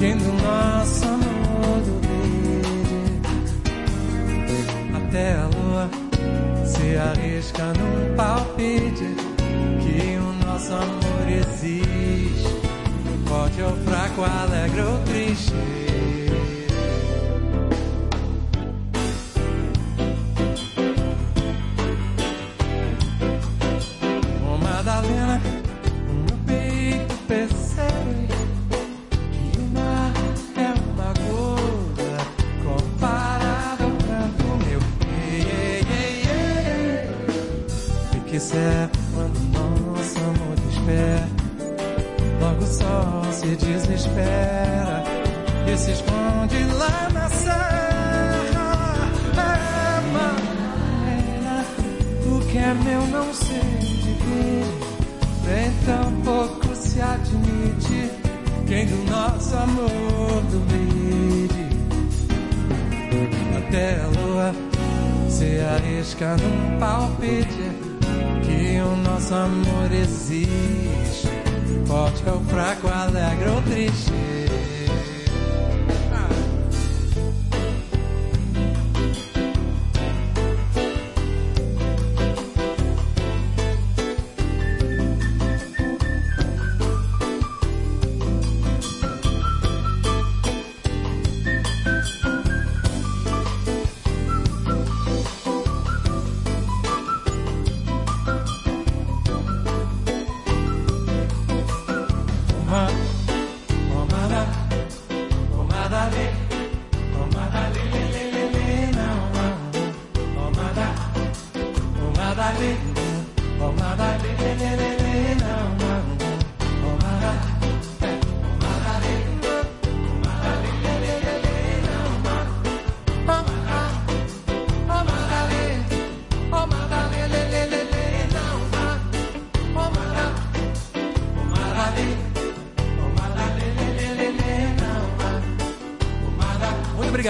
erguendo 0.00 0.32
nossa 0.42 1.04
nosso 1.04 1.04
amor 1.04 1.82
beijo 2.00 3.20
até 4.96 5.34
a 5.34 5.50
lua 5.54 5.90
se 6.64 6.96
arrisca 6.96 7.72
num 7.74 8.16
palpite 8.16 9.14
que 9.82 10.16
o 10.16 10.46
nosso 10.46 10.72
amor 10.72 11.28
existe. 11.28 12.60
Forte 13.26 13.62
ou 13.62 13.76
fraco, 13.84 14.22
alegre 14.22 14.80
ou 14.80 14.98
triste. 15.04 15.89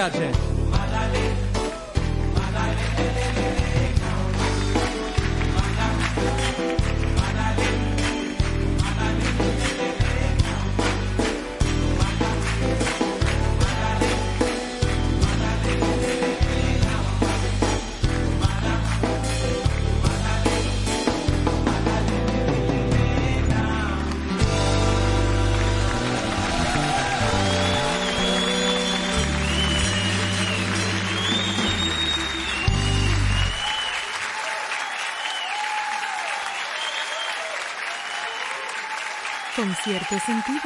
Obrigado. 0.07 0.40
cierto 39.83 40.15
sentido. 40.19 40.61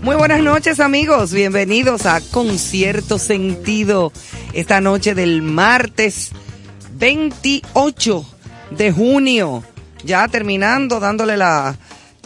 Muy 0.00 0.16
buenas 0.16 0.40
noches 0.40 0.80
amigos, 0.80 1.32
bienvenidos 1.32 2.06
a 2.06 2.20
Concierto 2.20 3.18
Sentido, 3.18 4.12
esta 4.52 4.80
noche 4.80 5.14
del 5.14 5.42
martes 5.42 6.30
28 6.92 8.24
de 8.70 8.92
junio, 8.92 9.64
ya 10.04 10.28
terminando, 10.28 11.00
dándole 11.00 11.36
la 11.36 11.76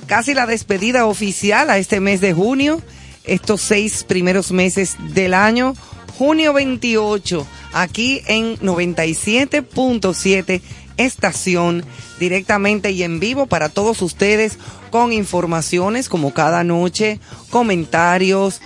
casi 0.06 0.34
la 0.34 0.46
despedida 0.46 1.06
oficial 1.06 1.70
a 1.70 1.78
este 1.78 2.00
mes 2.00 2.20
de 2.20 2.34
junio, 2.34 2.82
estos 3.24 3.62
seis 3.62 4.04
primeros 4.04 4.52
meses 4.52 4.96
del 5.14 5.34
año, 5.34 5.74
junio 6.20 6.52
28, 6.52 7.46
aquí 7.72 8.20
en 8.26 8.58
97.7 8.58 10.60
estación 10.98 11.82
directamente 12.18 12.90
y 12.90 13.04
en 13.04 13.20
vivo 13.20 13.46
para 13.46 13.70
todos 13.70 14.02
ustedes 14.02 14.58
con 14.90 15.14
informaciones 15.14 16.10
como 16.10 16.34
cada 16.34 16.62
noche, 16.62 17.20
comentarios, 17.48 18.60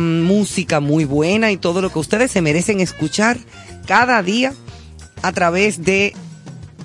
música 0.00 0.80
muy 0.80 1.04
buena 1.04 1.52
y 1.52 1.58
todo 1.58 1.80
lo 1.80 1.92
que 1.92 2.00
ustedes 2.00 2.32
se 2.32 2.42
merecen 2.42 2.80
escuchar 2.80 3.38
cada 3.86 4.20
día 4.24 4.52
a 5.22 5.30
través 5.30 5.84
de 5.84 6.12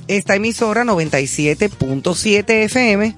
esta 0.08 0.36
emisora 0.36 0.84
97.7 0.84 2.44
FM 2.48 3.16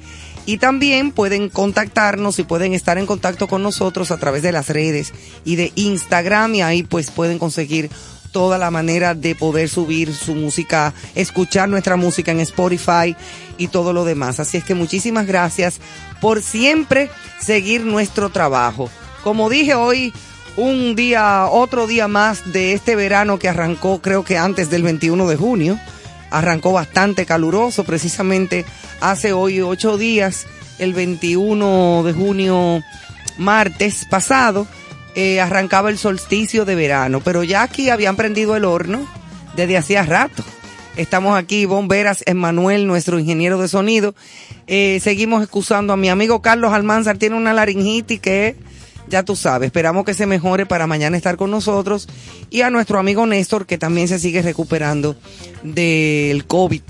y 0.47 0.57
también 0.57 1.11
pueden 1.11 1.49
contactarnos 1.49 2.39
y 2.39 2.43
pueden 2.43 2.73
estar 2.73 2.97
en 2.97 3.05
contacto 3.05 3.47
con 3.47 3.61
nosotros 3.61 4.09
a 4.11 4.17
través 4.17 4.41
de 4.41 4.53
las 4.53 4.69
redes 4.69 5.13
y 5.43 5.57
de 5.57 5.73
Instagram 5.75 6.55
y 6.55 6.61
ahí 6.61 6.83
pues 6.83 7.11
pueden 7.11 7.37
conseguir 7.37 7.91
toda 8.31 8.57
la 8.57 8.71
manera 8.71 9.13
de 9.13 9.35
poder 9.35 9.67
subir 9.67 10.13
su 10.13 10.35
música, 10.35 10.93
escuchar 11.15 11.67
nuestra 11.67 11.97
música 11.97 12.31
en 12.31 12.39
Spotify 12.39 13.15
y 13.57 13.67
todo 13.67 13.91
lo 13.91 14.05
demás. 14.05 14.39
Así 14.39 14.57
es 14.57 14.63
que 14.63 14.73
muchísimas 14.73 15.27
gracias 15.27 15.79
por 16.21 16.41
siempre 16.41 17.09
seguir 17.41 17.83
nuestro 17.83 18.29
trabajo. 18.29 18.89
Como 19.23 19.49
dije 19.49 19.75
hoy, 19.75 20.13
un 20.55 20.95
día, 20.95 21.47
otro 21.51 21.87
día 21.87 22.07
más 22.07 22.53
de 22.53 22.71
este 22.71 22.95
verano 22.95 23.37
que 23.37 23.49
arrancó 23.49 24.01
creo 24.01 24.23
que 24.23 24.37
antes 24.37 24.69
del 24.69 24.83
21 24.83 25.27
de 25.27 25.35
junio. 25.35 25.79
Arrancó 26.29 26.73
bastante 26.73 27.25
caluroso, 27.25 27.83
precisamente 27.83 28.65
hace 28.99 29.33
hoy 29.33 29.61
ocho 29.61 29.97
días, 29.97 30.45
el 30.79 30.93
21 30.93 32.03
de 32.03 32.13
junio, 32.13 32.83
martes 33.37 34.05
pasado, 34.09 34.67
eh, 35.15 35.41
arrancaba 35.41 35.89
el 35.89 35.97
solsticio 35.97 36.65
de 36.65 36.75
verano, 36.75 37.21
pero 37.23 37.43
ya 37.43 37.63
aquí 37.63 37.89
habían 37.89 38.15
prendido 38.15 38.55
el 38.55 38.65
horno 38.65 39.07
desde 39.55 39.77
hacía 39.77 40.03
rato. 40.03 40.43
Estamos 40.95 41.37
aquí, 41.37 41.65
Bomberas 41.65 42.23
Emanuel, 42.25 42.87
nuestro 42.87 43.19
ingeniero 43.19 43.61
de 43.61 43.67
sonido. 43.67 44.15
Eh, 44.65 44.99
seguimos 45.01 45.43
excusando 45.43 45.93
a 45.93 45.97
mi 45.97 46.09
amigo 46.09 46.41
Carlos 46.41 46.73
Almanzar, 46.73 47.17
tiene 47.17 47.35
una 47.35 47.53
laringitis 47.53 48.19
que 48.19 48.55
ya 49.09 49.23
tú 49.23 49.35
sabes, 49.35 49.67
esperamos 49.67 50.05
que 50.05 50.13
se 50.13 50.25
mejore 50.25 50.65
para 50.65 50.87
mañana 50.87 51.17
estar 51.17 51.37
con 51.37 51.51
nosotros. 51.51 52.07
Y 52.49 52.61
a 52.61 52.69
nuestro 52.69 52.99
amigo 52.99 53.25
Néstor, 53.25 53.65
que 53.65 53.77
también 53.77 54.07
se 54.07 54.19
sigue 54.19 54.41
recuperando 54.41 55.15
del 55.63 56.45
COVID, 56.45 56.81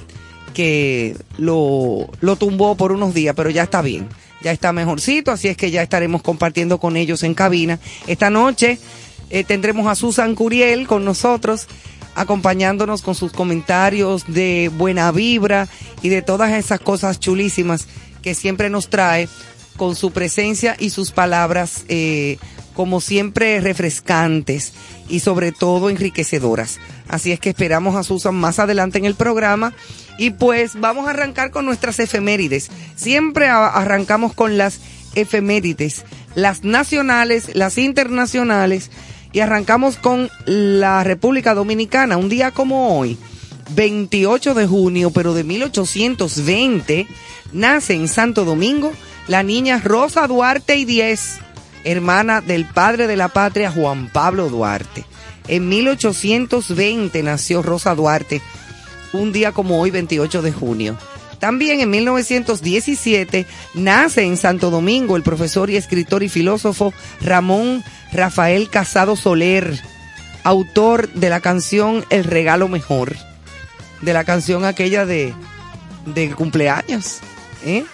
que 0.54 1.16
lo, 1.38 2.10
lo 2.20 2.36
tumbó 2.36 2.76
por 2.76 2.92
unos 2.92 3.14
días, 3.14 3.36
pero 3.36 3.50
ya 3.50 3.64
está 3.64 3.82
bien, 3.82 4.08
ya 4.42 4.52
está 4.52 4.74
mejorcito, 4.74 5.32
así 5.32 5.48
es 5.48 5.58
que 5.58 5.72
ya 5.72 5.82
estaremos 5.82 6.22
compartiendo 6.22 6.80
con 6.80 6.98
ellos 6.98 7.24
en 7.24 7.34
cabina. 7.34 7.80
Esta 8.08 8.30
noche 8.30 8.80
eh, 9.30 9.44
tendremos 9.44 9.88
a 9.88 9.96
Susan 9.96 10.36
Curiel 10.36 10.88
con 10.88 11.06
nosotros 11.06 11.68
acompañándonos 12.16 13.04
con 13.04 13.14
sus 13.14 13.32
comentarios 13.32 14.26
de 14.28 14.72
buena 14.76 15.12
vibra 15.12 15.68
y 16.02 16.10
de 16.10 16.24
todas 16.24 16.52
esas 16.54 16.80
cosas 16.80 17.20
chulísimas 17.20 17.88
que 18.24 18.34
siempre 18.34 18.72
nos 18.72 18.90
trae 18.90 19.30
con 19.78 19.96
su 19.96 20.12
presencia 20.12 20.76
y 20.78 20.90
sus 20.90 21.12
palabras, 21.12 21.86
eh, 21.88 22.38
como 22.74 23.00
siempre, 23.00 23.62
refrescantes 23.62 24.74
y 25.08 25.22
sobre 25.22 25.52
todo 25.52 25.90
enriquecedoras. 25.90 26.80
Así 27.08 27.32
es 27.32 27.40
que 27.40 27.50
esperamos 27.50 27.96
a 27.96 28.04
Susan 28.04 28.36
más 28.36 28.60
adelante 28.60 28.98
en 28.98 29.06
el 29.06 29.16
programa. 29.16 29.74
Y 30.18 30.32
pues 30.32 30.80
vamos 30.80 31.08
a 31.08 31.12
arrancar 31.12 31.52
con 31.52 31.66
nuestras 31.66 32.00
efemérides. 32.00 32.70
Siempre 32.96 33.48
arrancamos 33.48 34.34
con 34.34 34.58
las 34.58 34.80
efemérides, 35.16 36.04
las 36.36 36.64
nacionales, 36.64 37.56
las 37.56 37.78
internacionales. 37.78 38.92
Y 39.32 39.42
arrancamos 39.42 39.98
con 39.98 40.30
la 40.46 41.04
República 41.04 41.54
Dominicana, 41.54 42.18
un 42.18 42.30
día 42.30 42.52
como 42.52 42.98
hoy. 42.98 43.18
28 43.76 44.54
de 44.54 44.66
junio, 44.66 45.12
pero 45.12 45.34
de 45.34 45.44
1820, 45.44 47.08
nace 47.52 47.94
en 47.94 48.08
Santo 48.08 48.46
Domingo 48.46 48.94
la 49.28 49.44
niña 49.44 49.82
Rosa 49.84 50.28
Duarte 50.28 50.78
y 50.78 50.86
Diez, 50.86 51.40
hermana 51.84 52.42
del 52.42 52.66
padre 52.66 53.08
de 53.08 53.18
la 53.18 53.28
patria 53.28 53.72
Juan 53.72 54.10
Pablo 54.10 54.50
Duarte. 54.50 55.06
En 55.48 55.70
1820 55.70 57.24
nació 57.24 57.62
Rosa 57.62 57.96
Duarte, 57.96 58.42
un 59.14 59.32
día 59.32 59.52
como 59.52 59.80
hoy, 59.80 59.92
28 59.92 60.42
de 60.42 60.52
junio. 60.52 60.98
También 61.40 61.82
en 61.82 61.90
1917 61.90 63.46
nace 63.76 64.24
en 64.24 64.38
Santo 64.38 64.72
Domingo 64.72 65.16
el 65.16 65.24
profesor 65.24 65.70
y 65.70 65.76
escritor 65.76 66.24
y 66.24 66.30
filósofo 66.30 66.94
Ramón 67.22 67.84
Rafael 68.12 68.70
Casado 68.70 69.16
Soler, 69.16 69.80
autor 70.44 71.10
de 71.14 71.30
la 71.30 71.40
canción 71.40 72.06
El 72.10 72.24
Regalo 72.24 72.68
Mejor, 72.68 73.16
de 74.02 74.14
la 74.14 74.24
canción 74.24 74.66
aquella 74.66 75.06
de, 75.06 75.34
de 76.06 76.32
cumpleaños. 76.32 77.20
¿eh? 77.66 77.86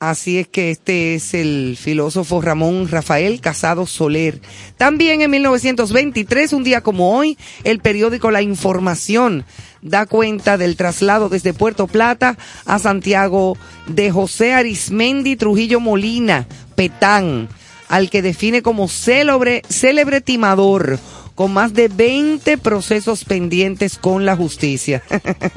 Así 0.00 0.38
es 0.38 0.46
que 0.46 0.70
este 0.70 1.16
es 1.16 1.34
el 1.34 1.76
filósofo 1.76 2.40
Ramón 2.40 2.86
Rafael 2.88 3.40
Casado 3.40 3.84
Soler. 3.84 4.40
También 4.76 5.22
en 5.22 5.30
1923, 5.32 6.52
un 6.52 6.62
día 6.62 6.82
como 6.82 7.16
hoy, 7.16 7.36
el 7.64 7.80
periódico 7.80 8.30
La 8.30 8.40
Información 8.40 9.44
da 9.82 10.06
cuenta 10.06 10.56
del 10.56 10.76
traslado 10.76 11.28
desde 11.28 11.52
Puerto 11.52 11.88
Plata 11.88 12.38
a 12.64 12.78
Santiago 12.78 13.58
de 13.88 14.12
José 14.12 14.54
Arismendi 14.54 15.34
Trujillo 15.34 15.80
Molina, 15.80 16.46
Petán, 16.76 17.48
al 17.88 18.08
que 18.08 18.22
define 18.22 18.62
como 18.62 18.86
célebre, 18.86 19.62
célebre 19.68 20.20
timador 20.20 21.00
con 21.34 21.52
más 21.52 21.72
de 21.72 21.88
20 21.88 22.58
procesos 22.58 23.24
pendientes 23.24 23.98
con 23.98 24.26
la 24.26 24.36
justicia. 24.36 25.02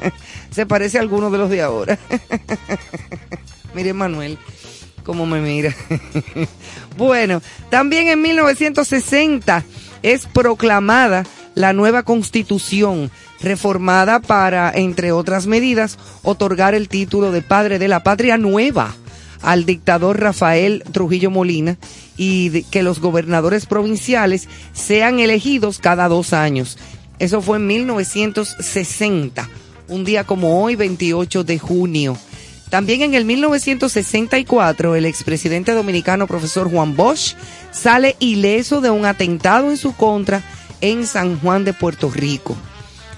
Se 0.50 0.66
parece 0.66 0.98
a 0.98 1.00
alguno 1.00 1.30
de 1.30 1.38
los 1.38 1.50
de 1.50 1.62
ahora. 1.62 1.98
Mire 3.74 3.92
Manuel, 3.92 4.38
cómo 5.04 5.26
me 5.26 5.40
mira. 5.40 5.74
bueno, 6.96 7.40
también 7.70 8.08
en 8.08 8.22
1960 8.22 9.64
es 10.02 10.26
proclamada 10.26 11.24
la 11.54 11.72
nueva 11.72 12.02
constitución 12.02 13.10
reformada 13.40 14.20
para, 14.20 14.70
entre 14.72 15.12
otras 15.12 15.46
medidas, 15.46 15.98
otorgar 16.22 16.74
el 16.74 16.88
título 16.88 17.32
de 17.32 17.42
padre 17.42 17.78
de 17.78 17.88
la 17.88 18.02
patria 18.02 18.38
nueva 18.38 18.94
al 19.42 19.66
dictador 19.66 20.20
Rafael 20.20 20.84
Trujillo 20.92 21.30
Molina 21.30 21.76
y 22.16 22.62
que 22.64 22.82
los 22.82 23.00
gobernadores 23.00 23.66
provinciales 23.66 24.48
sean 24.72 25.18
elegidos 25.18 25.78
cada 25.78 26.08
dos 26.08 26.32
años. 26.32 26.78
Eso 27.18 27.42
fue 27.42 27.58
en 27.58 27.66
1960, 27.66 29.48
un 29.88 30.04
día 30.04 30.24
como 30.24 30.62
hoy, 30.62 30.76
28 30.76 31.44
de 31.44 31.58
junio. 31.58 32.16
También 32.72 33.02
en 33.02 33.12
el 33.12 33.26
1964, 33.26 34.96
el 34.96 35.04
expresidente 35.04 35.72
dominicano 35.72 36.26
profesor 36.26 36.70
Juan 36.70 36.96
Bosch 36.96 37.34
sale 37.70 38.16
ileso 38.18 38.80
de 38.80 38.88
un 38.88 39.04
atentado 39.04 39.68
en 39.68 39.76
su 39.76 39.94
contra 39.94 40.42
en 40.80 41.06
San 41.06 41.38
Juan 41.38 41.66
de 41.66 41.74
Puerto 41.74 42.10
Rico. 42.10 42.56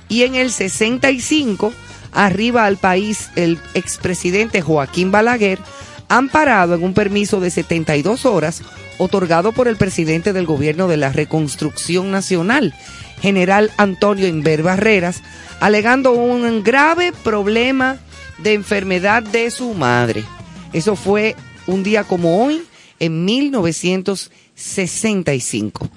Y 0.09 0.25
en 0.25 0.35
el 0.35 0.51
65, 0.51 1.73
arriba 2.11 2.65
al 2.65 2.79
país 2.79 3.31
el 3.37 3.61
expresidente 3.75 4.61
Joaquín 4.61 5.13
Balaguer, 5.13 5.61
amparado 6.09 6.75
en 6.75 6.83
un 6.83 6.93
permiso 6.93 7.39
de 7.39 7.53
72 7.53 8.27
horas 8.27 8.61
otorgado 8.99 9.53
por 9.53 9.69
el 9.69 9.77
presidente 9.77 10.33
del 10.33 10.47
gobierno 10.47 10.89
de 10.89 10.97
la 10.97 11.13
Reconstrucción 11.13 12.11
Nacional, 12.11 12.75
general 13.21 13.71
Antonio 13.77 14.27
Inver 14.27 14.65
Barreras, 14.65 15.23
alegando 15.61 16.11
un 16.11 16.65
grave 16.65 17.13
problema 17.23 18.01
de 18.39 18.55
enfermedad 18.55 19.23
de 19.23 19.51
su 19.51 19.75
madre. 19.75 20.25
Eso 20.73 20.97
fue 20.97 21.37
un 21.67 21.83
día 21.83 22.05
como 22.05 22.45
hoy, 22.45 22.63
en 22.99 23.25
1965. 23.25 25.89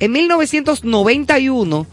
En 0.00 0.12
1991, 0.12 1.86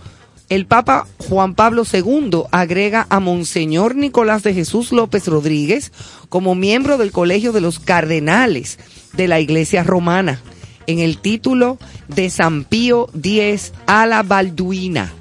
el 0.49 0.65
Papa 0.65 1.07
Juan 1.29 1.55
Pablo 1.55 1.83
II 1.91 2.43
agrega 2.51 3.07
a 3.09 3.21
Monseñor 3.21 3.95
Nicolás 3.95 4.43
de 4.43 4.53
Jesús 4.53 4.91
López 4.91 5.27
Rodríguez 5.27 5.93
como 6.29 6.53
miembro 6.55 6.97
del 6.97 7.11
Colegio 7.11 7.51
de 7.53 7.61
los 7.61 7.79
Cardenales 7.79 8.77
de 9.13 9.29
la 9.29 9.39
Iglesia 9.39 9.83
Romana 9.83 10.41
en 10.87 10.97
el 10.99 11.19
título 11.19 11.77
de 12.07 12.29
San 12.29 12.65
Pío 12.65 13.09
X 13.13 13.73
a 13.85 14.05
la 14.05 14.23
Balduina. 14.23 15.13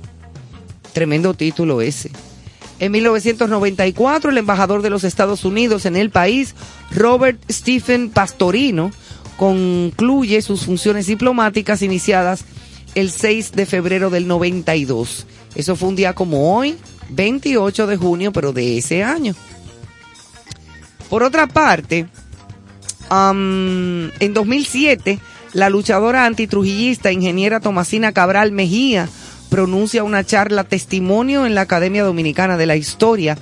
Tremendo 0.92 1.34
título 1.34 1.80
ese. 1.80 2.10
En 2.80 2.92
1994, 2.92 4.30
el 4.30 4.38
embajador 4.38 4.80
de 4.80 4.88
los 4.88 5.04
Estados 5.04 5.44
Unidos 5.44 5.84
en 5.84 5.96
el 5.96 6.08
país, 6.08 6.54
Robert 6.90 7.38
Stephen 7.50 8.08
Pastorino, 8.08 8.90
concluye 9.36 10.40
sus 10.40 10.64
funciones 10.64 11.06
diplomáticas 11.06 11.82
iniciadas 11.82 12.44
el 12.94 13.10
6 13.10 13.52
de 13.52 13.66
febrero 13.66 14.08
del 14.08 14.26
92. 14.26 15.26
Eso 15.54 15.76
fue 15.76 15.90
un 15.90 15.96
día 15.96 16.14
como 16.14 16.56
hoy, 16.56 16.76
28 17.10 17.86
de 17.86 17.96
junio, 17.98 18.32
pero 18.32 18.54
de 18.54 18.78
ese 18.78 19.04
año. 19.04 19.34
Por 21.10 21.22
otra 21.22 21.46
parte, 21.48 22.06
en 23.10 24.32
2007 24.32 25.18
la 25.52 25.68
luchadora 25.68 26.26
antitrujillista 26.26 27.12
ingeniera 27.12 27.60
Tomasina 27.60 28.12
Cabral 28.12 28.52
Mejía 28.52 29.08
pronuncia 29.50 30.04
una 30.04 30.24
charla 30.24 30.64
testimonio 30.64 31.44
en 31.44 31.54
la 31.54 31.62
Academia 31.62 32.04
Dominicana 32.04 32.56
de 32.56 32.66
la 32.66 32.76
Historia 32.76 33.36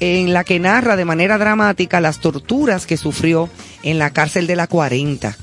en 0.00 0.34
la 0.34 0.44
que 0.44 0.58
narra 0.58 0.96
de 0.96 1.06
manera 1.06 1.38
dramática 1.38 2.00
las 2.00 2.20
torturas 2.20 2.84
que 2.84 2.98
sufrió 2.98 3.48
en 3.82 3.98
la 3.98 4.10
cárcel 4.10 4.46
de 4.46 4.56
la 4.56 4.66
40 4.66 5.34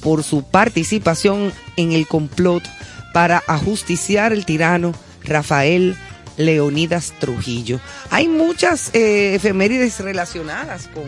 por 0.00 0.24
su 0.24 0.42
participación 0.42 1.52
en 1.76 1.92
el 1.92 2.08
complot 2.08 2.64
para 3.12 3.42
ajusticiar 3.46 4.32
el 4.32 4.46
tirano 4.46 4.94
Rafael 5.22 5.96
Leonidas 6.36 7.12
Trujillo. 7.20 7.80
Hay 8.10 8.26
muchas 8.26 8.90
eh, 8.94 9.34
efemérides 9.34 10.00
relacionadas 10.00 10.88
con, 10.88 11.04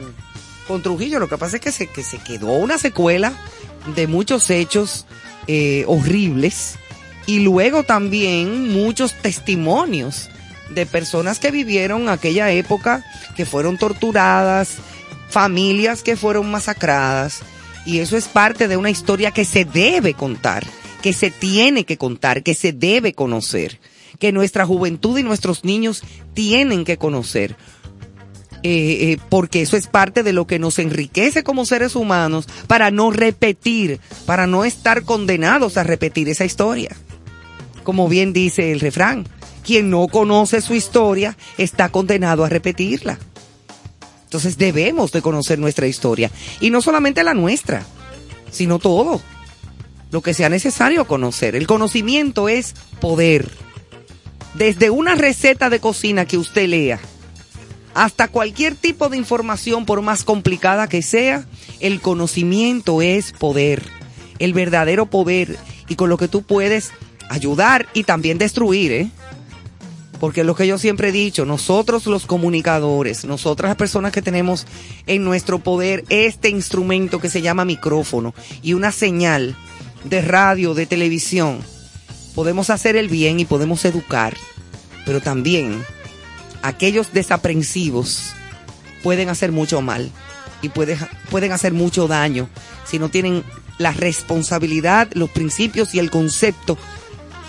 con 0.68 0.82
Trujillo, 0.82 1.18
lo 1.18 1.28
que 1.28 1.38
pasa 1.38 1.56
es 1.56 1.62
que 1.62 1.72
se, 1.72 1.86
que 1.86 2.02
se 2.02 2.18
quedó 2.18 2.52
una 2.52 2.78
secuela 2.78 3.32
de 3.96 4.06
muchos 4.06 4.50
hechos 4.50 5.06
eh, 5.48 5.84
horribles 5.88 6.78
y 7.26 7.40
luego 7.40 7.84
también 7.84 8.72
muchos 8.72 9.14
testimonios 9.14 10.28
de 10.70 10.86
personas 10.86 11.38
que 11.38 11.50
vivieron 11.50 12.08
aquella 12.08 12.50
época, 12.50 13.04
que 13.36 13.46
fueron 13.46 13.78
torturadas, 13.78 14.76
familias 15.28 16.02
que 16.02 16.16
fueron 16.16 16.50
masacradas, 16.50 17.40
y 17.84 17.98
eso 17.98 18.16
es 18.16 18.28
parte 18.28 18.68
de 18.68 18.76
una 18.76 18.90
historia 18.90 19.30
que 19.30 19.44
se 19.44 19.64
debe 19.64 20.14
contar, 20.14 20.64
que 21.02 21.12
se 21.12 21.30
tiene 21.30 21.84
que 21.84 21.98
contar, 21.98 22.42
que 22.42 22.54
se 22.54 22.72
debe 22.72 23.12
conocer, 23.12 23.80
que 24.18 24.32
nuestra 24.32 24.66
juventud 24.66 25.18
y 25.18 25.22
nuestros 25.22 25.64
niños 25.64 26.02
tienen 26.34 26.84
que 26.84 26.96
conocer. 26.96 27.56
Eh, 28.64 29.10
eh, 29.10 29.18
porque 29.28 29.62
eso 29.62 29.76
es 29.76 29.88
parte 29.88 30.22
de 30.22 30.32
lo 30.32 30.46
que 30.46 30.60
nos 30.60 30.78
enriquece 30.78 31.42
como 31.42 31.64
seres 31.64 31.96
humanos 31.96 32.46
para 32.68 32.92
no 32.92 33.10
repetir, 33.10 33.98
para 34.24 34.46
no 34.46 34.64
estar 34.64 35.02
condenados 35.02 35.76
a 35.76 35.82
repetir 35.82 36.28
esa 36.28 36.44
historia. 36.44 36.96
Como 37.82 38.08
bien 38.08 38.32
dice 38.32 38.72
el 38.72 38.80
refrán, 38.80 39.26
quien 39.64 39.90
no 39.90 40.06
conoce 40.08 40.60
su 40.60 40.74
historia 40.74 41.36
está 41.58 41.88
condenado 41.88 42.44
a 42.44 42.48
repetirla. 42.48 43.18
Entonces 44.24 44.56
debemos 44.56 45.12
de 45.12 45.22
conocer 45.22 45.58
nuestra 45.58 45.86
historia. 45.86 46.30
Y 46.60 46.70
no 46.70 46.80
solamente 46.80 47.22
la 47.22 47.34
nuestra, 47.34 47.84
sino 48.50 48.78
todo. 48.78 49.20
Lo 50.10 50.20
que 50.22 50.34
sea 50.34 50.48
necesario 50.48 51.06
conocer. 51.06 51.54
El 51.56 51.66
conocimiento 51.66 52.48
es 52.48 52.74
poder. 53.00 53.50
Desde 54.54 54.90
una 54.90 55.14
receta 55.14 55.70
de 55.70 55.80
cocina 55.80 56.26
que 56.26 56.38
usted 56.38 56.68
lea 56.68 57.00
hasta 57.94 58.28
cualquier 58.28 58.74
tipo 58.74 59.08
de 59.08 59.18
información, 59.18 59.84
por 59.84 60.00
más 60.02 60.24
complicada 60.24 60.88
que 60.88 61.02
sea, 61.02 61.46
el 61.80 62.00
conocimiento 62.00 63.02
es 63.02 63.32
poder. 63.32 63.82
El 64.38 64.54
verdadero 64.54 65.06
poder. 65.06 65.58
Y 65.88 65.96
con 65.96 66.08
lo 66.08 66.16
que 66.16 66.28
tú 66.28 66.42
puedes 66.42 66.92
ayudar 67.28 67.88
y 67.94 68.04
también 68.04 68.38
destruir, 68.38 68.92
¿eh? 68.92 69.10
Porque 70.20 70.44
lo 70.44 70.54
que 70.54 70.68
yo 70.68 70.78
siempre 70.78 71.08
he 71.08 71.12
dicho, 71.12 71.44
nosotros 71.44 72.06
los 72.06 72.26
comunicadores, 72.26 73.24
nosotras 73.24 73.70
las 73.70 73.76
personas 73.76 74.12
que 74.12 74.22
tenemos 74.22 74.66
en 75.08 75.24
nuestro 75.24 75.58
poder 75.58 76.04
este 76.10 76.48
instrumento 76.48 77.18
que 77.18 77.28
se 77.28 77.42
llama 77.42 77.64
micrófono 77.64 78.32
y 78.62 78.74
una 78.74 78.92
señal 78.92 79.56
de 80.04 80.22
radio, 80.22 80.74
de 80.74 80.86
televisión, 80.86 81.58
podemos 82.36 82.70
hacer 82.70 82.94
el 82.94 83.08
bien 83.08 83.40
y 83.40 83.44
podemos 83.44 83.84
educar, 83.84 84.36
pero 85.04 85.20
también 85.20 85.82
aquellos 86.62 87.12
desaprensivos 87.12 88.32
pueden 89.02 89.28
hacer 89.28 89.50
mucho 89.50 89.82
mal 89.82 90.08
y 90.62 90.68
pueden 90.68 91.52
hacer 91.52 91.72
mucho 91.72 92.06
daño 92.06 92.48
si 92.84 93.00
no 93.00 93.08
tienen 93.08 93.42
la 93.78 93.92
responsabilidad, 93.92 95.08
los 95.14 95.30
principios 95.30 95.94
y 95.94 95.98
el 95.98 96.10
concepto 96.10 96.78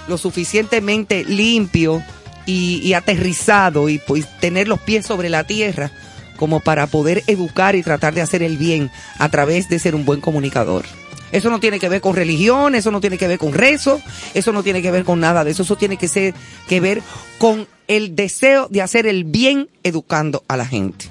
lo 0.08 0.18
suficientemente 0.18 1.24
limpio 1.26 2.04
y, 2.46 2.94
aterrizado 2.94 3.90
y 3.90 4.02
tener 4.40 4.68
los 4.68 4.80
pies 4.80 5.06
sobre 5.06 5.30
la 5.30 5.46
tierra 5.46 5.92
como 6.38 6.60
para 6.60 6.88
poder 6.88 7.24
educar 7.28 7.76
y 7.76 7.84
tratar 7.84 8.14
de 8.14 8.22
hacer 8.22 8.44
el 8.44 8.58
bien 8.58 8.92
a 9.18 9.30
través 9.30 9.70
de 9.70 9.80
ser 9.80 9.96
un 9.96 10.06
buen 10.06 10.20
comunicador. 10.20 10.86
Eso 11.32 11.50
no 11.50 11.60
tiene 11.60 11.80
que 11.80 11.90
ver 11.90 12.00
con 12.00 12.16
religión, 12.16 12.76
eso 12.76 12.92
no 12.92 13.02
tiene 13.02 13.18
que 13.18 13.28
ver 13.28 13.40
con 13.40 13.54
rezo, 13.54 14.00
eso 14.36 14.52
no 14.52 14.62
tiene 14.62 14.82
que 14.82 14.92
ver 14.92 15.04
con 15.04 15.20
nada 15.20 15.44
de 15.44 15.52
eso, 15.52 15.64
eso 15.64 15.76
tiene 15.76 15.98
que, 15.98 16.08
ser, 16.08 16.36
que 16.68 16.80
ver 16.80 17.02
con 17.40 17.68
el 17.88 18.16
deseo 18.16 18.68
de 18.70 18.84
hacer 18.84 19.08
el 19.08 19.24
bien 19.24 19.68
educando 19.82 20.44
a 20.48 20.58
la 20.58 20.66
gente. 20.68 21.06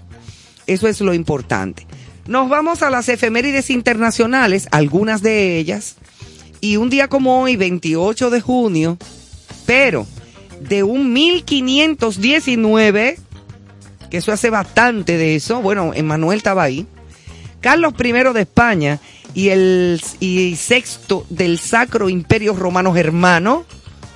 Eso 0.68 0.86
es 0.86 1.00
lo 1.00 1.12
importante. 1.12 1.86
Nos 2.26 2.48
vamos 2.48 2.82
a 2.82 2.90
las 2.90 3.08
efemérides 3.08 3.68
internacionales, 3.68 4.68
algunas 4.70 5.22
de 5.22 5.58
ellas, 5.58 5.96
y 6.62 6.76
un 6.76 6.88
día 6.88 7.08
como 7.08 7.42
hoy, 7.42 7.56
28 7.56 8.30
de 8.30 8.40
junio, 8.40 8.96
pero 9.66 10.06
de 10.60 10.84
un 10.84 11.12
1519, 11.12 13.18
que 14.08 14.16
eso 14.16 14.30
hace 14.30 14.48
bastante 14.48 15.18
de 15.18 15.34
eso, 15.34 15.60
bueno, 15.60 15.90
Emmanuel 15.92 16.38
estaba 16.38 16.62
ahí, 16.62 16.86
Carlos 17.60 17.94
I 17.98 18.12
de 18.12 18.40
España 18.40 19.00
y 19.34 19.48
el 19.48 20.00
y 20.20 20.54
sexto 20.54 21.26
del 21.30 21.58
Sacro 21.58 22.08
Imperio 22.08 22.54
Romano 22.54 22.94
Germano, 22.94 23.64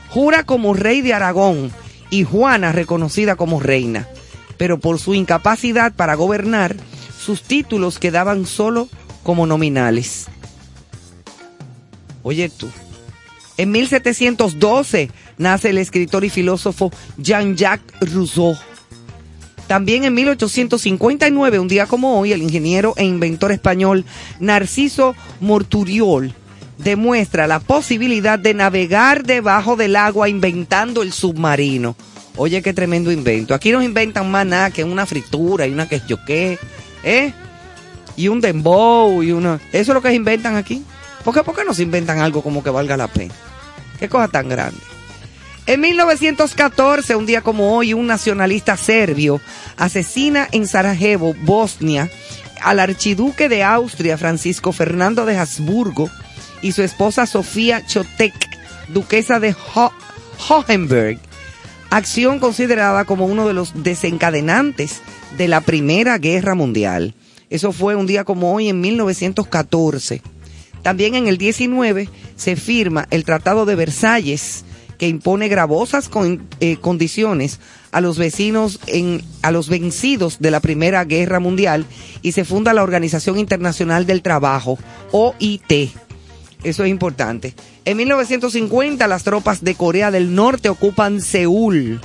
jura 0.09 0.45
como 0.45 0.73
rey 0.73 1.03
de 1.03 1.15
Aragón 1.15 1.73
y 2.11 2.23
Juana 2.23 2.71
reconocida 2.71 3.35
como 3.35 3.59
reina, 3.59 4.07
pero 4.57 4.79
por 4.79 5.01
su 5.01 5.15
incapacidad 5.15 5.97
para 5.97 6.15
gobernar, 6.15 6.77
sus 7.19 7.43
títulos 7.43 7.99
quedaban 7.99 8.47
solo 8.47 8.89
como 9.25 9.47
nominales. 9.47 10.29
Oye 12.27 12.49
tú, 12.49 12.69
en 13.57 13.71
1712 13.71 15.11
nace 15.39 15.71
el 15.71 15.79
escritor 15.79 16.25
y 16.25 16.29
filósofo 16.29 16.91
Jean-Jacques 17.19 18.13
Rousseau. 18.13 18.57
También 19.69 20.03
en 20.03 20.13
1859, 20.15 21.61
un 21.61 21.69
día 21.69 21.87
como 21.87 22.19
hoy, 22.19 22.33
el 22.33 22.43
ingeniero 22.43 22.95
e 22.97 23.05
inventor 23.05 23.53
español 23.53 24.05
Narciso 24.41 25.15
Morturiol 25.39 26.35
demuestra 26.79 27.47
la 27.47 27.61
posibilidad 27.61 28.41
de 28.41 28.55
navegar 28.55 29.23
debajo 29.23 29.77
del 29.77 29.95
agua 29.95 30.29
inventando 30.29 31.03
el 31.03 31.13
submarino. 31.13 31.95
Oye, 32.35 32.61
qué 32.61 32.75
tremendo 32.75 33.13
invento. 33.13 33.55
Aquí 33.55 33.71
nos 33.71 33.85
inventan 33.85 34.29
más 34.33 34.45
nada 34.45 34.73
que 34.73 34.83
una 34.83 35.07
fritura 35.07 35.69
y 35.69 35.73
una 35.73 35.89
que 35.89 36.03
yo 36.09 36.17
qué, 36.27 36.59
¿eh? 37.05 37.33
Y 38.17 38.27
un 38.27 38.41
dembow 38.41 39.23
y 39.23 39.31
una... 39.31 39.61
¿Eso 39.69 39.93
es 39.93 39.95
lo 39.95 40.03
que 40.03 40.13
inventan 40.13 40.57
aquí? 40.57 40.83
¿Por 41.27 41.35
qué, 41.35 41.43
¿Por 41.43 41.57
qué 41.57 41.65
no 41.65 41.75
se 41.75 41.83
inventan 41.83 42.21
algo 42.21 42.41
como 42.41 42.63
que 42.63 42.71
valga 42.71 42.97
la 42.97 43.09
pena? 43.09 43.35
Qué 43.99 44.09
cosa 44.09 44.29
tan 44.29 44.49
grande. 44.49 44.79
En 45.67 45.81
1914, 45.81 47.17
un 47.17 47.27
día 47.27 47.41
como 47.41 47.77
hoy, 47.77 47.95
un 47.95 48.07
nacionalista 48.07 48.77
serbio 48.77 49.41
asesina 49.77 50.47
en 50.53 50.69
Sarajevo, 50.69 51.35
Bosnia, 51.43 52.09
al 52.63 52.79
archiduque 52.79 53.49
de 53.49 53.65
Austria, 53.65 54.17
Francisco 54.17 54.71
Fernando 54.71 55.27
de 55.27 55.37
Habsburgo, 55.37 56.09
y 56.63 56.71
su 56.71 56.85
esposa 56.85 57.27
Sofía 57.27 57.85
Chotek, 57.85 58.33
duquesa 58.87 59.41
de 59.41 59.57
Hohenberg. 60.49 61.19
Acción 61.91 62.39
considerada 62.39 63.05
como 63.05 63.27
uno 63.27 63.49
de 63.49 63.53
los 63.53 63.83
desencadenantes 63.83 65.01
de 65.37 65.49
la 65.49 65.61
Primera 65.61 66.19
Guerra 66.19 66.55
Mundial. 66.55 67.15
Eso 67.51 67.73
fue 67.73 67.97
un 67.97 68.07
día 68.07 68.23
como 68.23 68.55
hoy 68.55 68.69
en 68.69 68.81
1914. 68.81 70.23
También 70.87 71.17
en 71.17 71.27
el 71.27 71.37
19 71.37 72.09
se 72.37 72.55
firma 72.55 73.09
el 73.11 73.25
Tratado 73.25 73.67
de 73.67 73.75
Versalles, 73.75 74.65
que 74.99 75.09
impone 75.09 75.49
gravosas 75.49 76.09
eh, 76.61 76.77
condiciones 76.77 77.59
a 77.91 78.01
los 78.01 78.19
vecinos 78.19 78.79
en, 78.87 79.21
a 79.43 79.51
los 79.51 79.69
vencidos 79.69 80.39
de 80.39 80.53
la 80.53 80.61
Primera 80.61 81.05
Guerra 81.05 81.41
Mundial 81.41 81.87
y 82.23 82.31
se 82.31 82.45
funda 82.45 82.73
la 82.73 82.85
Organización 82.85 83.37
Internacional 83.41 84.07
del 84.07 84.23
Trabajo, 84.23 84.79
OIT. 85.11 85.91
Eso 86.63 86.85
es 86.85 86.89
importante. 86.89 87.57
En 87.85 87.97
1950 87.97 89.09
las 89.09 89.25
tropas 89.25 89.65
de 89.65 89.75
Corea 89.75 90.13
del 90.13 90.37
Norte 90.37 90.69
ocupan 90.69 91.21
Seúl. 91.21 92.01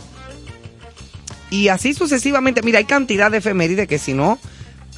Y 1.52 1.68
así 1.68 1.94
sucesivamente, 1.94 2.64
mira, 2.64 2.80
hay 2.80 2.86
cantidad 2.86 3.30
de 3.30 3.38
efemérides 3.38 3.88
que 3.88 4.00
si 4.00 4.16
no, 4.16 4.40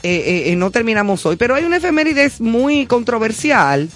eh, 0.05 0.51
eh, 0.51 0.55
no 0.57 0.69
terminamos 0.69 1.25
hoy, 1.25 1.37
pero 1.37 1.55
hay 1.55 1.63
una 1.63 1.77
efeméride 1.77 2.29
muy 2.39 2.85
controversial 2.87 3.89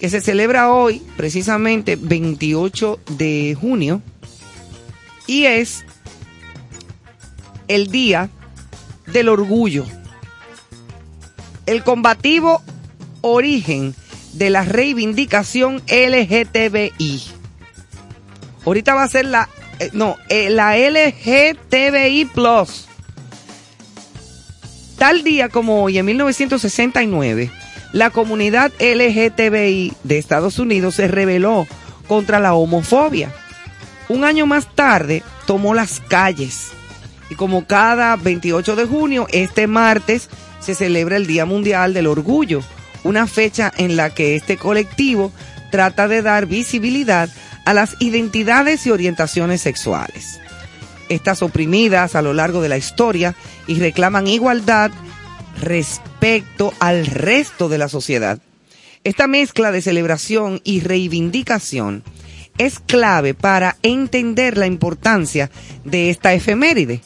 que 0.00 0.10
se 0.10 0.20
celebra 0.20 0.72
hoy, 0.72 1.00
precisamente 1.16 1.94
28 1.94 2.98
de 3.16 3.56
junio, 3.60 4.02
y 5.28 5.44
es 5.44 5.84
el 7.68 7.92
Día 7.92 8.30
del 9.06 9.28
Orgullo, 9.28 9.86
el 11.66 11.84
combativo 11.84 12.60
origen 13.20 13.94
de 14.32 14.50
la 14.50 14.64
reivindicación 14.64 15.82
LGTBI. 15.86 17.22
Ahorita 18.66 18.94
va 18.94 19.04
a 19.04 19.08
ser 19.08 19.26
la, 19.26 19.48
eh, 19.78 19.90
no, 19.92 20.16
la 20.28 20.76
LGTBI 20.76 22.24
Plus 22.34 22.87
Tal 24.98 25.22
día 25.22 25.48
como 25.48 25.84
hoy, 25.84 25.98
en 25.98 26.06
1969, 26.06 27.52
la 27.92 28.10
comunidad 28.10 28.72
LGTBI 28.80 29.92
de 30.02 30.18
Estados 30.18 30.58
Unidos 30.58 30.96
se 30.96 31.06
rebeló 31.06 31.68
contra 32.08 32.40
la 32.40 32.54
homofobia. 32.54 33.32
Un 34.08 34.24
año 34.24 34.46
más 34.46 34.74
tarde 34.74 35.22
tomó 35.46 35.72
las 35.72 36.00
calles 36.00 36.72
y 37.30 37.36
como 37.36 37.66
cada 37.66 38.16
28 38.16 38.74
de 38.74 38.86
junio, 38.86 39.26
este 39.30 39.68
martes 39.68 40.28
se 40.60 40.74
celebra 40.74 41.16
el 41.16 41.26
Día 41.26 41.44
Mundial 41.44 41.94
del 41.94 42.08
Orgullo, 42.08 42.62
una 43.04 43.26
fecha 43.26 43.72
en 43.76 43.96
la 43.96 44.10
que 44.10 44.34
este 44.34 44.56
colectivo 44.56 45.30
trata 45.70 46.08
de 46.08 46.22
dar 46.22 46.46
visibilidad 46.46 47.28
a 47.64 47.72
las 47.72 47.96
identidades 48.00 48.86
y 48.86 48.90
orientaciones 48.90 49.60
sexuales. 49.60 50.40
Estas 51.08 51.42
oprimidas 51.42 52.14
a 52.14 52.22
lo 52.22 52.34
largo 52.34 52.60
de 52.60 52.68
la 52.68 52.76
historia 52.76 53.34
y 53.66 53.78
reclaman 53.78 54.26
igualdad 54.26 54.90
respecto 55.60 56.72
al 56.78 57.06
resto 57.06 57.68
de 57.68 57.78
la 57.78 57.88
sociedad. 57.88 58.38
Esta 59.04 59.26
mezcla 59.26 59.72
de 59.72 59.82
celebración 59.82 60.60
y 60.64 60.80
reivindicación 60.80 62.02
es 62.58 62.80
clave 62.80 63.34
para 63.34 63.76
entender 63.82 64.58
la 64.58 64.66
importancia 64.66 65.50
de 65.84 66.10
esta 66.10 66.34
efeméride, 66.34 67.00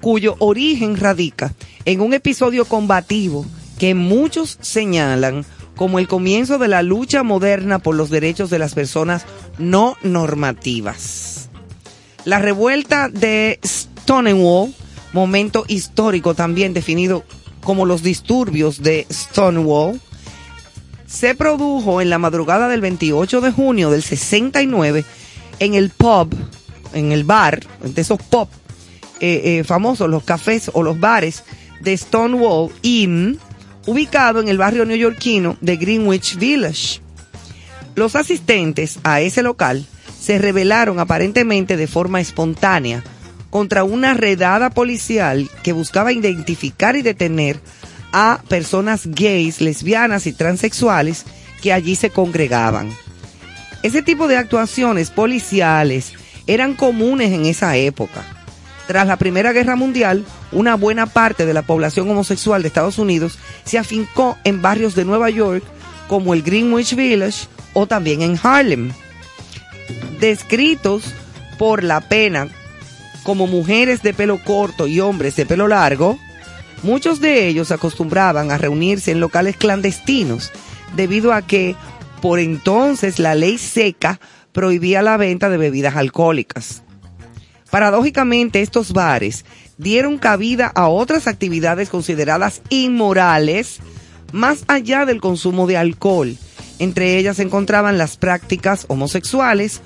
cuyo 0.00 0.36
origen 0.38 0.96
radica 0.96 1.54
en 1.84 2.00
un 2.00 2.14
episodio 2.14 2.64
combativo 2.64 3.46
que 3.78 3.94
muchos 3.94 4.58
señalan 4.60 5.44
como 5.76 5.98
el 5.98 6.08
comienzo 6.08 6.58
de 6.58 6.68
la 6.68 6.82
lucha 6.82 7.22
moderna 7.22 7.78
por 7.78 7.94
los 7.94 8.10
derechos 8.10 8.50
de 8.50 8.58
las 8.58 8.74
personas 8.74 9.26
no 9.58 9.96
normativas. 10.02 11.43
La 12.24 12.38
revuelta 12.38 13.08
de 13.08 13.60
Stonewall, 13.64 14.74
momento 15.12 15.64
histórico 15.68 16.34
también 16.34 16.72
definido 16.72 17.24
como 17.62 17.84
los 17.84 18.02
disturbios 18.02 18.82
de 18.82 19.06
Stonewall, 19.10 20.00
se 21.06 21.34
produjo 21.34 22.00
en 22.00 22.10
la 22.10 22.18
madrugada 22.18 22.68
del 22.68 22.80
28 22.80 23.40
de 23.40 23.52
junio 23.52 23.90
del 23.90 24.02
69 24.02 25.04
en 25.58 25.74
el 25.74 25.90
pub, 25.90 26.34
en 26.92 27.12
el 27.12 27.24
bar, 27.24 27.60
de 27.82 28.00
esos 28.00 28.20
pub 28.22 28.48
eh, 29.20 29.58
eh, 29.58 29.64
famosos, 29.64 30.08
los 30.08 30.24
cafés 30.24 30.70
o 30.72 30.82
los 30.82 30.98
bares 30.98 31.44
de 31.80 31.96
Stonewall 31.96 32.72
Inn, 32.82 33.38
ubicado 33.86 34.40
en 34.40 34.48
el 34.48 34.58
barrio 34.58 34.86
neoyorquino 34.86 35.56
de 35.60 35.76
Greenwich 35.76 36.36
Village. 36.36 37.00
Los 37.94 38.16
asistentes 38.16 38.98
a 39.04 39.20
ese 39.20 39.42
local 39.42 39.86
se 40.24 40.38
rebelaron 40.38 40.98
aparentemente 40.98 41.76
de 41.76 41.86
forma 41.86 42.20
espontánea 42.20 43.04
contra 43.50 43.84
una 43.84 44.14
redada 44.14 44.70
policial 44.70 45.50
que 45.62 45.72
buscaba 45.72 46.12
identificar 46.12 46.96
y 46.96 47.02
detener 47.02 47.60
a 48.12 48.40
personas 48.48 49.06
gays, 49.06 49.60
lesbianas 49.60 50.26
y 50.26 50.32
transexuales 50.32 51.24
que 51.62 51.72
allí 51.72 51.94
se 51.94 52.10
congregaban. 52.10 52.90
Ese 53.82 54.02
tipo 54.02 54.26
de 54.26 54.38
actuaciones 54.38 55.10
policiales 55.10 56.14
eran 56.46 56.74
comunes 56.74 57.32
en 57.32 57.44
esa 57.44 57.76
época. 57.76 58.22
Tras 58.86 59.06
la 59.06 59.18
Primera 59.18 59.52
Guerra 59.52 59.76
Mundial, 59.76 60.24
una 60.52 60.74
buena 60.74 61.06
parte 61.06 61.44
de 61.44 61.52
la 61.52 61.62
población 61.62 62.10
homosexual 62.10 62.62
de 62.62 62.68
Estados 62.68 62.98
Unidos 62.98 63.38
se 63.64 63.78
afincó 63.78 64.38
en 64.44 64.62
barrios 64.62 64.94
de 64.94 65.04
Nueva 65.04 65.28
York 65.28 65.64
como 66.08 66.32
el 66.32 66.42
Greenwich 66.42 66.94
Village 66.94 67.46
o 67.74 67.86
también 67.86 68.22
en 68.22 68.38
Harlem. 68.42 68.92
Descritos 70.20 71.14
por 71.58 71.84
la 71.84 72.00
pena 72.00 72.48
como 73.22 73.46
mujeres 73.46 74.02
de 74.02 74.14
pelo 74.14 74.42
corto 74.42 74.86
y 74.86 75.00
hombres 75.00 75.36
de 75.36 75.46
pelo 75.46 75.66
largo, 75.68 76.18
muchos 76.82 77.20
de 77.20 77.48
ellos 77.48 77.72
acostumbraban 77.72 78.50
a 78.50 78.58
reunirse 78.58 79.10
en 79.10 79.20
locales 79.20 79.56
clandestinos 79.56 80.52
debido 80.94 81.32
a 81.32 81.42
que 81.42 81.74
por 82.20 82.38
entonces 82.38 83.18
la 83.18 83.34
ley 83.34 83.58
seca 83.58 84.20
prohibía 84.52 85.02
la 85.02 85.16
venta 85.16 85.48
de 85.50 85.58
bebidas 85.58 85.96
alcohólicas. 85.96 86.82
Paradójicamente, 87.70 88.62
estos 88.62 88.92
bares 88.92 89.44
dieron 89.78 90.18
cabida 90.18 90.68
a 90.74 90.88
otras 90.88 91.26
actividades 91.26 91.90
consideradas 91.90 92.62
inmorales 92.68 93.80
más 94.32 94.64
allá 94.68 95.06
del 95.06 95.20
consumo 95.20 95.66
de 95.66 95.76
alcohol. 95.76 96.36
Entre 96.78 97.18
ellas 97.18 97.36
se 97.36 97.42
encontraban 97.42 97.98
las 97.98 98.16
prácticas 98.16 98.86
homosexuales 98.88 99.80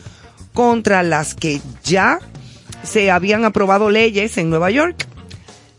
contra 0.55 1.03
las 1.03 1.35
que 1.35 1.61
ya 1.85 2.19
se 2.83 3.11
habían 3.11 3.45
aprobado 3.45 3.91
leyes 3.91 4.39
en 4.39 4.51
Nueva 4.51 4.71
York. 4.71 5.07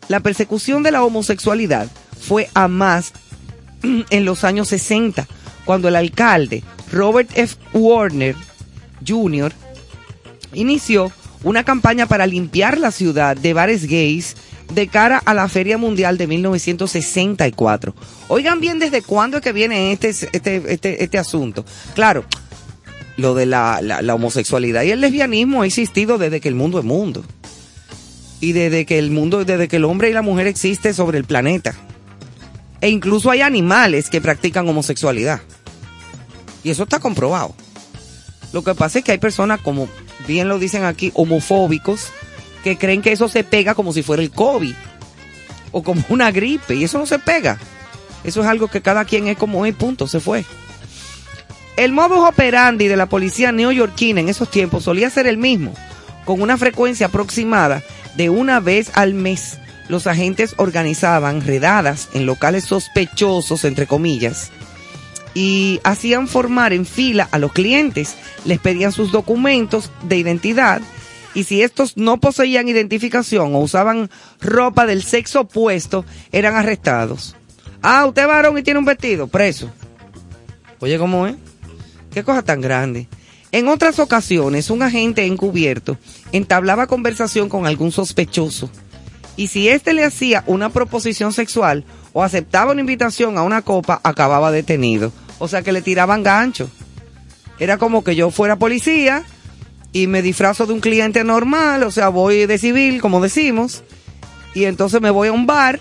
La 0.08 0.20
persecución 0.20 0.84
de 0.84 0.92
la 0.92 1.04
homosexualidad 1.04 1.88
fue 2.20 2.50
a 2.54 2.68
más 2.68 3.14
en 3.82 4.26
los 4.26 4.44
años 4.44 4.68
60, 4.70 5.28
cuando 5.66 5.88
el 5.88 5.96
alcalde 5.96 6.64
Robert 6.92 7.30
F. 7.36 7.56
Warner 7.74 8.36
Jr. 9.08 9.52
inició 10.54 11.12
una 11.44 11.64
campaña 11.64 12.06
para 12.06 12.28
limpiar 12.28 12.78
la 12.78 12.92
ciudad 12.92 13.38
de 13.38 13.54
bares 13.54 13.86
gays 13.86 14.36
de 14.70 14.88
cara 14.88 15.22
a 15.26 15.34
la 15.34 15.48
Feria 15.50 15.78
Mundial 15.78 16.18
de 16.18 16.28
1964. 16.28 17.96
Oigan 18.28 18.60
bien 18.60 18.80
desde 18.80 19.02
cuándo 19.02 19.38
es 19.38 19.44
que 19.44 19.54
viene 19.54 19.92
este, 19.92 20.10
este, 20.10 20.64
este, 20.68 21.04
este 21.04 21.18
asunto. 21.18 21.66
Claro, 21.96 22.26
lo 23.18 23.36
de 23.36 23.46
la, 23.46 23.82
la, 23.82 24.16
homosexualidad 24.16 24.84
y 24.84 24.92
el 24.92 25.02
lesbianismo 25.02 25.62
ha 25.62 25.66
existido 25.66 26.18
desde 26.18 26.40
que 26.40 26.48
el 26.48 26.56
mundo 26.56 26.80
es 26.80 26.86
mundo. 26.86 27.24
Y 28.42 28.54
desde 28.54 28.86
que 28.86 29.00
el 29.00 29.12
mundo, 29.12 29.44
desde 29.44 29.68
que 29.68 29.76
el 29.76 29.86
hombre 29.86 30.10
y 30.10 30.14
la 30.14 30.22
mujer 30.22 30.48
existe 30.48 30.94
sobre 30.94 31.18
el 31.18 31.26
planeta. 31.26 31.76
E 32.80 32.90
incluso 32.90 33.30
hay 33.30 33.42
animales 33.42 34.10
que 34.10 34.22
practican 34.22 34.68
homosexualidad. 34.70 35.42
Y 36.64 36.70
eso 36.70 36.84
está 36.84 37.00
comprobado. 37.00 37.54
Lo 38.54 38.64
que 38.64 38.74
pasa 38.76 39.00
es 39.00 39.06
que 39.06 39.12
hay 39.12 39.18
personas, 39.18 39.60
como 39.60 39.90
bien 40.28 40.48
lo 40.48 40.58
dicen 40.58 40.86
aquí, 40.86 41.12
homofóbicos, 41.14 42.12
que 42.64 42.78
creen 42.78 43.02
que 43.02 43.12
eso 43.12 43.30
se 43.30 43.44
pega 43.44 43.76
como 43.76 43.94
si 43.94 44.04
fuera 44.04 44.22
el 44.22 44.32
COVID 44.32 44.74
o 45.72 45.84
como 45.84 46.04
una 46.10 46.32
gripe. 46.32 46.76
Y 46.76 46.84
eso 46.84 46.98
no 46.98 47.06
se 47.06 47.20
pega. 47.20 47.58
Eso 48.24 48.42
es 48.42 48.48
algo 48.48 48.68
que 48.68 48.82
cada 48.82 49.06
quien 49.06 49.28
es 49.28 49.38
como 49.38 49.66
es, 49.66 49.76
punto, 49.76 50.08
se 50.08 50.20
fue. 50.20 50.46
El 51.78 51.94
modus 51.94 52.28
operandi 52.28 52.88
de 52.88 52.98
la 52.98 53.06
policía 53.06 53.52
neoyorquina 53.52 54.20
en 54.20 54.28
esos 54.28 54.52
tiempos 54.52 54.84
solía 54.84 55.10
ser 55.10 55.28
el 55.28 55.38
mismo, 55.38 55.74
con 56.26 56.42
una 56.42 56.58
frecuencia 56.58 57.08
aproximada 57.08 57.82
de 58.16 58.30
una 58.30 58.60
vez 58.60 58.92
al 58.96 59.14
mes. 59.14 59.58
Los 59.88 60.06
agentes 60.06 60.56
organizaban 60.58 61.42
redadas 61.42 62.10
en 62.14 62.26
locales 62.26 62.66
sospechosos, 62.66 63.64
entre 63.64 63.88
comillas, 63.88 64.52
y 65.34 65.80
hacían 65.86 66.28
formar 66.28 66.74
en 66.74 66.86
fila 66.86 67.30
a 67.32 67.40
los 67.40 67.54
clientes, 67.54 68.16
les 68.44 68.60
pedían 68.60 68.92
sus 68.92 69.14
documentos 69.14 69.90
de 70.04 70.18
identidad 70.18 70.82
y 71.34 71.44
si 71.44 71.62
estos 71.62 71.98
no 71.98 72.20
poseían 72.20 72.68
identificación 72.68 73.56
o 73.56 73.60
usaban 73.60 74.10
ropa 74.42 74.86
del 74.86 75.04
sexo 75.04 75.42
opuesto, 75.42 76.06
eran 76.32 76.56
arrestados. 76.56 77.36
Ah, 77.82 78.06
usted 78.06 78.24
es 78.24 78.28
varón 78.28 78.58
y 78.58 78.64
tiene 78.64 78.80
un 78.80 78.86
vestido, 78.86 79.28
preso. 79.28 79.72
Oye, 80.80 80.98
¿cómo 80.98 81.28
es? 81.28 81.36
Qué 82.12 82.24
cosa 82.24 82.42
tan 82.42 82.62
grande. 82.62 83.08
En 83.52 83.68
otras 83.68 84.00
ocasiones, 84.00 84.70
un 84.70 84.84
agente 84.84 85.26
encubierto 85.26 85.98
entablaba 86.32 86.88
conversación 86.88 87.50
con 87.50 87.66
algún 87.66 87.92
sospechoso 87.92 88.70
y 89.40 89.48
si 89.48 89.70
éste 89.70 89.94
le 89.94 90.04
hacía 90.04 90.44
una 90.48 90.70
proposición 90.70 91.32
sexual 91.32 91.86
o 92.12 92.24
aceptaba 92.24 92.74
una 92.74 92.82
invitación 92.82 93.38
a 93.38 93.44
una 93.44 93.62
copa, 93.62 94.02
acababa 94.04 94.52
detenido. 94.52 95.14
O 95.38 95.48
sea 95.48 95.62
que 95.62 95.72
le 95.72 95.82
tiraban 95.82 96.24
gancho. 96.24 96.70
Era 97.58 97.78
como 97.78 98.04
que 98.04 98.18
yo 98.18 98.32
fuera 98.32 98.58
policía 98.58 99.24
y 99.92 100.08
me 100.08 100.22
disfrazo 100.22 100.66
de 100.66 100.74
un 100.74 100.80
cliente 100.80 101.24
normal, 101.24 101.84
o 101.84 101.92
sea, 101.92 102.10
voy 102.10 102.46
de 102.46 102.58
civil, 102.58 103.02
como 103.02 103.22
decimos, 103.22 103.84
y 104.54 104.66
entonces 104.66 105.02
me 105.02 105.10
voy 105.10 105.30
a 105.30 105.32
un 105.32 105.46
bar 105.46 105.80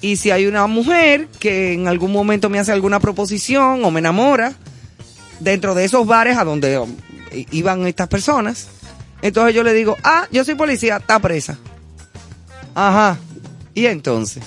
y 0.00 0.16
si 0.16 0.30
hay 0.30 0.46
una 0.46 0.66
mujer 0.66 1.28
que 1.40 1.72
en 1.72 1.88
algún 1.88 2.12
momento 2.12 2.48
me 2.48 2.58
hace 2.58 2.72
alguna 2.72 3.00
proposición 3.00 3.84
o 3.84 3.90
me 3.90 4.00
enamora, 4.00 4.54
dentro 5.40 5.74
de 5.74 5.84
esos 5.84 6.06
bares 6.06 6.36
a 6.36 6.44
donde 6.44 6.78
um, 6.78 6.94
iban 7.50 7.86
estas 7.86 8.08
personas. 8.08 8.68
Entonces 9.22 9.54
yo 9.54 9.62
le 9.62 9.72
digo, 9.72 9.96
ah, 10.04 10.26
yo 10.30 10.44
soy 10.44 10.54
policía, 10.54 10.98
está 10.98 11.18
presa. 11.18 11.58
Ajá. 12.74 13.18
Y 13.74 13.86
entonces. 13.86 14.44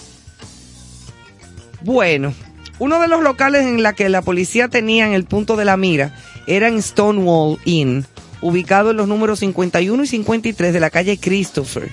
Bueno, 1.82 2.34
uno 2.80 3.00
de 3.00 3.08
los 3.08 3.22
locales 3.22 3.64
en 3.64 3.84
la 3.84 3.94
que 3.94 4.08
la 4.10 4.22
policía 4.22 4.70
tenía 4.70 5.06
en 5.06 5.14
el 5.14 5.26
punto 5.26 5.56
de 5.56 5.66
la 5.66 5.78
mira 5.78 6.16
era 6.48 6.68
en 6.68 6.82
Stonewall 6.82 7.60
Inn, 7.66 8.06
ubicado 8.42 8.92
en 8.92 8.98
los 8.98 9.08
números 9.08 9.40
51 9.40 10.04
y 10.04 10.08
53 10.08 10.74
de 10.74 10.80
la 10.80 10.90
calle 10.90 11.18
Christopher. 11.18 11.90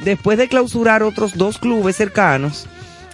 Después 0.00 0.38
de 0.38 0.48
clausurar 0.48 1.02
otros 1.02 1.36
dos 1.36 1.58
clubes 1.58 1.96
cercanos 1.96 2.66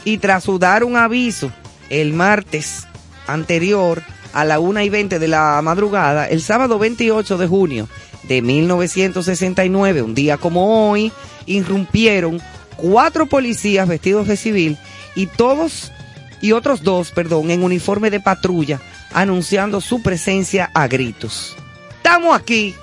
y 0.05 0.19
tras 0.19 0.47
dar 0.59 0.85
un 0.85 0.97
aviso 0.97 1.51
el 1.91 2.13
martes 2.13 2.87
anterior 3.27 4.03
a 4.33 4.45
la 4.45 4.59
1 4.59 4.83
y 4.83 4.89
20 4.91 5.19
de 5.19 5.29
la 5.29 5.61
madrugada, 5.63 6.29
el 6.29 6.43
sábado 6.43 6.79
28 6.79 7.39
de 7.39 7.47
junio 7.47 7.89
de 8.29 8.43
1969, 8.43 10.03
un 10.03 10.15
día 10.15 10.37
como 10.37 10.91
hoy, 10.91 11.13
irrumpieron 11.47 12.41
cuatro 12.77 13.27
policías 13.27 13.87
vestidos 13.87 14.27
de 14.27 14.37
civil 14.37 14.79
y 15.15 15.27
todos 15.27 15.93
y 16.41 16.53
otros 16.53 16.83
dos, 16.83 17.11
perdón, 17.11 17.51
en 17.51 17.63
uniforme 17.63 18.11
de 18.11 18.21
patrulla, 18.21 18.81
anunciando 19.13 19.81
su 19.81 20.03
presencia 20.03 20.71
a 20.75 20.89
gritos. 20.89 21.57
Estamos 22.05 22.37
aquí, 22.39 22.75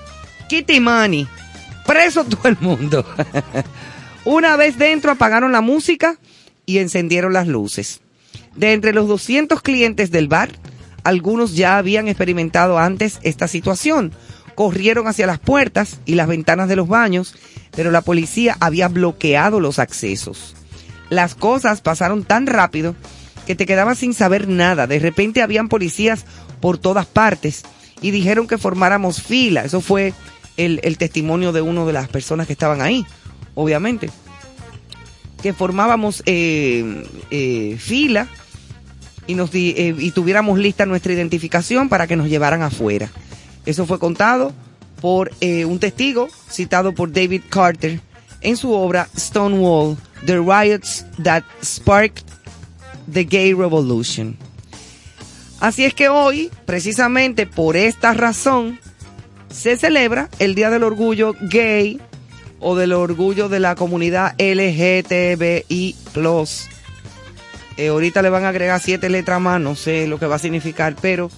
Kitty 0.49 0.79
Money, 0.79 1.27
preso 1.85 2.23
todo 2.23 2.49
el 2.49 2.57
mundo. 2.59 3.05
Una 4.25 4.57
vez 4.57 4.79
dentro 4.79 5.11
apagaron 5.11 5.51
la 5.51 5.61
música 5.61 6.17
y 6.65 6.79
encendieron 6.79 7.31
las 7.31 7.47
luces. 7.47 8.01
De 8.55 8.73
entre 8.73 8.93
los 8.93 9.07
200 9.07 9.61
clientes 9.61 10.09
del 10.09 10.27
bar, 10.27 10.49
algunos 11.03 11.55
ya 11.55 11.77
habían 11.77 12.07
experimentado 12.07 12.79
antes 12.79 13.19
esta 13.21 13.47
situación. 13.47 14.11
Corrieron 14.55 15.07
hacia 15.07 15.27
las 15.27 15.37
puertas 15.37 15.99
y 16.07 16.15
las 16.15 16.27
ventanas 16.27 16.67
de 16.67 16.77
los 16.77 16.87
baños, 16.87 17.35
pero 17.75 17.91
la 17.91 18.01
policía 18.01 18.57
había 18.59 18.87
bloqueado 18.87 19.59
los 19.59 19.77
accesos. 19.77 20.55
Las 21.11 21.35
cosas 21.35 21.81
pasaron 21.81 22.23
tan 22.23 22.47
rápido 22.47 22.95
que 23.45 23.53
te 23.53 23.67
quedabas 23.67 23.99
sin 23.99 24.15
saber 24.15 24.47
nada. 24.47 24.87
De 24.87 24.97
repente 24.97 25.43
habían 25.43 25.69
policías 25.69 26.25
por 26.59 26.79
todas 26.79 27.05
partes 27.05 27.63
y 28.01 28.11
dijeron 28.11 28.47
que 28.47 28.57
formáramos 28.57 29.21
fila. 29.21 29.63
Eso 29.63 29.81
fue 29.81 30.13
el, 30.57 30.97
testimonio 30.97 31.51
de 31.51 31.61
una 31.61 31.85
de 31.85 31.93
las 31.93 32.07
personas 32.07 32.47
que 32.47 32.53
estaban 32.53 32.81
ahí, 32.81 33.05
obviamente. 33.55 34.09
Que 35.41 35.53
formábamos 35.53 36.21
eh, 36.25 37.03
eh, 37.31 37.77
fila 37.79 38.27
y, 39.27 39.35
nos 39.35 39.51
di- 39.51 39.73
eh, 39.77 39.95
y 39.97 40.11
tuviéramos 40.11 40.59
lista 40.59 40.85
nuestra 40.85 41.13
identificación 41.13 41.89
para 41.89 42.07
que 42.07 42.15
nos 42.15 42.27
llevaran 42.29 42.61
afuera. 42.61 43.09
Eso 43.65 43.85
fue 43.85 43.99
contado 43.99 44.53
por 45.01 45.31
eh, 45.41 45.65
un 45.65 45.79
testigo 45.79 46.27
citado 46.49 46.93
por 46.93 47.11
David 47.11 47.41
Carter 47.49 47.99
en 48.41 48.57
su 48.57 48.71
obra 48.71 49.07
Stonewall, 49.17 49.97
The 50.25 50.37
Riots 50.39 51.05
That 51.23 51.43
Sparked 51.63 52.23
the 53.11 53.23
Gay 53.23 53.53
Revolution. 53.53 54.37
Así 55.61 55.85
es 55.85 55.93
que 55.93 56.09
hoy, 56.09 56.49
precisamente 56.65 57.45
por 57.45 57.77
esta 57.77 58.13
razón, 58.15 58.79
se 59.51 59.77
celebra 59.77 60.27
el 60.39 60.55
Día 60.55 60.71
del 60.71 60.83
Orgullo 60.83 61.35
Gay 61.39 62.01
o 62.59 62.75
del 62.75 62.93
Orgullo 62.93 63.47
de 63.47 63.59
la 63.59 63.75
Comunidad 63.75 64.33
LGTBI+. 64.39 65.95
Eh, 67.77 67.87
ahorita 67.87 68.21
le 68.23 68.29
van 68.29 68.45
a 68.45 68.49
agregar 68.49 68.81
siete 68.81 69.07
letras 69.09 69.39
más, 69.39 69.61
no 69.61 69.75
sé 69.75 70.07
lo 70.07 70.17
que 70.17 70.25
va 70.25 70.37
a 70.37 70.39
significar, 70.39 70.95
pero 70.99 71.29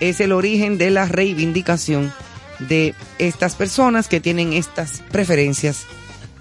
es 0.00 0.20
el 0.20 0.32
origen 0.32 0.76
de 0.76 0.90
la 0.90 1.06
reivindicación 1.06 2.12
de 2.58 2.94
estas 3.18 3.54
personas 3.54 4.06
que 4.06 4.20
tienen 4.20 4.52
estas 4.52 5.02
preferencias 5.10 5.86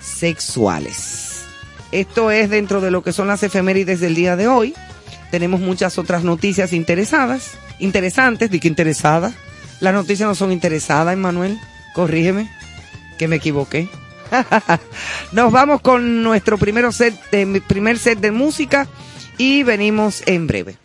sexuales. 0.01 1.45
Esto 1.93 2.29
es 2.29 2.49
dentro 2.49 2.81
de 2.81 2.91
lo 2.91 3.03
que 3.03 3.13
son 3.13 3.27
las 3.27 3.43
efemérides 3.43 4.01
del 4.01 4.15
día 4.15 4.35
de 4.35 4.49
hoy. 4.49 4.73
Tenemos 5.31 5.61
muchas 5.61 5.97
otras 5.97 6.23
noticias 6.23 6.73
interesadas, 6.73 7.57
interesantes, 7.79 8.51
di 8.51 8.59
que 8.59 8.67
interesadas. 8.67 9.33
Las 9.79 9.93
noticias 9.93 10.27
no 10.27 10.35
son 10.35 10.51
interesadas, 10.51 11.13
Emanuel. 11.13 11.57
Corrígeme, 11.95 12.49
que 13.17 13.27
me 13.27 13.37
equivoqué. 13.37 13.87
Nos 15.31 15.51
vamos 15.51 15.81
con 15.81 16.21
nuestro 16.21 16.57
primer 16.57 16.91
set 16.93 17.15
de, 17.31 17.61
primer 17.61 17.97
set 17.97 18.19
de 18.19 18.31
música 18.31 18.87
y 19.37 19.63
venimos 19.63 20.21
en 20.25 20.47
breve. 20.47 20.77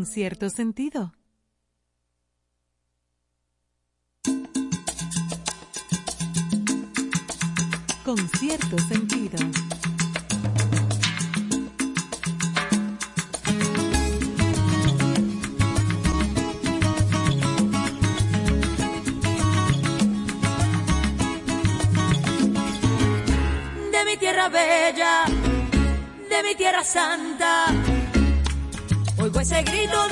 con 0.00 0.06
cierto 0.06 0.48
sentido. 0.48 1.12
Con 8.02 8.16
cierto 8.38 8.78
sentido. 8.78 9.36
De 23.92 24.04
mi 24.06 24.16
tierra 24.16 24.48
bella, 24.48 25.26
de 26.30 26.42
mi 26.42 26.54
tierra 26.54 26.82
santa 26.82 27.29
ese 29.50 29.64
grito 29.64 30.09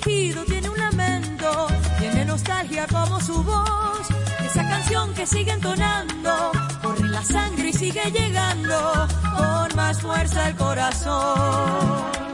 tiene 0.00 0.68
un 0.68 0.78
lamento, 0.78 1.66
tiene 1.98 2.24
nostalgia 2.24 2.86
como 2.86 3.20
su 3.20 3.42
voz. 3.42 4.08
Esa 4.44 4.68
canción 4.68 5.14
que 5.14 5.26
sigue 5.26 5.52
entonando, 5.52 6.52
corre 6.82 7.08
la 7.08 7.22
sangre 7.22 7.68
y 7.68 7.72
sigue 7.72 8.10
llegando 8.10 9.08
con 9.36 9.76
más 9.76 10.00
fuerza 10.00 10.46
al 10.46 10.56
corazón. 10.56 12.29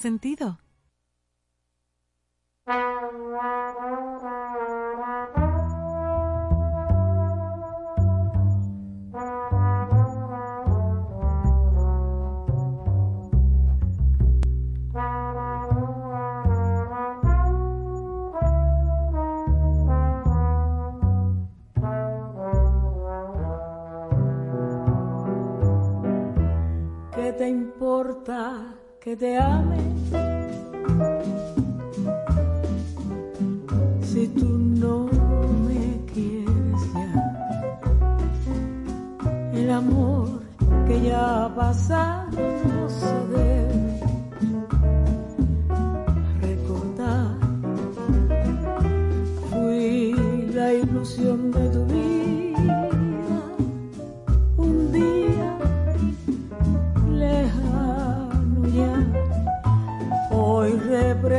Sentido. 0.00 0.29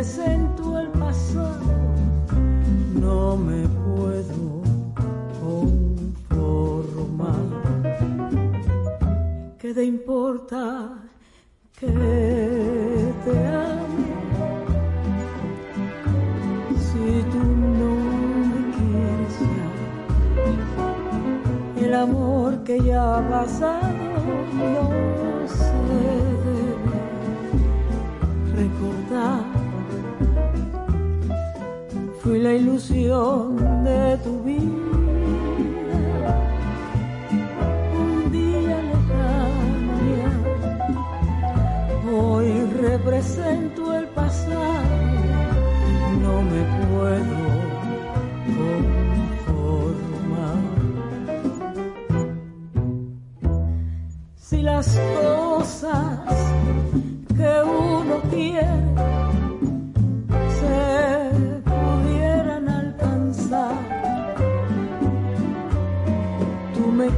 Represento 0.02 0.80
el 0.80 0.88
pasado, 0.88 1.60
no 3.00 3.38
me 3.38 3.68
puedo 3.68 4.64
conformar. 6.32 7.46
¿Qué 9.60 9.76
te 9.76 9.84
importa 9.84 10.90
que 11.80 13.14
te 13.26 13.48
ame? 13.48 14.10
Si 16.88 17.24
tú 17.32 17.44
no 17.80 17.92
me 18.50 18.60
quieres 18.76 19.36
el 21.78 21.94
amor 21.94 22.64
que 22.64 22.82
ya 22.82 23.18
ha 23.18 23.30
pasado 23.30 23.94
no 24.58 25.48
se 25.48 25.76
debe 25.92 26.74
recordar. 28.56 29.51
Fui 32.32 32.40
la 32.40 32.54
ilusión 32.54 33.58
de 33.84 34.18
tu 34.24 34.42
vida, 34.44 34.64
un 37.94 38.32
día 38.32 38.78
lejano 38.90 39.94
ya. 40.16 40.32
Hoy 42.10 42.48
represento 42.80 43.94
el 43.94 44.08
pasado, 44.20 44.80
no 46.24 46.42
me 46.44 46.64
puedo 46.88 47.40
conformar. 49.50 50.62
si 54.38 54.62
las 54.62 54.88
cosas 55.22 56.20
que 57.36 57.54
uno 57.66 58.22
quiere 58.30 59.31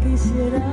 tú 0.04 0.73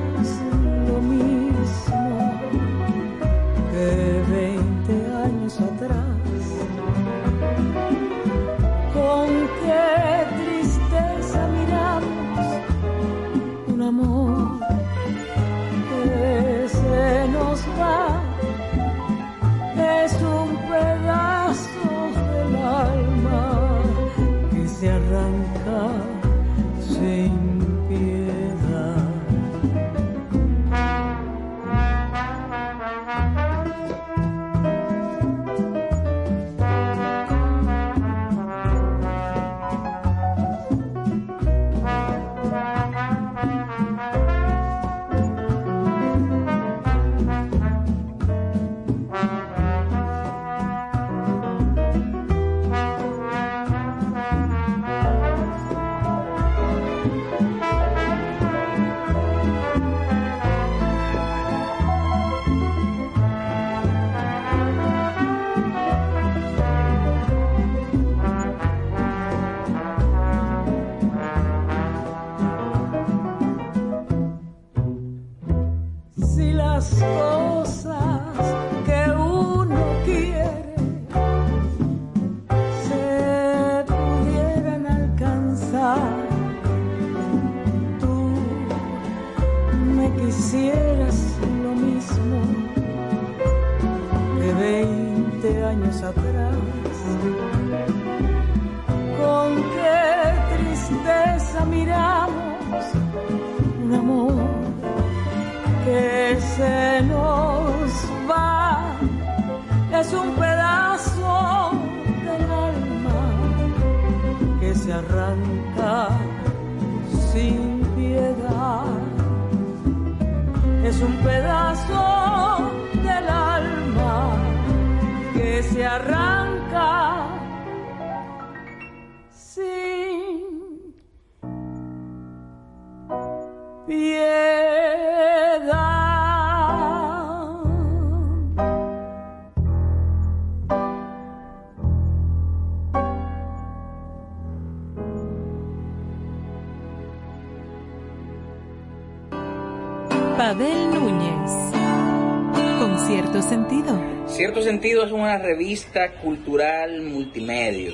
revista 155.41 156.13
cultural 156.15 157.03
multimedia 157.03 157.93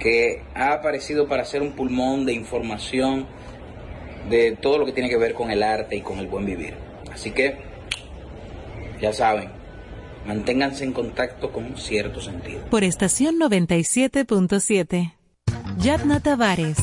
que 0.00 0.42
ha 0.54 0.72
aparecido 0.72 1.28
para 1.28 1.44
ser 1.44 1.62
un 1.62 1.72
pulmón 1.72 2.26
de 2.26 2.32
información 2.32 3.26
de 4.28 4.56
todo 4.60 4.78
lo 4.78 4.86
que 4.86 4.92
tiene 4.92 5.08
que 5.08 5.16
ver 5.16 5.34
con 5.34 5.50
el 5.50 5.62
arte 5.62 5.96
y 5.96 6.00
con 6.00 6.18
el 6.18 6.26
buen 6.26 6.44
vivir. 6.44 6.74
Así 7.12 7.30
que, 7.30 7.56
ya 9.00 9.12
saben, 9.12 9.62
Manténganse 10.26 10.84
en 10.84 10.92
contacto 10.92 11.50
con 11.52 11.76
cierto 11.76 12.20
sentido. 12.20 12.64
Por 12.70 12.84
estación 12.84 13.36
97.7. 13.40 15.14
Yadna 15.78 16.20
Tavares, 16.20 16.78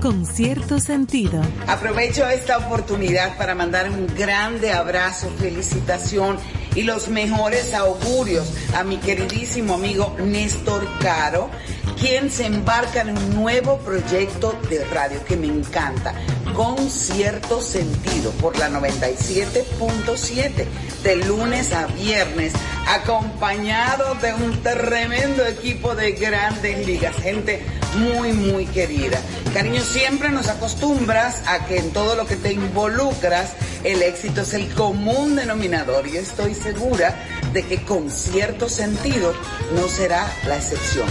con 0.00 0.24
cierto 0.24 0.78
sentido. 0.78 1.42
Aprovecho 1.66 2.26
esta 2.28 2.58
oportunidad 2.58 3.36
para 3.36 3.54
mandar 3.54 3.90
un 3.90 4.06
grande 4.16 4.72
abrazo, 4.72 5.28
felicitación 5.38 6.38
y 6.78 6.84
los 6.84 7.08
mejores 7.08 7.74
augurios 7.74 8.52
a 8.72 8.84
mi 8.84 8.98
queridísimo 8.98 9.74
amigo 9.74 10.14
Néstor 10.20 10.86
Caro, 11.00 11.50
quien 11.98 12.30
se 12.30 12.46
embarca 12.46 13.00
en 13.00 13.18
un 13.18 13.34
nuevo 13.34 13.78
proyecto 13.78 14.56
de 14.70 14.84
radio 14.84 15.24
que 15.24 15.36
me 15.36 15.48
encanta, 15.48 16.14
con 16.54 16.78
cierto 16.88 17.60
sentido, 17.60 18.30
por 18.40 18.56
la 18.60 18.70
97.7, 18.70 20.66
de 21.02 21.16
lunes 21.16 21.72
a 21.72 21.88
viernes, 21.88 22.52
acompañado 22.86 24.14
de 24.22 24.34
un 24.34 24.62
tremendo 24.62 25.44
equipo 25.46 25.96
de 25.96 26.12
grandes 26.12 26.86
ligas, 26.86 27.16
gente 27.16 27.60
muy, 27.96 28.32
muy 28.32 28.66
querida. 28.66 29.18
Cariño, 29.52 29.80
siempre 29.80 30.30
nos 30.30 30.48
acostumbras 30.48 31.42
a 31.46 31.66
que 31.66 31.78
en 31.78 31.92
todo 31.92 32.16
lo 32.16 32.26
que 32.26 32.36
te 32.36 32.52
involucras, 32.52 33.52
el 33.84 34.02
éxito 34.02 34.42
es 34.42 34.54
el 34.54 34.68
común 34.74 35.36
denominador 35.36 36.06
y 36.06 36.16
estoy 36.16 36.54
segura 36.54 37.14
de 37.52 37.64
que 37.64 37.82
con 37.82 38.10
cierto 38.10 38.68
sentido 38.68 39.32
no 39.74 39.88
será 39.88 40.30
la 40.46 40.56
excepción. 40.56 41.08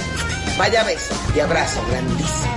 Vaya 0.57 0.83
beso 0.83 1.15
y 1.35 1.39
abrazo 1.39 1.83
grandísimo. 1.89 2.55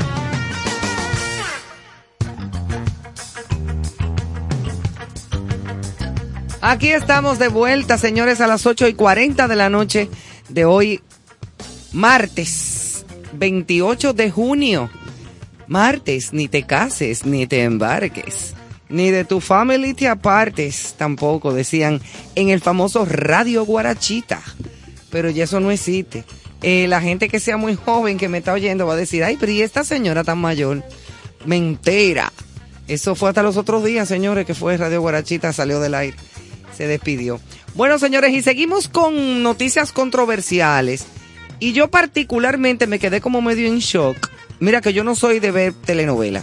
Aquí 6.62 6.92
estamos 6.92 7.38
de 7.38 7.48
vuelta, 7.48 7.96
señores, 7.96 8.42
a 8.42 8.46
las 8.46 8.66
8 8.66 8.88
y 8.88 8.94
40 8.94 9.48
de 9.48 9.56
la 9.56 9.70
noche 9.70 10.10
de 10.50 10.66
hoy, 10.66 11.02
martes 11.92 12.69
28 13.33 14.12
de 14.12 14.31
junio. 14.31 14.91
Martes, 15.66 16.33
ni 16.33 16.49
te 16.49 16.64
cases, 16.64 17.24
ni 17.24 17.47
te 17.47 17.62
embarques, 17.62 18.55
ni 18.89 19.11
de 19.11 19.24
tu 19.24 19.41
family 19.41 19.95
te 19.95 20.09
apartes, 20.09 20.95
tampoco 20.99 21.53
decían 21.53 22.01
en 22.35 22.49
el 22.49 22.61
famoso 22.61 23.05
Radio 23.05 23.64
Guarachita. 23.64 24.43
Pero 25.11 25.31
ya 25.31 25.45
eso 25.45 25.61
no 25.61 25.70
existe. 25.70 26.24
Eh, 26.62 26.87
la 26.89 27.01
gente 27.01 27.28
que 27.28 27.41
sea 27.41 27.57
muy 27.57 27.76
joven 27.76 28.18
que 28.18 28.28
me 28.28 28.39
está 28.39 28.53
oyendo 28.53 28.87
va 28.87 28.95
a 28.95 28.97
decir, 28.97 29.24
ay, 29.24 29.37
pero 29.39 29.53
¿y 29.53 29.62
esta 29.62 29.85
señora 29.85 30.24
tan 30.24 30.39
mayor? 30.39 30.83
Me 31.47 31.57
entera. 31.57 32.33
Eso 32.89 33.14
fue 33.14 33.28
hasta 33.28 33.43
los 33.43 33.57
otros 33.57 33.85
días, 33.85 34.09
señores, 34.09 34.47
que 34.47 34.55
fue 34.55 34.76
Radio 34.76 35.01
Guarachita, 35.01 35.53
salió 35.53 35.81
del 35.81 35.95
aire 35.95 36.16
se 36.81 36.87
despidió. 36.87 37.39
Bueno, 37.74 37.99
señores, 37.99 38.33
y 38.33 38.41
seguimos 38.41 38.89
con 38.89 39.43
noticias 39.43 39.93
controversiales. 39.93 41.05
Y 41.61 41.72
yo 41.72 41.88
particularmente 41.88 42.86
me 42.86 42.98
quedé 42.98 43.20
como 43.20 43.42
medio 43.42 43.68
en 43.68 43.78
shock. 43.78 44.30
Mira 44.58 44.80
que 44.80 44.92
yo 44.92 45.04
no 45.04 45.14
soy 45.14 45.40
de 45.40 45.50
ver 45.50 45.74
telenovela. 45.74 46.42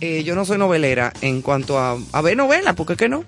Eh, 0.00 0.24
yo 0.24 0.34
no 0.34 0.44
soy 0.44 0.58
novelera 0.58 1.12
en 1.20 1.42
cuanto 1.42 1.78
a, 1.78 1.96
a 2.12 2.20
ver 2.22 2.36
novelas, 2.36 2.74
porque 2.74 2.96
qué 2.96 3.08
no? 3.08 3.24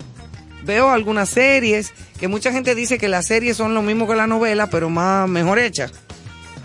Veo 0.64 0.90
algunas 0.90 1.28
series 1.30 1.92
que 2.18 2.28
mucha 2.28 2.52
gente 2.52 2.74
dice 2.74 2.98
que 2.98 3.08
las 3.08 3.26
series 3.26 3.56
son 3.56 3.74
lo 3.74 3.82
mismo 3.82 4.06
que 4.06 4.16
la 4.16 4.26
novela, 4.26 4.68
pero 4.68 4.90
más 4.90 5.28
mejor 5.28 5.58
hechas. 5.58 5.92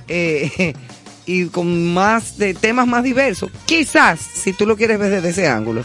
Eh, 0.08 0.74
y 1.26 1.46
con 1.48 1.94
más 1.94 2.38
de 2.38 2.54
temas 2.54 2.88
más 2.88 3.04
diversos. 3.04 3.52
Quizás, 3.66 4.20
si 4.20 4.54
tú 4.54 4.66
lo 4.66 4.76
quieres 4.76 5.00
ver 5.00 5.12
desde 5.12 5.30
ese 5.30 5.48
ángulo. 5.48 5.84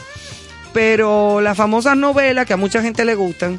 Pero 0.73 1.41
las 1.41 1.57
famosas 1.57 1.97
novelas 1.97 2.47
que 2.47 2.53
a 2.53 2.57
mucha 2.57 2.83
gente 2.83 3.05
le 3.05 3.15
gustan 3.15 3.59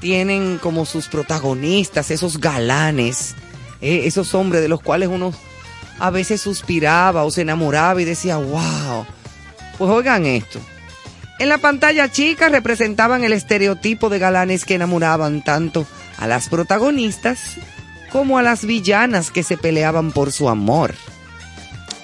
tienen 0.00 0.58
como 0.58 0.86
sus 0.86 1.08
protagonistas, 1.08 2.10
esos 2.10 2.40
galanes, 2.40 3.34
eh, 3.80 4.02
esos 4.04 4.34
hombres 4.34 4.62
de 4.62 4.68
los 4.68 4.80
cuales 4.80 5.08
uno 5.08 5.32
a 5.98 6.10
veces 6.10 6.40
suspiraba 6.40 7.24
o 7.24 7.30
se 7.30 7.42
enamoraba 7.42 8.00
y 8.00 8.04
decía, 8.04 8.36
wow. 8.36 9.06
Pues 9.76 9.90
oigan 9.90 10.26
esto. 10.26 10.60
En 11.38 11.48
la 11.48 11.58
pantalla 11.58 12.10
chica 12.10 12.48
representaban 12.48 13.22
el 13.22 13.32
estereotipo 13.32 14.08
de 14.08 14.18
galanes 14.18 14.64
que 14.64 14.74
enamoraban 14.74 15.44
tanto 15.44 15.86
a 16.18 16.26
las 16.26 16.48
protagonistas 16.48 17.56
como 18.10 18.38
a 18.38 18.42
las 18.42 18.64
villanas 18.64 19.30
que 19.30 19.44
se 19.44 19.56
peleaban 19.56 20.10
por 20.10 20.32
su 20.32 20.48
amor. 20.48 20.94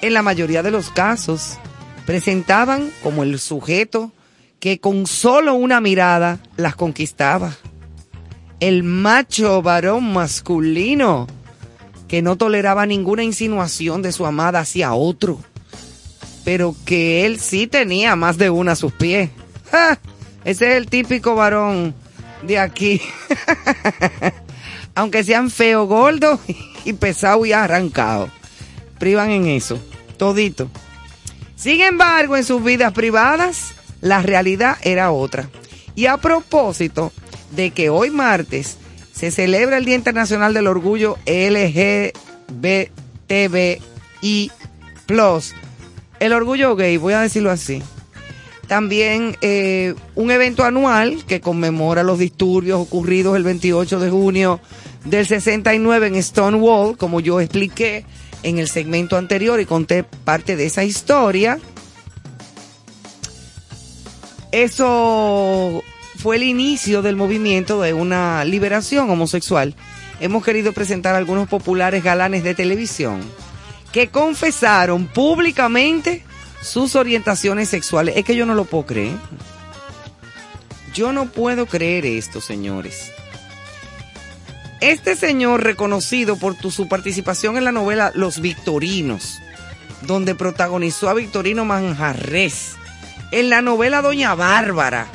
En 0.01 0.13
la 0.13 0.21
mayoría 0.21 0.63
de 0.63 0.71
los 0.71 0.89
casos, 0.89 1.57
presentaban 2.05 2.91
como 3.03 3.23
el 3.23 3.39
sujeto 3.39 4.11
que 4.59 4.79
con 4.79 5.05
solo 5.05 5.53
una 5.53 5.81
mirada 5.81 6.39
las 6.55 6.75
conquistaba. 6.75 7.53
El 8.61 8.83
macho 8.83 9.61
varón 9.61 10.13
masculino 10.13 11.27
que 12.07 12.21
no 12.21 12.35
toleraba 12.35 12.85
ninguna 12.85 13.23
insinuación 13.23 14.01
de 14.01 14.11
su 14.11 14.25
amada 14.25 14.59
hacia 14.59 14.93
otro, 14.93 15.39
pero 16.43 16.75
que 16.85 17.25
él 17.25 17.39
sí 17.39 17.67
tenía 17.67 18.15
más 18.15 18.37
de 18.37 18.49
una 18.49 18.73
a 18.73 18.75
sus 18.75 18.93
pies. 18.93 19.29
¡Ja! 19.71 19.99
Ese 20.43 20.71
es 20.71 20.77
el 20.77 20.87
típico 20.87 21.35
varón 21.35 21.95
de 22.43 22.59
aquí. 22.59 23.01
Aunque 24.95 25.23
sean 25.23 25.49
feo, 25.49 25.87
gordo 25.87 26.39
y 26.85 26.93
pesado 26.93 27.45
y 27.45 27.51
arrancado. 27.51 28.29
Privan 28.99 29.31
en 29.31 29.47
eso, 29.47 29.79
todito. 30.17 30.69
Sin 31.55 31.81
embargo, 31.81 32.37
en 32.37 32.43
sus 32.43 32.63
vidas 32.63 32.93
privadas, 32.93 33.73
la 34.01 34.21
realidad 34.21 34.77
era 34.83 35.11
otra. 35.11 35.49
Y 35.95 36.05
a 36.05 36.17
propósito 36.17 37.11
de 37.51 37.71
que 37.71 37.89
hoy 37.89 38.11
martes 38.11 38.77
se 39.15 39.31
celebra 39.31 39.77
el 39.77 39.85
Día 39.85 39.95
Internacional 39.95 40.53
del 40.53 40.67
Orgullo 40.67 41.17
LGBTBI+, 41.25 42.11
el 46.19 46.33
orgullo 46.33 46.75
gay, 46.75 46.97
voy 46.97 47.13
a 47.13 47.21
decirlo 47.21 47.49
así. 47.49 47.81
También 48.67 49.37
eh, 49.41 49.95
un 50.15 50.31
evento 50.31 50.65
anual 50.65 51.23
que 51.25 51.39
conmemora 51.39 52.03
los 52.03 52.19
disturbios 52.19 52.79
ocurridos 52.79 53.37
el 53.37 53.43
28 53.43 53.99
de 53.99 54.09
junio 54.09 54.59
del 55.05 55.25
69 55.25 56.07
en 56.07 56.21
Stonewall, 56.21 56.97
como 56.97 57.19
yo 57.21 57.39
expliqué 57.39 58.05
en 58.43 58.57
el 58.57 58.67
segmento 58.67 59.17
anterior 59.17 59.61
y 59.61 59.65
conté 59.65 60.03
parte 60.03 60.57
de 60.57 60.65
esa 60.65 60.83
historia. 60.83 61.59
Eso 64.51 65.83
fue 66.25 66.37
el 66.37 66.43
inicio 66.43 67.03
del 67.03 67.15
movimiento 67.15 67.83
de 67.83 67.93
una 67.93 68.43
liberación 68.45 69.11
homosexual. 69.11 69.75
Hemos 70.19 70.43
querido 70.43 70.73
presentar 70.73 71.13
algunos 71.13 71.47
populares 71.47 72.03
galanes 72.03 72.43
de 72.43 72.55
televisión 72.55 73.21
que 73.91 74.07
confesaron 74.07 75.05
públicamente 75.05 76.23
sus 76.63 76.95
orientaciones 76.95 77.69
sexuales. 77.69 78.17
Es 78.17 78.25
que 78.25 78.35
yo 78.35 78.47
no 78.47 78.55
lo 78.55 78.65
puedo 78.65 78.87
creer. 78.87 79.15
Yo 80.95 81.13
no 81.13 81.27
puedo 81.27 81.67
creer 81.67 82.07
esto, 82.07 82.41
señores. 82.41 83.11
Este 84.81 85.15
señor 85.15 85.63
reconocido 85.63 86.37
por 86.37 86.55
su 86.71 86.87
participación 86.87 87.55
en 87.55 87.65
la 87.65 87.71
novela 87.71 88.11
Los 88.15 88.41
Victorinos, 88.41 89.37
donde 90.01 90.33
protagonizó 90.33 91.07
a 91.07 91.13
Victorino 91.13 91.65
Manjarres, 91.65 92.77
en 93.29 93.51
la 93.51 93.61
novela 93.61 94.01
Doña 94.01 94.33
Bárbara, 94.33 95.07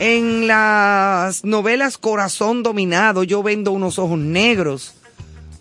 en 0.00 0.46
las 0.46 1.44
novelas 1.44 1.98
Corazón 1.98 2.62
Dominado, 2.62 3.22
Yo 3.22 3.42
Vendo 3.42 3.70
Unos 3.70 3.98
Ojos 3.98 4.18
Negros, 4.18 4.94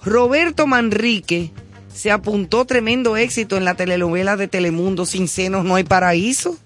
Roberto 0.01 0.65
Manrique 0.65 1.51
se 1.93 2.09
apuntó 2.09 2.63
tremendo 2.63 3.17
éxito 3.17 3.57
en 3.57 3.65
la 3.65 3.75
telenovela 3.75 4.37
de 4.37 4.47
Telemundo 4.47 5.05
Sin 5.05 5.27
Senos 5.27 5.65
No 5.65 5.75
Hay 5.75 5.83
Paraíso. 5.83 6.57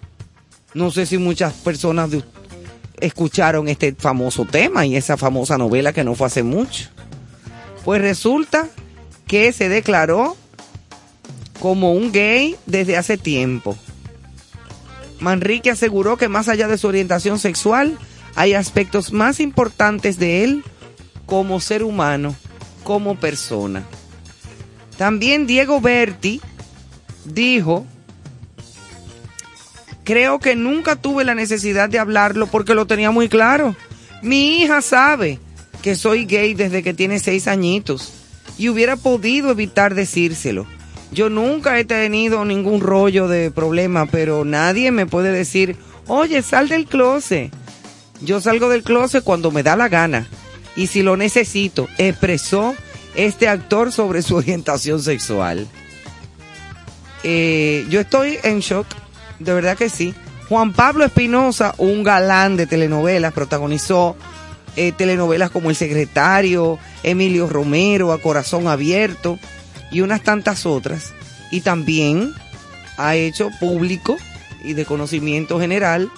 No 0.76 0.92
sé 0.92 1.08
si 1.08 1.18
muchas 1.18 1.54
personas 1.54 2.12
de, 2.12 2.24
escucharon 3.00 3.68
este 3.68 3.96
famoso 3.96 4.46
tema 4.46 4.86
y 4.86 4.96
esa 4.96 5.18
famosa 5.18 5.58
novela 5.58 5.94
que 5.94 6.04
no 6.04 6.14
fue 6.14 6.28
hace 6.28 6.44
mucho. 6.44 6.90
Pues 7.84 8.00
resulta 8.00 8.70
que 9.26 9.52
se 9.52 9.68
declaró 9.68 10.38
como 11.60 11.94
un 11.94 12.12
gay 12.12 12.56
desde 12.68 12.98
hace 12.98 13.18
tiempo. 13.18 13.76
Manrique 15.24 15.72
aseguró 15.72 16.18
que 16.18 16.28
más 16.28 16.50
allá 16.50 16.68
de 16.68 16.78
su 16.78 16.88
orientación 16.88 17.40
sexual, 17.40 17.98
hay 18.36 18.54
aspectos 18.54 19.14
más 19.14 19.40
importantes 19.40 20.20
de 20.20 20.44
él 20.44 20.64
como 21.26 21.62
ser 21.62 21.82
humano, 21.82 22.36
como 22.84 23.16
persona. 23.16 23.84
También 24.98 25.48
Diego 25.48 25.80
Berti 25.80 26.42
dijo, 27.24 27.86
creo 30.04 30.40
que 30.40 30.56
nunca 30.56 30.98
tuve 30.98 31.24
la 31.24 31.36
necesidad 31.36 31.90
de 31.90 32.00
hablarlo 32.00 32.48
porque 32.48 32.76
lo 32.76 32.86
tenía 32.86 33.10
muy 33.10 33.30
claro. 33.30 33.76
Mi 34.22 34.62
hija 34.62 34.82
sabe 34.82 35.40
que 35.82 35.96
soy 35.96 36.26
gay 36.26 36.54
desde 36.54 36.84
que 36.84 36.94
tiene 36.94 37.20
seis 37.20 37.48
añitos 37.48 38.14
y 38.58 38.68
hubiera 38.68 38.98
podido 38.98 39.52
evitar 39.52 39.96
decírselo. 39.96 40.68
Yo 41.14 41.30
nunca 41.30 41.78
he 41.78 41.86
tenido 41.86 42.44
ningún 42.44 42.82
rollo 42.82 43.28
de 43.28 43.52
problema, 43.52 44.08
pero 44.08 44.46
nadie 44.46 44.92
me 44.92 45.06
puede 45.06 45.32
decir, 45.32 45.78
oye, 46.08 46.42
sal 46.42 46.70
del 46.70 46.88
closet. 46.88 47.52
Yo 48.22 48.42
salgo 48.42 48.68
del 48.70 48.84
closet 48.84 49.24
cuando 49.24 49.52
me 49.52 49.62
da 49.62 49.76
la 49.76 49.90
gana. 49.90 50.28
y 50.76 50.88
si 50.88 51.04
lo 51.04 51.16
necesito, 51.16 51.88
expresó 52.00 52.74
este 53.14 53.48
actor 53.48 53.92
sobre 53.92 54.24
su 54.24 54.36
orientación 54.38 55.04
sexual. 55.04 55.68
Eh, 57.24 57.86
yo 57.90 58.00
estoy 58.00 58.40
en 58.44 58.60
shock, 58.60 58.88
de 59.38 59.54
verdad 59.54 59.78
que 59.78 59.90
sí. 59.90 60.16
Juan 60.50 60.74
Pablo 60.74 61.06
Espinosa, 61.06 61.76
un 61.78 62.04
galán 62.04 62.58
de 62.58 62.66
telenovelas, 62.66 63.34
protagonizó 63.34 64.16
eh, 64.76 64.92
telenovelas 64.92 65.52
como 65.52 65.70
El 65.70 65.76
Secretario, 65.76 66.80
Emilio 67.04 67.48
Romero, 67.48 68.12
A 68.14 68.18
Corazón 68.20 68.68
Abierto 68.68 69.38
y 69.94 70.02
unas 70.02 70.22
tantas 70.22 70.66
otras. 70.66 71.14
Y 71.52 71.62
también 71.62 72.34
ha 72.98 73.16
hecho 73.16 73.50
público 73.60 74.18
y 74.64 74.74
de 74.74 74.86
conocimiento 74.86 75.60
general 75.60 76.12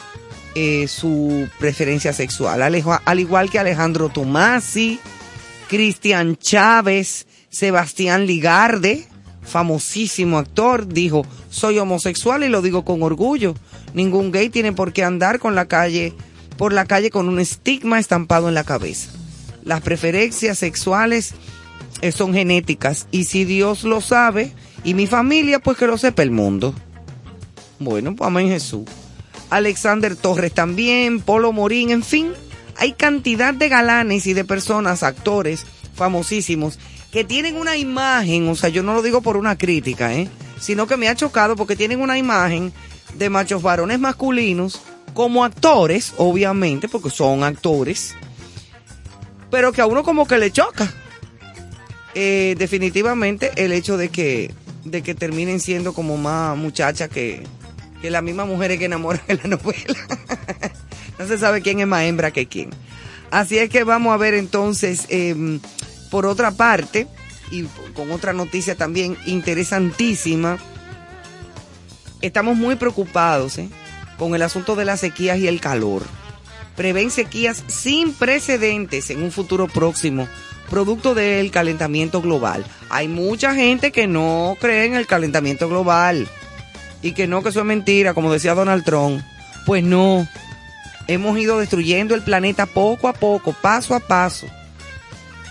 eh, 0.55 0.87
su 0.87 1.49
preferencia 1.59 2.13
sexual, 2.13 2.61
al 2.61 3.19
igual 3.19 3.49
que 3.49 3.59
Alejandro 3.59 4.09
Tomasi, 4.09 4.99
Cristian 5.67 6.37
Chávez, 6.37 7.27
Sebastián 7.49 8.25
Ligarde, 8.25 9.05
famosísimo 9.41 10.37
actor, 10.37 10.87
dijo, 10.87 11.25
soy 11.49 11.79
homosexual 11.79 12.43
y 12.43 12.49
lo 12.49 12.61
digo 12.61 12.85
con 12.85 13.03
orgullo. 13.03 13.55
Ningún 13.93 14.31
gay 14.31 14.49
tiene 14.49 14.71
por 14.71 14.93
qué 14.93 15.03
andar 15.03 15.39
con 15.39 15.55
la 15.55 15.67
calle, 15.67 16.13
por 16.57 16.73
la 16.73 16.85
calle 16.85 17.09
con 17.09 17.27
un 17.27 17.39
estigma 17.39 17.99
estampado 17.99 18.47
en 18.47 18.53
la 18.55 18.63
cabeza. 18.63 19.09
Las 19.63 19.81
preferencias 19.81 20.59
sexuales 20.59 21.33
son 22.11 22.33
genéticas 22.33 23.07
y 23.11 23.25
si 23.25 23.45
Dios 23.45 23.83
lo 23.83 24.01
sabe 24.01 24.51
y 24.83 24.93
mi 24.93 25.07
familia, 25.07 25.59
pues 25.59 25.77
que 25.77 25.87
lo 25.87 25.97
sepa 25.97 26.23
el 26.23 26.31
mundo. 26.31 26.73
Bueno, 27.79 28.15
pues 28.15 28.27
amén 28.27 28.49
Jesús. 28.49 28.85
Alexander 29.49 30.15
Torres 30.15 30.53
también, 30.53 31.19
Polo 31.21 31.51
Morín, 31.51 31.91
en 31.91 32.03
fin, 32.03 32.31
hay 32.77 32.93
cantidad 32.93 33.53
de 33.53 33.69
galanes 33.69 34.27
y 34.27 34.33
de 34.33 34.43
personas, 34.43 35.03
actores 35.03 35.65
famosísimos, 35.93 36.79
que 37.11 37.23
tienen 37.23 37.55
una 37.55 37.77
imagen, 37.77 38.49
o 38.49 38.55
sea, 38.55 38.69
yo 38.69 38.83
no 38.83 38.93
lo 38.93 39.01
digo 39.01 39.21
por 39.21 39.37
una 39.37 39.57
crítica, 39.57 40.13
¿eh? 40.13 40.29
sino 40.59 40.87
que 40.87 40.97
me 40.97 41.07
ha 41.07 41.15
chocado 41.15 41.55
porque 41.55 41.75
tienen 41.75 42.01
una 42.01 42.17
imagen 42.17 42.73
de 43.17 43.29
machos 43.29 43.61
varones 43.61 43.99
masculinos 43.99 44.81
como 45.13 45.45
actores, 45.45 46.13
obviamente, 46.17 46.89
porque 46.89 47.09
son 47.09 47.43
actores, 47.43 48.15
pero 49.49 49.71
que 49.71 49.81
a 49.81 49.85
uno 49.85 50.03
como 50.03 50.27
que 50.27 50.37
le 50.37 50.51
choca. 50.51 50.91
Eh, 52.15 52.55
definitivamente 52.57 53.51
el 53.57 53.73
hecho 53.73 53.97
de 53.97 54.09
que, 54.09 54.51
de 54.85 55.01
que 55.01 55.13
terminen 55.13 55.59
siendo 55.59 55.93
como 55.93 56.17
más 56.17 56.57
muchachas 56.57 57.09
que, 57.09 57.43
que 58.01 58.09
la 58.09 58.21
misma 58.21 58.45
mujer 58.45 58.79
que 58.79 58.85
enamoran 58.85 59.21
en 59.27 59.39
la 59.43 59.49
novela. 59.49 59.95
no 61.19 61.27
se 61.27 61.37
sabe 61.37 61.61
quién 61.61 61.79
es 61.81 61.87
más 61.87 62.03
hembra 62.03 62.31
que 62.31 62.47
quién. 62.47 62.69
Así 63.31 63.57
es 63.57 63.69
que 63.69 63.83
vamos 63.83 64.13
a 64.13 64.17
ver 64.17 64.33
entonces, 64.33 65.07
eh, 65.09 65.59
por 66.09 66.25
otra 66.25 66.51
parte, 66.51 67.07
y 67.51 67.63
con 67.93 68.11
otra 68.11 68.33
noticia 68.33 68.75
también 68.75 69.17
interesantísima, 69.25 70.57
estamos 72.21 72.55
muy 72.55 72.75
preocupados 72.75 73.57
¿eh? 73.57 73.69
con 74.17 74.35
el 74.35 74.41
asunto 74.41 74.75
de 74.75 74.85
las 74.85 75.01
sequías 75.01 75.37
y 75.37 75.47
el 75.47 75.59
calor. 75.59 76.03
Prevén 76.75 77.11
sequías 77.11 77.63
sin 77.67 78.13
precedentes 78.13 79.09
en 79.09 79.23
un 79.23 79.31
futuro 79.31 79.67
próximo, 79.67 80.27
producto 80.69 81.13
del 81.13 81.51
calentamiento 81.51 82.21
global. 82.21 82.65
Hay 82.89 83.07
mucha 83.07 83.53
gente 83.53 83.91
que 83.91 84.07
no 84.07 84.57
cree 84.59 84.85
en 84.85 84.95
el 84.95 85.07
calentamiento 85.07 85.69
global 85.69 86.27
y 87.01 87.13
que 87.13 87.27
no, 87.27 87.43
que 87.43 87.49
eso 87.49 87.59
es 87.59 87.65
mentira, 87.65 88.13
como 88.13 88.31
decía 88.31 88.53
Donald 88.53 88.83
Trump. 88.83 89.21
Pues 89.65 89.83
no, 89.83 90.27
hemos 91.07 91.37
ido 91.37 91.59
destruyendo 91.59 92.15
el 92.15 92.23
planeta 92.23 92.65
poco 92.65 93.07
a 93.07 93.13
poco, 93.13 93.53
paso 93.53 93.95
a 93.95 93.99
paso. 93.99 94.47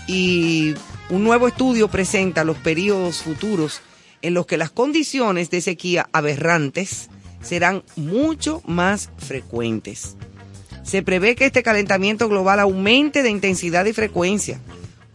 Y 0.07 0.75
un 1.09 1.23
nuevo 1.23 1.47
estudio 1.47 1.87
presenta 1.87 2.43
los 2.43 2.57
periodos 2.57 3.21
futuros 3.21 3.81
en 4.21 4.33
los 4.33 4.45
que 4.45 4.57
las 4.57 4.71
condiciones 4.71 5.49
de 5.49 5.61
sequía 5.61 6.09
aberrantes 6.11 7.09
serán 7.41 7.83
mucho 7.95 8.61
más 8.65 9.09
frecuentes. 9.17 10.15
Se 10.83 11.03
prevé 11.03 11.35
que 11.35 11.45
este 11.45 11.63
calentamiento 11.63 12.29
global 12.29 12.59
aumente 12.59 13.23
de 13.23 13.29
intensidad 13.29 13.85
y 13.85 13.93
frecuencia 13.93 14.59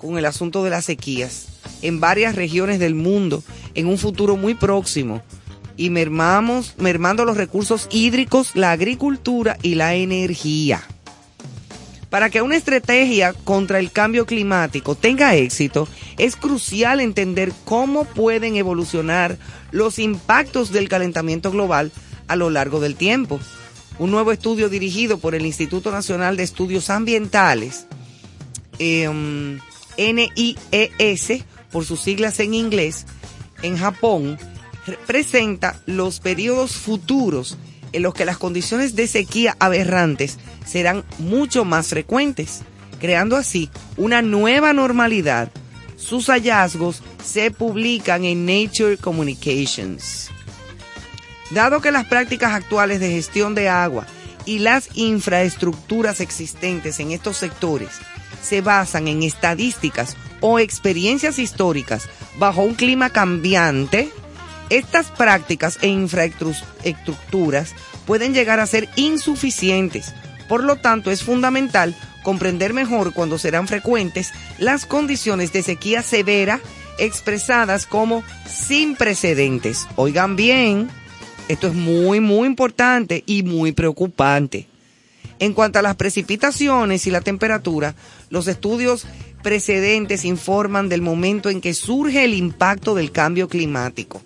con 0.00 0.16
el 0.18 0.24
asunto 0.24 0.64
de 0.64 0.70
las 0.70 0.86
sequías 0.86 1.46
en 1.82 2.00
varias 2.00 2.34
regiones 2.34 2.78
del 2.78 2.94
mundo 2.94 3.42
en 3.74 3.86
un 3.86 3.98
futuro 3.98 4.36
muy 4.36 4.54
próximo 4.54 5.22
y 5.76 5.90
mermamos, 5.90 6.74
mermando 6.78 7.24
los 7.24 7.36
recursos 7.36 7.88
hídricos, 7.90 8.52
la 8.54 8.72
agricultura 8.72 9.56
y 9.62 9.76
la 9.76 9.94
energía. 9.94 10.82
Para 12.10 12.28
que 12.28 12.42
una 12.42 12.56
estrategia 12.56 13.32
contra 13.32 13.78
el 13.78 13.92
cambio 13.92 14.26
climático 14.26 14.94
tenga 14.94 15.36
éxito, 15.36 15.86
es 16.18 16.34
crucial 16.34 17.00
entender 17.00 17.52
cómo 17.64 18.04
pueden 18.04 18.56
evolucionar 18.56 19.38
los 19.70 19.98
impactos 19.98 20.72
del 20.72 20.88
calentamiento 20.88 21.50
global 21.50 21.92
a 22.26 22.36
lo 22.36 22.50
largo 22.50 22.80
del 22.80 22.96
tiempo. 22.96 23.38
Un 23.98 24.10
nuevo 24.10 24.32
estudio 24.32 24.68
dirigido 24.68 25.18
por 25.18 25.34
el 25.34 25.46
Instituto 25.46 25.92
Nacional 25.92 26.36
de 26.36 26.42
Estudios 26.42 26.90
Ambientales, 26.90 27.86
eh, 28.78 29.08
NIES, 30.00 31.44
por 31.70 31.84
sus 31.84 32.00
siglas 32.00 32.40
en 32.40 32.54
inglés, 32.54 33.06
en 33.62 33.76
Japón, 33.76 34.38
presenta 35.06 35.80
los 35.86 36.20
periodos 36.20 36.72
futuros 36.72 37.58
en 37.92 38.02
los 38.02 38.14
que 38.14 38.24
las 38.24 38.38
condiciones 38.38 38.96
de 38.96 39.06
sequía 39.06 39.56
aberrantes 39.60 40.38
serán 40.64 41.04
mucho 41.18 41.64
más 41.64 41.88
frecuentes, 41.88 42.62
creando 42.98 43.36
así 43.36 43.68
una 43.96 44.22
nueva 44.22 44.72
normalidad. 44.72 45.50
Sus 45.96 46.26
hallazgos 46.26 47.02
se 47.22 47.50
publican 47.50 48.24
en 48.24 48.46
Nature 48.46 48.96
Communications. 48.96 50.30
Dado 51.50 51.80
que 51.80 51.90
las 51.90 52.06
prácticas 52.06 52.52
actuales 52.52 53.00
de 53.00 53.10
gestión 53.10 53.54
de 53.54 53.68
agua 53.68 54.06
y 54.46 54.60
las 54.60 54.88
infraestructuras 54.94 56.20
existentes 56.20 57.00
en 57.00 57.10
estos 57.10 57.36
sectores 57.36 57.90
se 58.42 58.60
basan 58.60 59.08
en 59.08 59.22
estadísticas 59.22 60.16
o 60.40 60.58
experiencias 60.58 61.38
históricas 61.38 62.08
bajo 62.38 62.62
un 62.62 62.74
clima 62.74 63.10
cambiante, 63.10 64.10
estas 64.70 65.10
prácticas 65.10 65.78
e 65.82 65.88
infraestructuras 65.88 67.74
pueden 68.06 68.34
llegar 68.34 68.60
a 68.60 68.66
ser 68.66 68.88
insuficientes. 68.96 70.14
Por 70.48 70.64
lo 70.64 70.76
tanto, 70.76 71.10
es 71.10 71.22
fundamental 71.22 71.94
comprender 72.22 72.72
mejor 72.72 73.12
cuando 73.12 73.38
serán 73.38 73.66
frecuentes 73.66 74.32
las 74.58 74.86
condiciones 74.86 75.52
de 75.52 75.62
sequía 75.62 76.02
severa 76.02 76.60
expresadas 76.98 77.86
como 77.86 78.22
sin 78.46 78.94
precedentes. 78.94 79.88
Oigan 79.96 80.36
bien, 80.36 80.88
esto 81.48 81.66
es 81.66 81.74
muy, 81.74 82.20
muy 82.20 82.46
importante 82.46 83.24
y 83.26 83.42
muy 83.42 83.72
preocupante. 83.72 84.68
En 85.40 85.54
cuanto 85.54 85.78
a 85.78 85.82
las 85.82 85.96
precipitaciones 85.96 87.06
y 87.06 87.10
la 87.10 87.22
temperatura, 87.22 87.94
los 88.30 88.48
estudios 88.48 89.06
precedentes 89.42 90.24
informan 90.24 90.88
del 90.88 91.02
momento 91.02 91.50
en 91.50 91.60
que 91.60 91.74
surge 91.74 92.24
el 92.24 92.34
impacto 92.34 92.94
del 92.94 93.12
cambio 93.12 93.48
climático. 93.48 94.22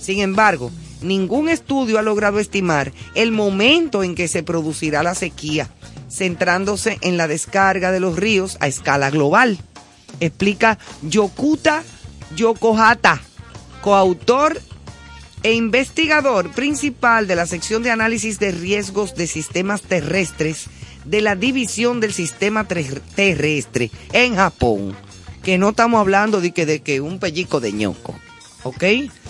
Sin 0.00 0.20
embargo, 0.20 0.70
ningún 1.02 1.48
estudio 1.48 1.98
ha 1.98 2.02
logrado 2.02 2.38
estimar 2.38 2.92
el 3.14 3.30
momento 3.30 4.02
en 4.02 4.14
que 4.14 4.26
se 4.26 4.42
producirá 4.42 5.02
la 5.02 5.14
sequía, 5.14 5.68
centrándose 6.10 6.98
en 7.02 7.16
la 7.16 7.28
descarga 7.28 7.92
de 7.92 8.00
los 8.00 8.16
ríos 8.16 8.56
a 8.60 8.66
escala 8.66 9.10
global. 9.10 9.58
Explica 10.20 10.78
Yokuta 11.02 11.82
Yokohata, 12.36 13.20
coautor 13.82 14.60
e 15.42 15.52
investigador 15.52 16.50
principal 16.52 17.26
de 17.26 17.36
la 17.36 17.46
sección 17.46 17.82
de 17.82 17.90
análisis 17.90 18.38
de 18.38 18.52
riesgos 18.52 19.14
de 19.16 19.26
sistemas 19.26 19.82
terrestres 19.82 20.68
de 21.04 21.20
la 21.20 21.34
división 21.36 22.00
del 22.00 22.12
sistema 22.12 22.64
ter- 22.68 23.00
terrestre 23.14 23.90
en 24.12 24.36
Japón. 24.36 24.96
Que 25.42 25.58
no 25.58 25.70
estamos 25.70 26.00
hablando 26.00 26.40
de 26.40 26.52
que, 26.52 26.66
de 26.66 26.80
que 26.82 27.00
un 27.00 27.18
pellico 27.18 27.58
de 27.58 27.72
ñoco, 27.72 28.14
¿ok? 28.62 28.82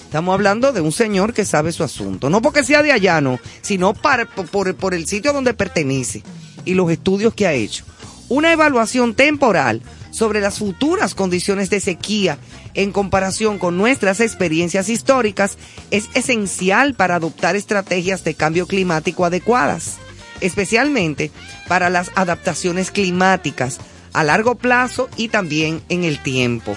Estamos 0.04 0.34
hablando 0.34 0.72
de 0.72 0.82
un 0.82 0.92
señor 0.92 1.32
que 1.32 1.46
sabe 1.46 1.72
su 1.72 1.82
asunto. 1.84 2.28
No 2.28 2.42
porque 2.42 2.64
sea 2.64 2.82
de 2.82 2.92
allá, 2.92 3.22
no, 3.22 3.38
sino 3.62 3.94
para, 3.94 4.26
por, 4.26 4.74
por 4.74 4.92
el 4.92 5.06
sitio 5.06 5.32
donde 5.32 5.54
pertenece 5.54 6.22
y 6.66 6.74
los 6.74 6.90
estudios 6.90 7.32
que 7.32 7.46
ha 7.46 7.54
hecho. 7.54 7.84
Una 8.28 8.52
evaluación 8.52 9.14
temporal 9.14 9.80
sobre 10.10 10.42
las 10.42 10.58
futuras 10.58 11.14
condiciones 11.14 11.70
de 11.70 11.80
sequía 11.80 12.36
en 12.74 12.92
comparación 12.92 13.58
con 13.58 13.78
nuestras 13.78 14.20
experiencias 14.20 14.90
históricas 14.90 15.56
es 15.90 16.10
esencial 16.12 16.92
para 16.94 17.14
adoptar 17.16 17.56
estrategias 17.56 18.22
de 18.22 18.34
cambio 18.34 18.66
climático 18.66 19.24
adecuadas, 19.24 19.96
especialmente 20.41 21.30
para 21.68 21.91
las 21.91 22.11
adaptaciones 22.14 22.91
climáticas 22.91 23.78
a 24.12 24.24
largo 24.24 24.57
plazo 24.57 25.09
y 25.16 25.28
también 25.28 25.83
en 25.89 26.05
el 26.05 26.22
tiempo. 26.22 26.76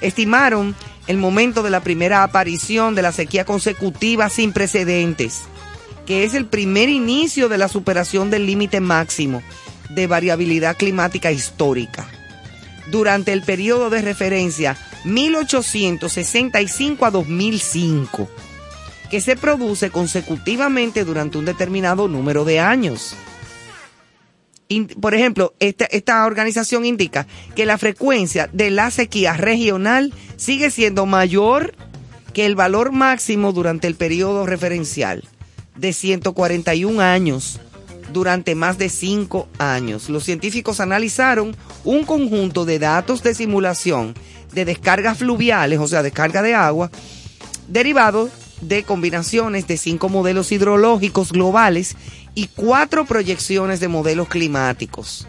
Estimaron 0.00 0.76
el 1.06 1.16
momento 1.16 1.62
de 1.62 1.70
la 1.70 1.80
primera 1.80 2.22
aparición 2.22 2.94
de 2.94 3.02
la 3.02 3.12
sequía 3.12 3.44
consecutiva 3.44 4.28
sin 4.28 4.52
precedentes, 4.52 5.42
que 6.04 6.24
es 6.24 6.34
el 6.34 6.46
primer 6.46 6.88
inicio 6.88 7.48
de 7.48 7.58
la 7.58 7.68
superación 7.68 8.30
del 8.30 8.46
límite 8.46 8.80
máximo, 8.80 9.42
de 9.90 10.06
variabilidad 10.06 10.76
climática 10.76 11.32
histórica 11.32 12.06
durante 12.90 13.32
el 13.32 13.42
periodo 13.42 13.90
de 13.90 14.02
referencia 14.02 14.76
1865 15.04 17.06
a 17.06 17.10
2005, 17.10 18.28
que 19.10 19.20
se 19.20 19.36
produce 19.36 19.90
consecutivamente 19.90 21.04
durante 21.04 21.38
un 21.38 21.44
determinado 21.44 22.08
número 22.08 22.44
de 22.44 22.60
años. 22.60 23.14
Por 25.00 25.14
ejemplo, 25.14 25.54
esta, 25.60 26.26
organización 26.26 26.84
indica 26.84 27.26
que 27.54 27.66
la 27.66 27.78
frecuencia 27.78 28.48
de 28.52 28.70
la 28.70 28.90
sequía 28.90 29.34
regional 29.34 30.12
sigue 30.36 30.70
siendo 30.70 31.06
mayor 31.06 31.74
que 32.32 32.46
el 32.46 32.56
valor 32.56 32.90
máximo 32.90 33.52
durante 33.52 33.86
el 33.86 33.94
periodo 33.94 34.44
referencial 34.44 35.22
de 35.76 35.92
141 35.92 37.00
años 37.00 37.60
durante 38.12 38.54
más 38.54 38.76
de 38.76 38.88
5 38.88 39.48
años. 39.58 40.08
Los 40.08 40.24
científicos 40.24 40.80
analizaron 40.80 41.56
un 41.84 42.04
conjunto 42.04 42.64
de 42.64 42.78
datos 42.80 43.22
de 43.22 43.34
simulación 43.34 44.14
de 44.52 44.64
descargas 44.64 45.18
fluviales, 45.18 45.78
o 45.78 45.86
sea, 45.86 46.02
descarga 46.02 46.42
de 46.42 46.54
agua, 46.54 46.90
derivado 47.68 48.30
de 48.60 48.82
combinaciones 48.82 49.66
de 49.66 49.76
cinco 49.76 50.08
modelos 50.08 50.52
hidrológicos 50.52 51.32
globales 51.32 51.96
y 52.34 52.48
cuatro 52.48 53.04
proyecciones 53.04 53.80
de 53.80 53.88
modelos 53.88 54.28
climáticos. 54.28 55.26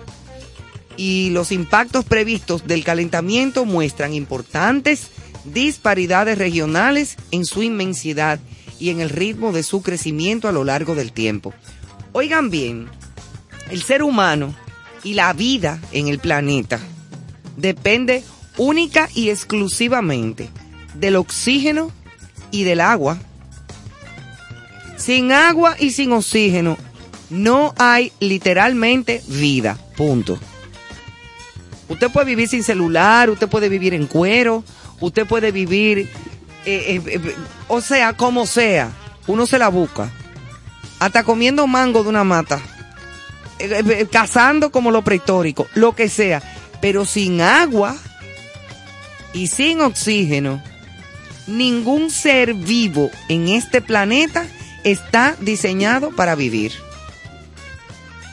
Y 0.96 1.30
los 1.32 1.52
impactos 1.52 2.06
previstos 2.06 2.66
del 2.68 2.84
calentamiento 2.84 3.66
muestran 3.66 4.14
importantes 4.14 5.08
disparidades 5.46 6.38
regionales 6.38 7.18
en 7.32 7.46
su 7.46 7.64
inmensidad 7.64 8.40
y 8.80 8.90
en 8.90 9.00
el 9.00 9.10
ritmo 9.10 9.52
de 9.52 9.64
su 9.64 9.82
crecimiento 9.82 10.48
a 10.48 10.52
lo 10.52 10.64
largo 10.64 10.96
del 10.96 11.12
tiempo. 11.12 11.54
Oigan 12.12 12.50
bien, 12.50 12.90
el 13.70 13.82
ser 13.82 14.04
humano 14.04 14.56
y 15.04 15.14
la 15.14 15.34
vida 15.34 15.80
en 15.92 16.08
el 16.08 16.20
planeta 16.20 16.80
depende 17.56 18.24
única 18.58 19.10
y 19.14 19.30
exclusivamente 19.30 20.50
del 20.96 21.16
oxígeno 21.16 21.92
y 22.52 22.64
del 22.64 22.82
agua. 22.82 23.18
Sin 24.98 25.32
agua 25.32 25.76
y 25.80 25.92
sin 25.92 26.12
oxígeno 26.12 26.78
no 27.30 27.74
hay 27.78 28.12
literalmente 28.20 29.22
vida. 29.28 29.78
Punto. 29.96 30.38
Usted 31.90 32.12
puede 32.12 32.26
vivir 32.26 32.50
sin 32.50 32.64
celular, 32.64 33.30
usted 33.30 33.48
puede 33.48 33.70
vivir 33.70 33.94
en 33.94 34.08
cuero, 34.08 34.64
usted 35.00 35.26
puede 35.26 35.52
vivir, 35.52 36.00
eh, 36.00 36.08
eh, 36.66 37.02
eh, 37.06 37.36
o 37.68 37.80
sea, 37.82 38.14
como 38.14 38.46
sea, 38.46 38.92
uno 39.26 39.46
se 39.46 39.58
la 39.58 39.70
busca. 39.70 40.12
Hasta 41.00 41.24
comiendo 41.24 41.68
mango 41.68 42.04
de 42.04 42.10
una 42.10 42.24
mata, 42.24 42.60
cazando 44.12 44.72
como 44.72 44.92
lo 44.92 45.04
prehistórico, 45.04 45.68
lo 45.76 45.96
que 45.96 46.10
sea, 46.10 46.42
pero 46.82 47.06
sin 47.06 47.40
agua 47.42 47.96
y 49.34 49.48
sin 49.48 49.82
oxígeno, 49.82 50.62
ningún 51.48 52.12
ser 52.12 52.54
vivo 52.54 53.10
en 53.30 53.48
este 53.48 53.82
planeta 53.82 54.46
está 54.84 55.36
diseñado 55.42 56.16
para 56.16 56.36
vivir. 56.36 56.74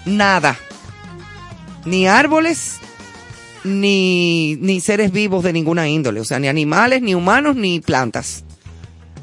Nada. 0.05 0.59
Ni 1.85 2.07
árboles, 2.07 2.79
ni, 3.63 4.57
ni 4.57 4.81
seres 4.81 5.13
vivos 5.13 5.45
de 5.45 5.53
ninguna 5.53 5.89
índole, 5.89 6.21
o 6.21 6.25
sea, 6.25 6.39
ni 6.39 6.49
animales, 6.49 7.03
ni 7.03 7.15
humanos, 7.15 7.57
ni 7.57 7.81
plantas. 7.81 8.45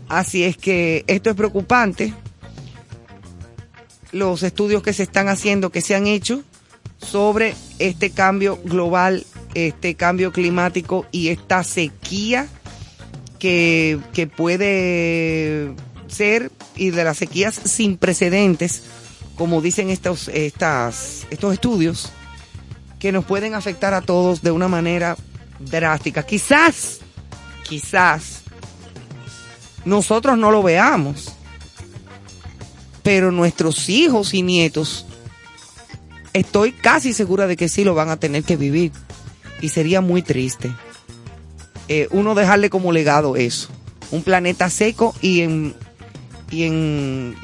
Así 0.09 0.43
es 0.43 0.57
que 0.57 1.03
esto 1.07 1.29
es 1.29 1.35
preocupante. 1.35 2.13
Los 4.11 4.43
estudios 4.43 4.83
que 4.83 4.93
se 4.93 5.03
están 5.03 5.29
haciendo, 5.29 5.69
que 5.69 5.81
se 5.81 5.95
han 5.95 6.05
hecho 6.05 6.43
sobre 6.97 7.55
este 7.79 8.11
cambio 8.11 8.59
global, 8.63 9.25
este 9.53 9.95
cambio 9.95 10.31
climático 10.31 11.05
y 11.11 11.29
esta 11.29 11.63
sequía 11.63 12.47
que, 13.41 14.31
puede 14.37 15.73
ser 16.07 16.51
y 16.75 16.91
de 16.91 17.03
las 17.03 17.17
sequías 17.17 17.55
sin 17.55 17.97
precedentes, 17.97 18.83
como 19.35 19.61
dicen 19.61 19.89
estos, 19.89 20.27
estas, 20.27 21.25
estos 21.31 21.53
estudios, 21.53 22.11
que 22.99 23.11
nos 23.11 23.25
pueden 23.25 23.55
afectar 23.55 23.95
a 23.95 24.01
todos 24.01 24.43
de 24.43 24.51
una 24.51 24.67
manera 24.67 25.17
drástica. 25.59 26.23
Quizás, 26.23 26.99
quizás, 27.67 28.43
nosotros 29.85 30.37
no 30.37 30.51
lo 30.51 30.61
veamos, 30.61 31.33
pero 33.01 33.31
nuestros 33.31 33.89
hijos 33.89 34.35
y 34.35 34.43
nietos, 34.43 35.07
estoy 36.33 36.73
casi 36.73 37.11
segura 37.13 37.47
de 37.47 37.57
que 37.57 37.69
sí 37.69 37.83
lo 37.83 37.95
van 37.95 38.09
a 38.09 38.17
tener 38.17 38.43
que 38.43 38.55
vivir. 38.55 38.91
Y 39.61 39.69
sería 39.69 40.01
muy 40.01 40.21
triste 40.21 40.71
eh, 41.87 42.07
uno 42.11 42.35
dejarle 42.35 42.69
como 42.69 42.91
legado 42.91 43.35
eso. 43.35 43.69
Un 44.11 44.23
planeta 44.23 44.69
seco 44.69 45.13
y 45.21 45.41
en, 45.41 45.73
y 46.49 46.63
en, 46.63 47.35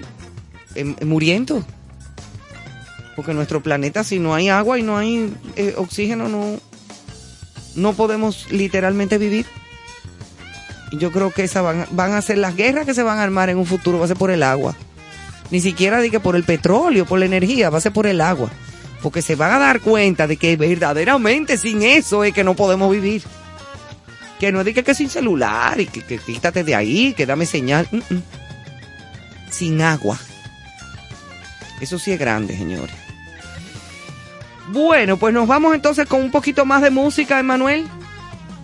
en- 0.75 0.95
en 0.99 1.07
muriendo. 1.09 1.65
Porque 3.15 3.33
nuestro 3.33 3.63
planeta, 3.63 4.03
si 4.03 4.19
no 4.19 4.35
hay 4.35 4.49
agua 4.49 4.77
y 4.77 4.83
no 4.83 4.97
hay 4.97 5.33
eh, 5.55 5.73
oxígeno, 5.77 6.27
no, 6.29 6.59
no 7.75 7.93
podemos 7.93 8.51
literalmente 8.51 9.17
vivir. 9.17 9.45
Yo 10.91 11.11
creo 11.11 11.31
que 11.31 11.43
esas 11.43 11.63
van, 11.63 11.85
van 11.91 12.13
a 12.13 12.21
ser 12.21 12.37
las 12.37 12.55
guerras 12.55 12.85
que 12.85 12.93
se 12.93 13.03
van 13.03 13.17
a 13.19 13.23
armar 13.23 13.49
en 13.49 13.57
un 13.57 13.65
futuro, 13.65 13.97
va 13.99 14.05
a 14.05 14.07
ser 14.07 14.17
por 14.17 14.31
el 14.31 14.43
agua. 14.43 14.75
Ni 15.49 15.61
siquiera 15.61 15.99
de 15.99 16.19
por 16.19 16.35
el 16.35 16.43
petróleo, 16.43 17.05
por 17.05 17.19
la 17.19 17.25
energía, 17.25 17.69
va 17.69 17.77
a 17.77 17.81
ser 17.81 17.91
por 17.93 18.05
el 18.07 18.21
agua. 18.21 18.51
Porque 19.01 19.21
se 19.21 19.35
van 19.35 19.51
a 19.53 19.59
dar 19.59 19.79
cuenta 19.81 20.27
de 20.27 20.37
que 20.37 20.55
verdaderamente 20.55 21.57
sin 21.57 21.83
eso 21.83 22.23
es 22.23 22.33
que 22.33 22.43
no 22.43 22.55
podemos 22.55 22.91
vivir. 22.91 23.23
Que 24.39 24.51
no 24.51 24.63
de 24.63 24.73
que, 24.73 24.93
sin 24.93 25.09
celular 25.09 25.79
y 25.79 25.87
que, 25.87 26.01
que 26.01 26.19
quítate 26.19 26.63
de 26.63 26.75
ahí, 26.75 27.13
que 27.13 27.25
dame 27.25 27.45
señal. 27.45 27.87
Mm, 27.91 27.97
mm. 27.97 28.23
Sin 29.49 29.81
agua. 29.81 30.19
Eso 31.81 31.99
sí 31.99 32.11
es 32.11 32.19
grande, 32.19 32.55
señores. 32.55 32.95
Bueno, 34.69 35.17
pues 35.17 35.33
nos 35.33 35.47
vamos 35.47 35.73
entonces 35.73 36.07
con 36.07 36.21
un 36.21 36.31
poquito 36.31 36.65
más 36.65 36.81
de 36.81 36.89
música, 36.89 37.39
Emanuel. 37.39 37.87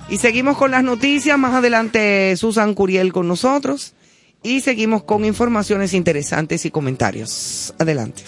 Y 0.09 0.17
seguimos 0.17 0.57
con 0.57 0.71
las 0.71 0.83
noticias. 0.83 1.37
Más 1.37 1.53
adelante 1.53 2.35
Susan 2.37 2.73
Curiel 2.73 3.13
con 3.13 3.27
nosotros. 3.27 3.93
Y 4.41 4.59
seguimos 4.59 5.03
con 5.03 5.23
informaciones 5.23 5.93
interesantes 5.93 6.65
y 6.65 6.71
comentarios. 6.71 7.73
Adelante. 7.79 8.23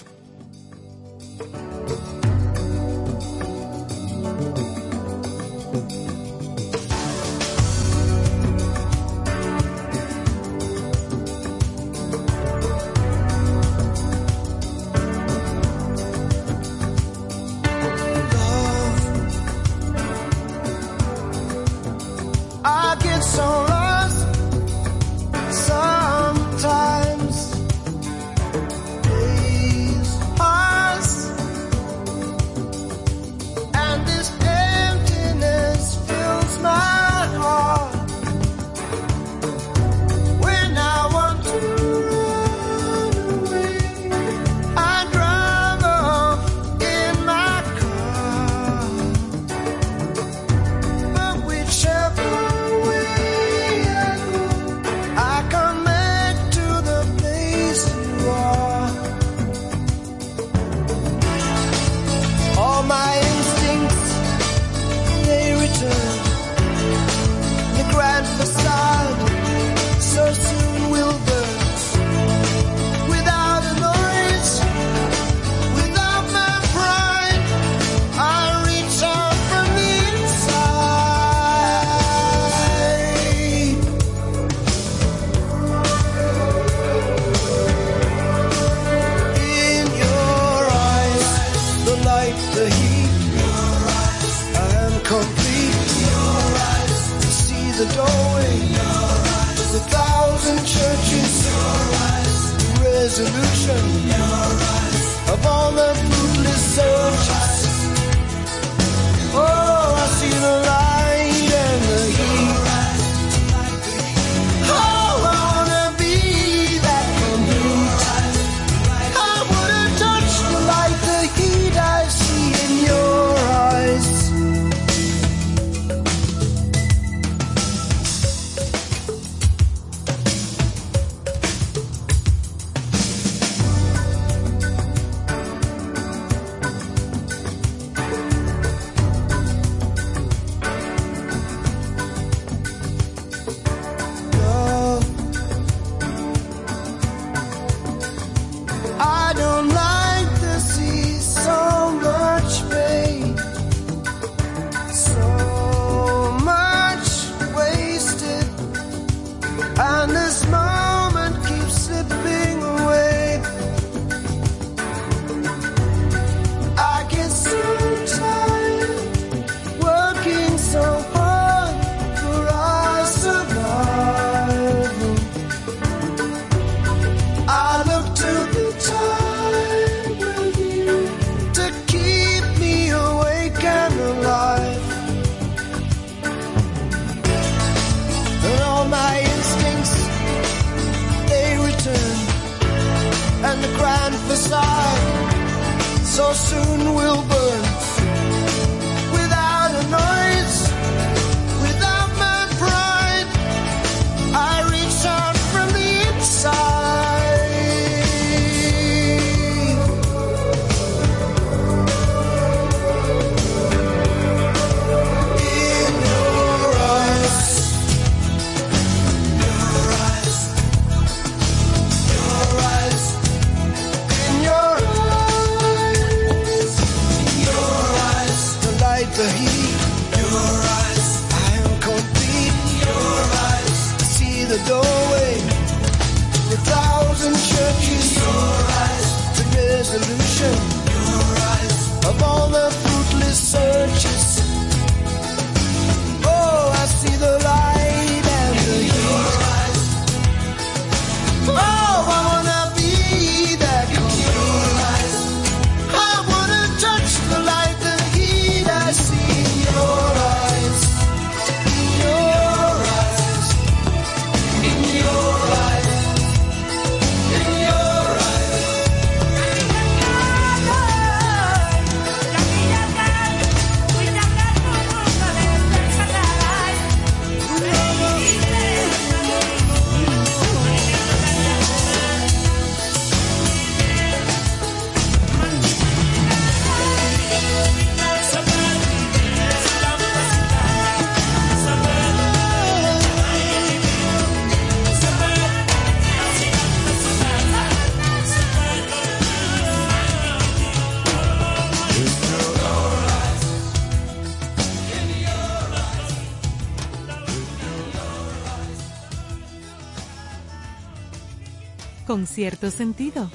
Con 312.16 312.26
cierto 312.26 312.70
sentido. 312.70 313.28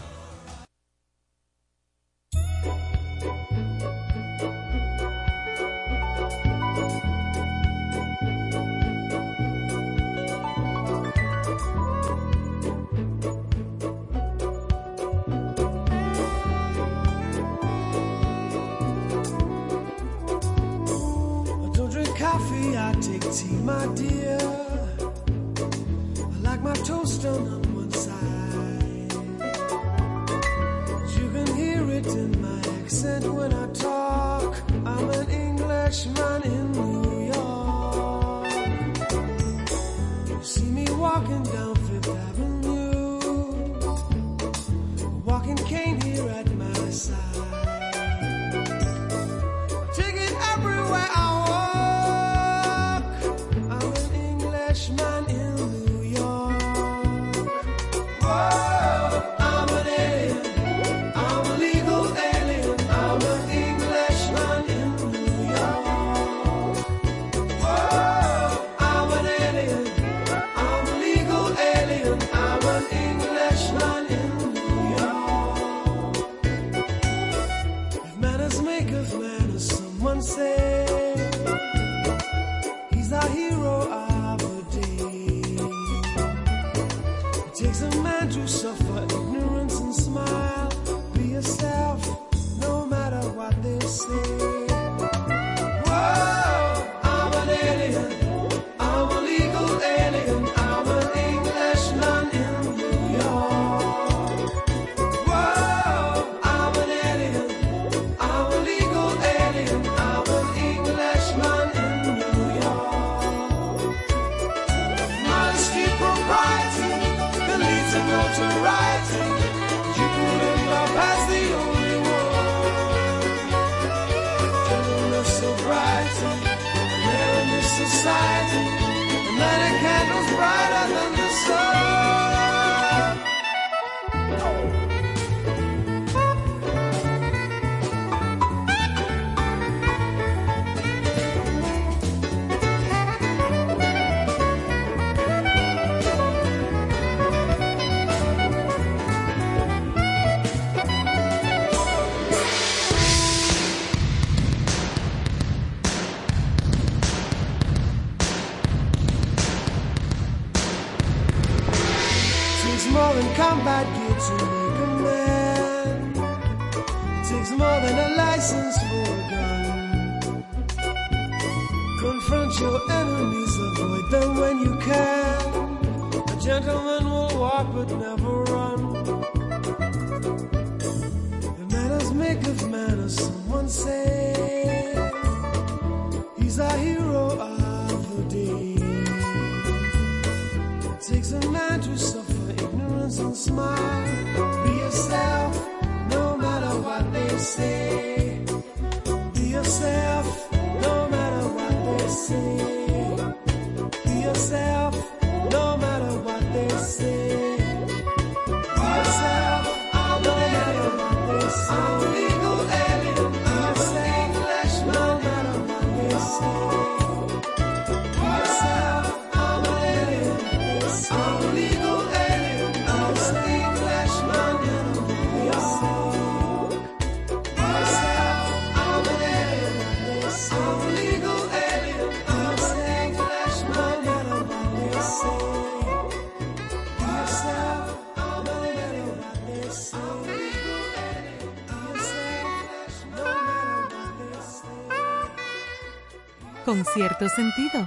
un 246.81 246.85
cierto 246.85 247.29
sentido. 247.29 247.85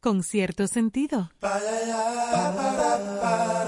Con 0.00 0.22
cierto 0.22 0.68
sentido. 0.68 1.30
Pa, 1.40 1.58
la, 1.58 1.86
la, 1.86 2.54
pa, 2.56 2.98
pa, 3.20 3.59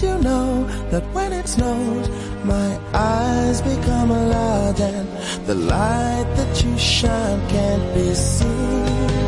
You 0.00 0.16
know 0.18 0.64
that 0.90 1.02
when 1.12 1.32
it 1.32 1.48
snows, 1.48 2.08
my 2.44 2.78
eyes 2.94 3.60
become 3.62 4.12
alive 4.12 4.80
and 4.80 5.08
the 5.44 5.56
light 5.56 6.26
that 6.36 6.62
you 6.62 6.78
shine 6.78 7.48
can't 7.48 7.94
be 7.94 8.14
seen? 8.14 9.27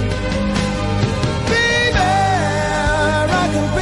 can 3.51 3.75
be 3.75 3.80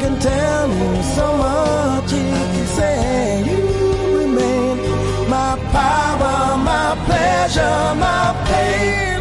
can 0.00 0.18
tell 0.20 0.68
me, 0.68 1.02
so 1.02 1.26
much 1.36 2.10
he 2.10 2.24
can 2.52 2.66
say. 2.66 3.44
You 3.48 3.60
remain 4.18 4.76
my 5.28 5.56
power, 5.72 6.56
my 6.70 6.88
pleasure, 7.06 7.94
my 8.06 8.24
pain. 8.48 9.20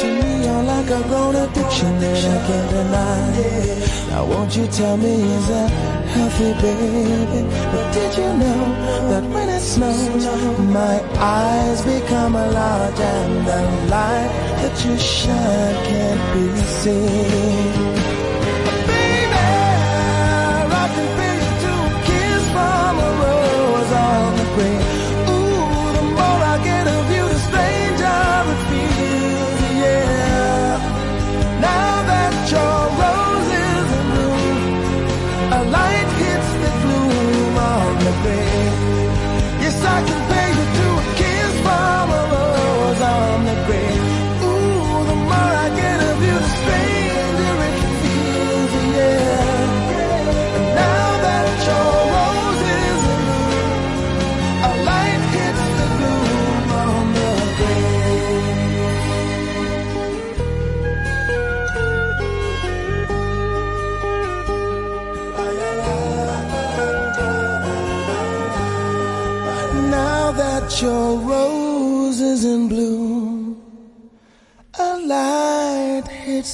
To 0.00 0.06
me, 0.18 0.30
you're 0.44 0.64
like 0.72 0.90
a 0.90 1.02
grown 1.08 1.34
addiction 1.36 1.92
that 2.00 2.24
I 2.34 2.46
can't 2.46 2.70
deny. 2.70 4.08
Now, 4.10 4.24
won't 4.24 4.56
you 4.56 4.66
tell 4.68 4.96
me, 4.96 5.14
is 5.36 5.48
that 5.48 5.70
healthy, 6.14 6.52
baby? 6.62 7.42
But 7.72 7.86
did 7.92 8.12
you 8.16 8.30
know 8.42 8.62
that 9.10 9.24
when 9.34 9.48
it 9.48 9.60
snows, 9.60 10.24
my 10.80 10.96
eyes 11.18 11.82
become 11.84 12.34
a 12.34 12.50
large 12.50 13.00
and 13.00 13.46
the 13.46 13.60
light 13.90 14.30
that 14.60 14.84
you 14.84 14.96
shine 14.98 15.76
can't 15.88 16.22
be 16.34 16.46
seen? 16.80 18.07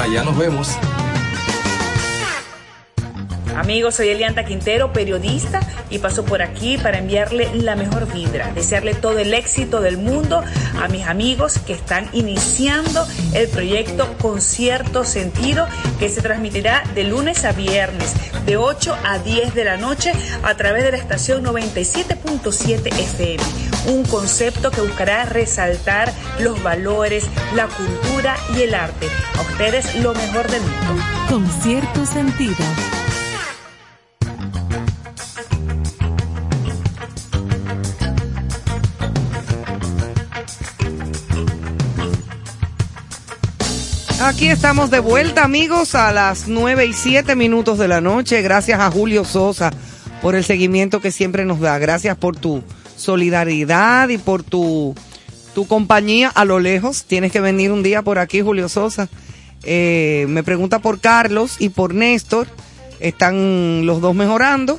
Allá 0.00 0.24
nos 0.24 0.38
vemos. 0.38 0.70
Amigos, 3.54 3.96
soy 3.96 4.08
Elianta 4.08 4.46
Quintero, 4.46 4.94
periodista, 4.94 5.60
y 5.90 5.98
paso 5.98 6.24
por 6.24 6.40
aquí 6.40 6.78
para 6.78 6.98
enviarle 6.98 7.50
la 7.54 7.76
mejor 7.76 8.10
vibra, 8.10 8.50
desearle 8.54 8.94
todo 8.94 9.18
el 9.18 9.34
éxito 9.34 9.82
del 9.82 9.98
mundo 9.98 10.42
a 10.80 10.88
mis 10.88 11.06
amigos 11.06 11.58
que 11.58 11.74
están 11.74 12.08
iniciando 12.14 13.06
el 13.34 13.48
proyecto 13.48 14.16
Concierto 14.16 15.04
Sentido, 15.04 15.68
que 15.98 16.08
se 16.08 16.22
transmitirá 16.22 16.82
de 16.94 17.04
lunes 17.04 17.44
a 17.44 17.52
viernes, 17.52 18.14
de 18.46 18.56
8 18.56 18.96
a 19.04 19.18
10 19.18 19.54
de 19.54 19.64
la 19.64 19.76
noche, 19.76 20.12
a 20.42 20.54
través 20.54 20.82
de 20.84 20.92
la 20.92 20.96
estación 20.96 21.44
97.7 21.44 22.86
FM. 22.86 23.59
Un 23.86 24.04
concepto 24.04 24.70
que 24.70 24.80
buscará 24.80 25.24
resaltar 25.24 26.12
los 26.38 26.62
valores, 26.62 27.26
la 27.54 27.66
cultura 27.66 28.36
y 28.56 28.62
el 28.62 28.74
arte. 28.74 29.06
A 29.38 29.42
ustedes 29.42 29.94
lo 29.96 30.14
mejor 30.14 30.50
del 30.50 30.60
mundo. 30.60 31.02
Con 31.28 31.46
cierto 31.62 32.04
sentido. 32.06 32.56
Aquí 44.22 44.48
estamos 44.48 44.90
de 44.90 45.00
vuelta, 45.00 45.44
amigos, 45.44 45.94
a 45.94 46.12
las 46.12 46.46
9 46.46 46.84
y 46.84 46.92
7 46.92 47.34
minutos 47.36 47.78
de 47.78 47.88
la 47.88 48.02
noche. 48.02 48.42
Gracias 48.42 48.78
a 48.78 48.90
Julio 48.90 49.24
Sosa 49.24 49.70
por 50.20 50.34
el 50.34 50.44
seguimiento 50.44 51.00
que 51.00 51.10
siempre 51.10 51.46
nos 51.46 51.58
da. 51.58 51.78
Gracias 51.78 52.18
por 52.18 52.36
tu 52.36 52.62
solidaridad 53.00 54.08
y 54.08 54.18
por 54.18 54.42
tu, 54.42 54.94
tu 55.54 55.66
compañía 55.66 56.28
a 56.28 56.44
lo 56.44 56.60
lejos. 56.60 57.04
Tienes 57.04 57.32
que 57.32 57.40
venir 57.40 57.72
un 57.72 57.82
día 57.82 58.02
por 58.02 58.18
aquí, 58.18 58.40
Julio 58.40 58.68
Sosa. 58.68 59.08
Eh, 59.62 60.26
me 60.28 60.42
pregunta 60.42 60.78
por 60.78 61.00
Carlos 61.00 61.56
y 61.58 61.70
por 61.70 61.94
Néstor. 61.94 62.46
Están 63.00 63.86
los 63.86 64.00
dos 64.00 64.14
mejorando. 64.14 64.78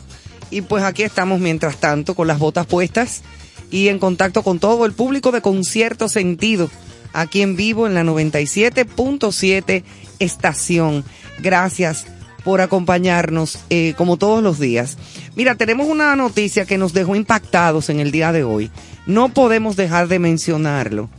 Y 0.50 0.62
pues 0.62 0.84
aquí 0.84 1.04
estamos 1.04 1.40
mientras 1.40 1.78
tanto 1.78 2.14
con 2.14 2.28
las 2.28 2.40
botas 2.40 2.68
puestas 2.68 3.24
y 3.72 3.88
en 3.88 4.00
contacto 4.00 4.44
con 4.44 4.60
todo 4.60 4.86
el 4.86 4.92
público 4.92 5.32
de 5.32 5.42
Concierto 5.42 6.10
Sentido 6.10 6.70
aquí 7.14 7.42
en 7.42 7.56
vivo 7.56 7.88
en 7.88 7.94
la 7.94 8.04
97.7 8.04 9.84
estación. 10.20 11.04
Gracias 11.40 12.06
por 12.44 12.62
acompañarnos 12.62 13.60
eh, 13.70 13.94
como 13.98 14.18
todos 14.18 14.42
los 14.42 14.60
días. 14.60 14.98
Mira, 15.36 15.56
tenemos 15.56 15.88
una 15.88 16.16
noticia 16.16 16.66
que 16.66 16.78
nos 16.78 16.94
dejó 16.94 17.16
impactados 17.16 17.90
en 17.90 18.00
el 18.00 18.12
día 18.12 18.32
de 18.32 18.44
hoy. 18.44 18.72
No 19.06 19.30
podemos 19.30 19.76
dejar 19.76 20.08
de 20.08 20.20
mencionarlo, 20.20 21.10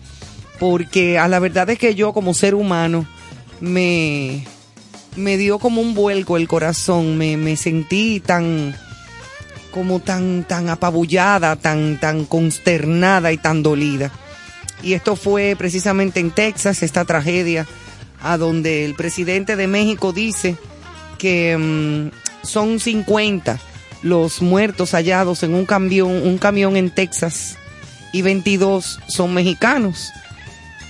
porque 0.58 1.18
a 1.18 1.28
la 1.28 1.38
verdad 1.38 1.68
es 1.70 1.78
que 1.78 1.94
yo 1.94 2.12
como 2.12 2.34
ser 2.34 2.54
humano 2.54 3.06
me, 3.60 4.44
me 5.16 5.36
dio 5.36 5.58
como 5.58 5.80
un 5.80 5.94
vuelco 5.94 6.36
el 6.36 6.48
corazón, 6.48 7.16
me, 7.18 7.36
me 7.36 7.56
sentí 7.56 8.20
tan 8.20 8.74
como 9.72 10.00
tan 10.00 10.44
tan 10.46 10.68
apabullada, 10.68 11.56
tan 11.56 11.98
tan 11.98 12.26
consternada 12.26 13.32
y 13.32 13.38
tan 13.38 13.62
dolida 13.62 14.12
y 14.82 14.94
esto 14.94 15.16
fue 15.16 15.54
precisamente 15.56 16.20
en 16.20 16.30
Texas, 16.30 16.82
esta 16.82 17.04
tragedia, 17.04 17.66
a 18.20 18.36
donde 18.36 18.84
el 18.84 18.94
presidente 18.94 19.56
de 19.56 19.66
México 19.66 20.12
dice 20.12 20.56
que 21.22 21.56
mm, 21.56 22.10
son 22.44 22.80
50 22.80 23.60
los 24.02 24.42
muertos 24.42 24.90
hallados 24.90 25.44
en 25.44 25.54
un 25.54 25.66
camión, 25.66 26.10
un 26.10 26.36
camión 26.36 26.76
en 26.76 26.90
Texas 26.90 27.56
y 28.12 28.22
22 28.22 28.98
son 29.06 29.32
mexicanos. 29.32 30.10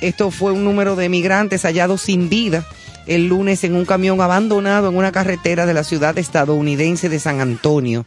Esto 0.00 0.30
fue 0.30 0.52
un 0.52 0.64
número 0.64 0.96
de 0.96 1.10
migrantes 1.10 1.64
hallados 1.64 2.00
sin 2.00 2.30
vida 2.30 2.66
el 3.06 3.28
lunes 3.28 3.62
en 3.64 3.74
un 3.74 3.84
camión 3.84 4.22
abandonado 4.22 4.88
en 4.88 4.96
una 4.96 5.12
carretera 5.12 5.66
de 5.66 5.74
la 5.74 5.84
ciudad 5.84 6.16
estadounidense 6.16 7.10
de 7.10 7.18
San 7.18 7.42
Antonio. 7.42 8.06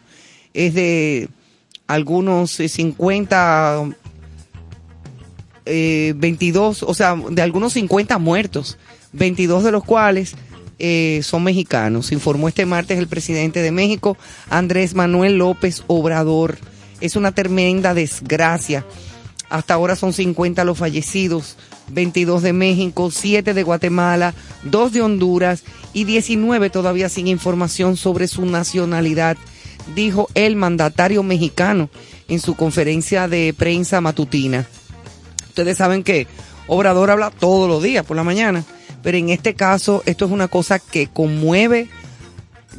Es 0.55 0.73
de 0.73 1.29
algunos 1.85 2.59
eh, 2.59 2.69
50 2.69 3.83
eh, 5.67 6.13
22, 6.15 6.81
o 6.81 6.93
sea, 6.95 7.15
de 7.29 7.41
algunos 7.43 7.73
50 7.73 8.17
muertos, 8.17 8.79
22 9.13 9.63
de 9.63 9.71
los 9.71 9.83
cuales 9.83 10.35
eh, 10.79 11.21
son 11.23 11.43
mexicanos. 11.43 12.11
Informó 12.11 12.47
este 12.47 12.65
martes 12.65 12.97
el 12.97 13.07
presidente 13.07 13.61
de 13.61 13.71
México, 13.71 14.17
Andrés 14.49 14.93
Manuel 14.93 15.37
López 15.37 15.83
Obrador. 15.87 16.57
Es 17.01 17.15
una 17.15 17.33
tremenda 17.33 17.93
desgracia. 17.93 18.85
Hasta 19.49 19.75
ahora 19.75 19.95
son 19.95 20.11
50 20.11 20.63
los 20.63 20.77
fallecidos, 20.77 21.57
22 21.89 22.41
de 22.41 22.53
México, 22.53 23.11
7 23.11 23.53
de 23.53 23.63
Guatemala, 23.63 24.33
2 24.63 24.91
de 24.91 25.01
Honduras 25.01 25.63
y 25.93 26.03
19 26.05 26.69
todavía 26.69 27.09
sin 27.09 27.27
información 27.27 27.95
sobre 27.95 28.27
su 28.27 28.45
nacionalidad, 28.45 29.37
dijo 29.93 30.29
el 30.33 30.55
mandatario 30.55 31.21
mexicano 31.21 31.89
en 32.27 32.39
su 32.39 32.55
conferencia 32.55 33.27
de 33.27 33.53
prensa 33.55 34.01
matutina. 34.01 34.65
Ustedes 35.49 35.77
saben 35.77 36.03
que 36.03 36.27
Obrador 36.67 37.11
habla 37.11 37.29
todos 37.29 37.69
los 37.69 37.83
días 37.83 38.03
por 38.03 38.17
la 38.17 38.23
mañana, 38.23 38.65
pero 39.05 39.19
en 39.19 39.29
este 39.29 39.53
caso 39.53 40.01
esto 40.07 40.25
es 40.25 40.31
una 40.31 40.47
cosa 40.47 40.79
que 40.79 41.05
conmueve 41.05 41.89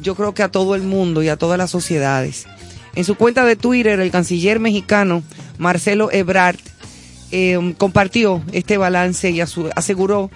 yo 0.01 0.13
creo 0.13 0.33
que 0.33 0.43
a 0.43 0.51
todo 0.51 0.75
el 0.75 0.83
mundo 0.83 1.23
y 1.23 1.29
a 1.29 1.37
todas 1.37 1.57
las 1.57 1.71
sociedades. 1.71 2.47
En 2.95 3.05
su 3.05 3.15
cuenta 3.15 3.45
de 3.45 3.55
Twitter, 3.55 4.01
el 4.01 4.11
canciller 4.11 4.59
mexicano 4.59 5.23
Marcelo 5.57 6.11
Ebrard 6.11 6.59
eh, 7.31 7.73
compartió 7.77 8.43
este 8.51 8.77
balance 8.77 9.31
y 9.31 9.39
aseguró 9.41 10.29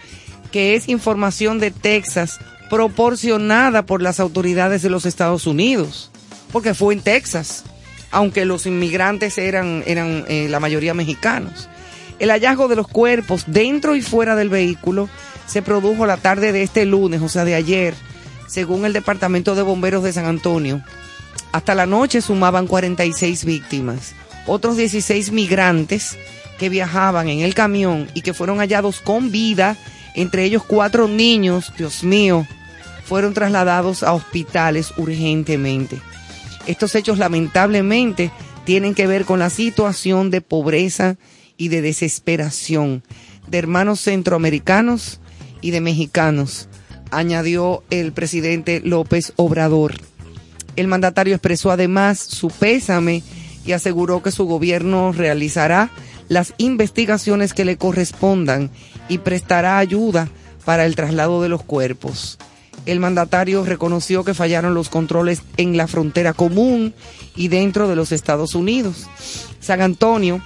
que 0.53 0.76
es 0.76 0.88
información 0.88 1.59
de 1.59 1.72
Texas 1.72 2.39
proporcionada 2.69 3.85
por 3.85 4.01
las 4.01 4.22
autoridades 4.22 4.81
de 4.81 4.89
los 4.89 5.05
Estados 5.05 5.45
Unidos, 5.45 6.09
porque 6.53 6.73
fue 6.73 6.93
en 6.93 7.01
Texas, 7.01 7.65
aunque 8.11 8.45
los 8.45 8.65
inmigrantes 8.65 9.38
eran, 9.38 9.84
eran 9.85 10.23
eh, 10.30 10.47
la 10.49 10.61
mayoría 10.61 10.93
mexicanos. 10.93 11.68
El 12.18 12.30
hallazgo 12.30 12.69
de 12.69 12.77
los 12.77 12.88
cuerpos 12.88 13.43
dentro 13.47 13.97
y 13.97 14.01
fuera 14.01 14.38
del 14.38 14.47
vehículo 14.47 15.09
se 15.51 15.61
produjo 15.61 16.05
la 16.05 16.15
tarde 16.15 16.53
de 16.53 16.63
este 16.63 16.85
lunes, 16.85 17.21
o 17.21 17.27
sea, 17.27 17.43
de 17.43 17.55
ayer, 17.55 17.93
según 18.47 18.85
el 18.85 18.93
Departamento 18.93 19.53
de 19.53 19.61
Bomberos 19.61 20.01
de 20.01 20.13
San 20.13 20.25
Antonio. 20.25 20.81
Hasta 21.51 21.75
la 21.75 21.85
noche 21.85 22.21
sumaban 22.21 22.67
46 22.67 23.43
víctimas. 23.43 24.13
Otros 24.47 24.77
16 24.77 25.33
migrantes 25.33 26.17
que 26.57 26.69
viajaban 26.69 27.27
en 27.27 27.41
el 27.41 27.53
camión 27.53 28.07
y 28.13 28.21
que 28.21 28.33
fueron 28.33 28.59
hallados 28.59 29.01
con 29.01 29.29
vida, 29.29 29.75
entre 30.15 30.45
ellos 30.45 30.63
cuatro 30.65 31.09
niños, 31.09 31.73
Dios 31.77 32.05
mío, 32.05 32.47
fueron 33.03 33.33
trasladados 33.33 34.03
a 34.03 34.13
hospitales 34.13 34.93
urgentemente. 34.95 35.99
Estos 36.65 36.95
hechos 36.95 37.17
lamentablemente 37.17 38.31
tienen 38.63 38.95
que 38.95 39.05
ver 39.05 39.25
con 39.25 39.39
la 39.39 39.49
situación 39.49 40.31
de 40.31 40.39
pobreza 40.39 41.17
y 41.57 41.67
de 41.67 41.81
desesperación 41.81 43.03
de 43.47 43.57
hermanos 43.57 43.99
centroamericanos 43.99 45.20
y 45.61 45.71
de 45.71 45.81
mexicanos, 45.81 46.67
añadió 47.11 47.83
el 47.89 48.11
presidente 48.11 48.81
López 48.83 49.33
Obrador. 49.35 49.95
El 50.75 50.88
mandatario 50.88 51.35
expresó 51.35 51.71
además 51.71 52.19
su 52.19 52.49
pésame 52.49 53.23
y 53.65 53.73
aseguró 53.73 54.23
que 54.23 54.31
su 54.31 54.45
gobierno 54.45 55.11
realizará 55.11 55.89
las 56.29 56.53
investigaciones 56.57 57.53
que 57.53 57.65
le 57.65 57.77
correspondan 57.77 58.71
y 59.09 59.17
prestará 59.17 59.77
ayuda 59.77 60.29
para 60.65 60.85
el 60.85 60.95
traslado 60.95 61.41
de 61.41 61.49
los 61.49 61.63
cuerpos. 61.63 62.38
El 62.85 62.99
mandatario 62.99 63.63
reconoció 63.63 64.23
que 64.23 64.33
fallaron 64.33 64.73
los 64.73 64.89
controles 64.89 65.43
en 65.57 65.77
la 65.77 65.88
frontera 65.88 66.33
común 66.33 66.93
y 67.35 67.49
dentro 67.49 67.88
de 67.88 67.95
los 67.95 68.11
Estados 68.11 68.55
Unidos. 68.55 69.07
San 69.59 69.81
Antonio, 69.81 70.41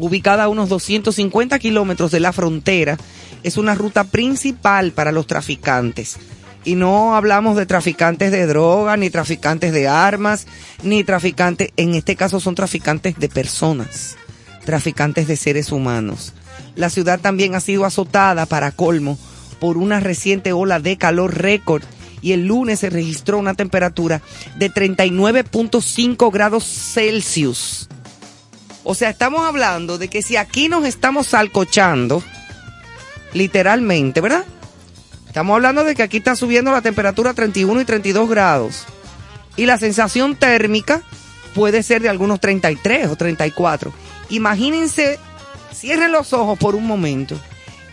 ubicada 0.00 0.44
a 0.44 0.48
unos 0.48 0.68
250 0.68 1.58
kilómetros 1.58 2.10
de 2.10 2.20
la 2.20 2.32
frontera, 2.32 2.96
es 3.42 3.56
una 3.56 3.74
ruta 3.74 4.04
principal 4.04 4.92
para 4.92 5.12
los 5.12 5.26
traficantes. 5.26 6.18
Y 6.64 6.74
no 6.74 7.14
hablamos 7.14 7.56
de 7.56 7.64
traficantes 7.64 8.32
de 8.32 8.46
droga, 8.46 8.96
ni 8.96 9.08
traficantes 9.08 9.72
de 9.72 9.88
armas, 9.88 10.46
ni 10.82 11.04
traficantes, 11.04 11.70
en 11.76 11.94
este 11.94 12.16
caso 12.16 12.38
son 12.38 12.54
traficantes 12.54 13.18
de 13.18 13.28
personas, 13.28 14.16
traficantes 14.64 15.26
de 15.26 15.36
seres 15.36 15.72
humanos. 15.72 16.34
La 16.76 16.90
ciudad 16.90 17.18
también 17.20 17.54
ha 17.54 17.60
sido 17.60 17.84
azotada 17.84 18.46
para 18.46 18.72
colmo 18.72 19.18
por 19.58 19.76
una 19.76 20.00
reciente 20.00 20.52
ola 20.52 20.80
de 20.80 20.96
calor 20.96 21.38
récord 21.38 21.82
y 22.22 22.32
el 22.32 22.46
lunes 22.46 22.80
se 22.80 22.90
registró 22.90 23.38
una 23.38 23.54
temperatura 23.54 24.22
de 24.58 24.70
39.5 24.70 26.32
grados 26.32 26.64
Celsius. 26.64 27.89
O 28.84 28.94
sea, 28.94 29.10
estamos 29.10 29.46
hablando 29.46 29.98
de 29.98 30.08
que 30.08 30.22
si 30.22 30.36
aquí 30.36 30.68
nos 30.68 30.84
estamos 30.84 31.28
salcochando, 31.28 32.22
literalmente, 33.32 34.20
¿verdad? 34.20 34.44
Estamos 35.26 35.54
hablando 35.54 35.84
de 35.84 35.94
que 35.94 36.02
aquí 36.02 36.16
está 36.16 36.34
subiendo 36.34 36.72
la 36.72 36.82
temperatura 36.82 37.30
a 37.30 37.34
31 37.34 37.80
y 37.80 37.84
32 37.84 38.28
grados. 38.28 38.84
Y 39.56 39.66
la 39.66 39.78
sensación 39.78 40.36
térmica 40.36 41.02
puede 41.54 41.82
ser 41.82 42.02
de 42.02 42.08
algunos 42.08 42.40
33 42.40 43.08
o 43.08 43.16
34. 43.16 43.92
Imagínense, 44.30 45.18
cierren 45.74 46.12
los 46.12 46.32
ojos 46.32 46.58
por 46.58 46.74
un 46.74 46.86
momento. 46.86 47.38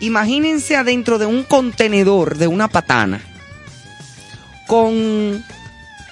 Imagínense 0.00 0.76
adentro 0.76 1.18
de 1.18 1.26
un 1.26 1.42
contenedor 1.42 2.38
de 2.38 2.46
una 2.46 2.68
patana 2.68 3.20
con 4.66 5.44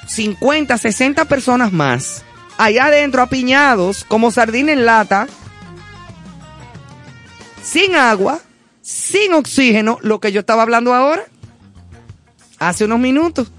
50, 0.08 0.78
60 0.78 1.24
personas 1.26 1.72
más. 1.72 2.24
Allá 2.58 2.86
adentro 2.86 3.22
apiñados 3.22 4.04
como 4.04 4.30
sardina 4.30 4.72
en 4.72 4.86
lata, 4.86 5.26
sin 7.62 7.94
agua, 7.96 8.40
sin 8.80 9.34
oxígeno, 9.34 9.98
lo 10.02 10.20
que 10.20 10.32
yo 10.32 10.40
estaba 10.40 10.62
hablando 10.62 10.94
ahora, 10.94 11.24
hace 12.58 12.84
unos 12.84 13.00
minutos. 13.00 13.50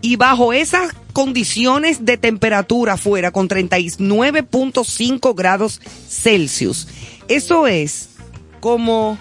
Y 0.00 0.16
bajo 0.16 0.52
esas 0.52 0.94
condiciones 1.12 2.04
de 2.06 2.16
temperatura 2.16 2.94
afuera, 2.94 3.32
con 3.32 3.48
39.5 3.48 5.34
grados 5.34 5.80
Celsius, 6.08 6.88
eso 7.28 7.66
es 7.66 8.10
como, 8.60 9.18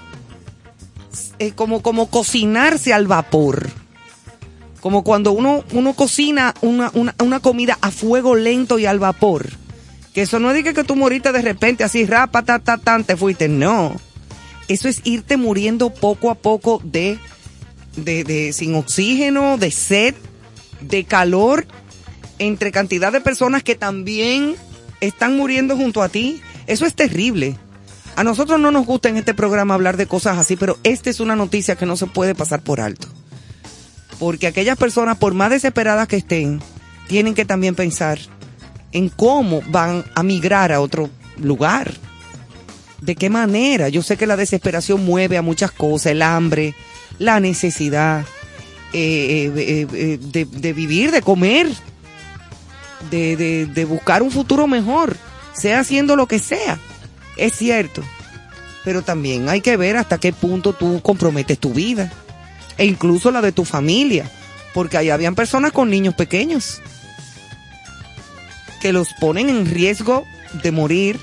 eh, 1.40 1.52
como, 1.52 1.82
como 1.82 2.10
cocinarse 2.10 2.94
al 2.94 3.08
vapor. 3.08 3.70
Como 4.82 5.04
cuando 5.04 5.32
uno, 5.32 5.64
uno 5.74 5.94
cocina 5.94 6.54
una, 6.62 6.92
una, 6.94 7.16
una 7.20 7.40
comida 7.40 7.78
a 7.82 7.92
fuego 7.92 8.36
lento 8.36 8.80
y 8.80 8.86
al 8.86 9.00
vapor. 9.00 9.50
Que 10.14 10.22
eso 10.22 10.40
no 10.40 10.52
es 10.52 10.64
que, 10.64 10.74
que 10.74 10.84
tú 10.84 10.96
moriste 10.96 11.32
de 11.32 11.42
repente 11.42 11.84
así, 11.84 12.06
rapa, 12.06 12.44
ta, 12.44 12.60
ta, 12.60 12.78
tan, 12.78 13.04
te 13.04 13.18
fuiste. 13.18 13.48
No. 13.48 13.96
Eso 14.68 14.88
es 14.88 15.02
irte 15.04 15.38
muriendo 15.38 15.90
poco 15.94 16.30
a 16.32 16.36
poco 16.36 16.82
de, 16.84 17.20
de, 17.96 18.24
de 18.24 18.54
sin 18.54 18.76
oxígeno, 18.76 19.58
de 19.58 19.72
sed, 19.72 20.16
de 20.82 21.04
calor, 21.04 21.66
entre 22.38 22.72
cantidad 22.72 23.12
de 23.12 23.22
personas 23.22 23.64
que 23.64 23.76
también 23.76 24.56
están 25.02 25.36
muriendo 25.36 25.76
junto 25.76 26.02
a 26.02 26.10
ti. 26.10 26.42
Eso 26.68 26.86
es 26.86 26.94
terrible. 26.94 27.58
A 28.16 28.24
nosotros 28.24 28.60
no 28.60 28.72
nos 28.72 28.86
gusta 28.86 29.10
en 29.10 29.18
este 29.18 29.34
programa 29.34 29.74
hablar 29.74 29.98
de 29.98 30.06
cosas 30.06 30.38
así, 30.38 30.56
pero 30.56 30.78
esta 30.84 31.10
es 31.10 31.20
una 31.20 31.36
noticia 31.36 31.76
que 31.76 31.86
no 31.86 31.96
se 31.96 32.06
puede 32.06 32.36
pasar 32.36 32.62
por 32.62 32.82
alto. 32.82 33.08
Porque 34.20 34.48
aquellas 34.48 34.78
personas, 34.78 35.18
por 35.18 35.34
más 35.34 35.50
desesperadas 35.50 36.08
que 36.08 36.18
estén, 36.18 36.62
tienen 37.08 37.34
que 37.34 37.46
también 37.46 37.76
pensar 37.76 38.20
en 38.92 39.10
cómo 39.10 39.62
van 39.70 40.04
a 40.16 40.24
migrar 40.24 40.72
a 40.72 40.82
otro 40.82 41.10
lugar. 41.38 41.92
¿De 43.02 43.16
qué 43.16 43.30
manera? 43.30 43.90
Yo 43.90 44.04
sé 44.04 44.18
que 44.18 44.28
la 44.28 44.36
desesperación 44.36 45.06
mueve 45.06 45.38
a 45.38 45.42
muchas 45.42 45.72
cosas, 45.72 46.08
el 46.08 46.22
hambre, 46.22 46.76
la 47.18 47.40
necesidad 47.40 48.26
eh, 48.92 49.52
eh, 49.56 49.88
eh, 49.94 50.20
de, 50.20 50.74
vivir, 50.74 51.12
de 51.12 51.22
comer, 51.22 51.68
de, 53.10 53.68
de 53.68 53.86
buscar 53.86 54.22
un 54.22 54.32
futuro 54.32 54.68
mejor, 54.68 55.16
sea 55.54 55.80
haciendo 55.80 56.16
lo 56.16 56.28
que 56.28 56.40
sea. 56.40 56.78
Es 57.38 57.54
cierto. 57.54 58.04
Pero 58.84 59.02
también 59.02 59.48
hay 59.50 59.62
que 59.62 59.78
ver 59.78 59.98
hasta 59.98 60.18
qué 60.18 60.34
punto 60.34 60.74
tú 60.74 61.02
comprometes 61.02 61.60
tu 61.60 61.74
vida. 61.74 62.12
E 62.80 62.86
incluso 62.86 63.30
la 63.30 63.42
de 63.42 63.52
tu 63.52 63.64
familia. 63.64 64.28
Porque 64.74 64.98
ahí 64.98 65.12
habían 65.12 65.36
personas 65.36 65.72
con 65.72 65.92
niños 65.92 66.16
pequeños. 66.16 66.82
Que 68.82 68.92
los 68.92 69.10
ponen 69.20 69.50
en 69.50 69.68
riesgo 69.68 70.26
de 70.64 70.72
morir. 70.72 71.20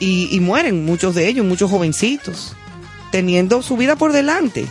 Y, 0.00 0.34
y 0.34 0.40
mueren 0.40 0.86
muchos 0.86 1.14
de 1.14 1.28
ellos, 1.28 1.44
muchos 1.44 1.70
jovencitos. 1.70 2.56
Teniendo 3.12 3.60
su 3.60 3.76
vida 3.76 3.96
por 3.96 4.12
delante. 4.12 4.64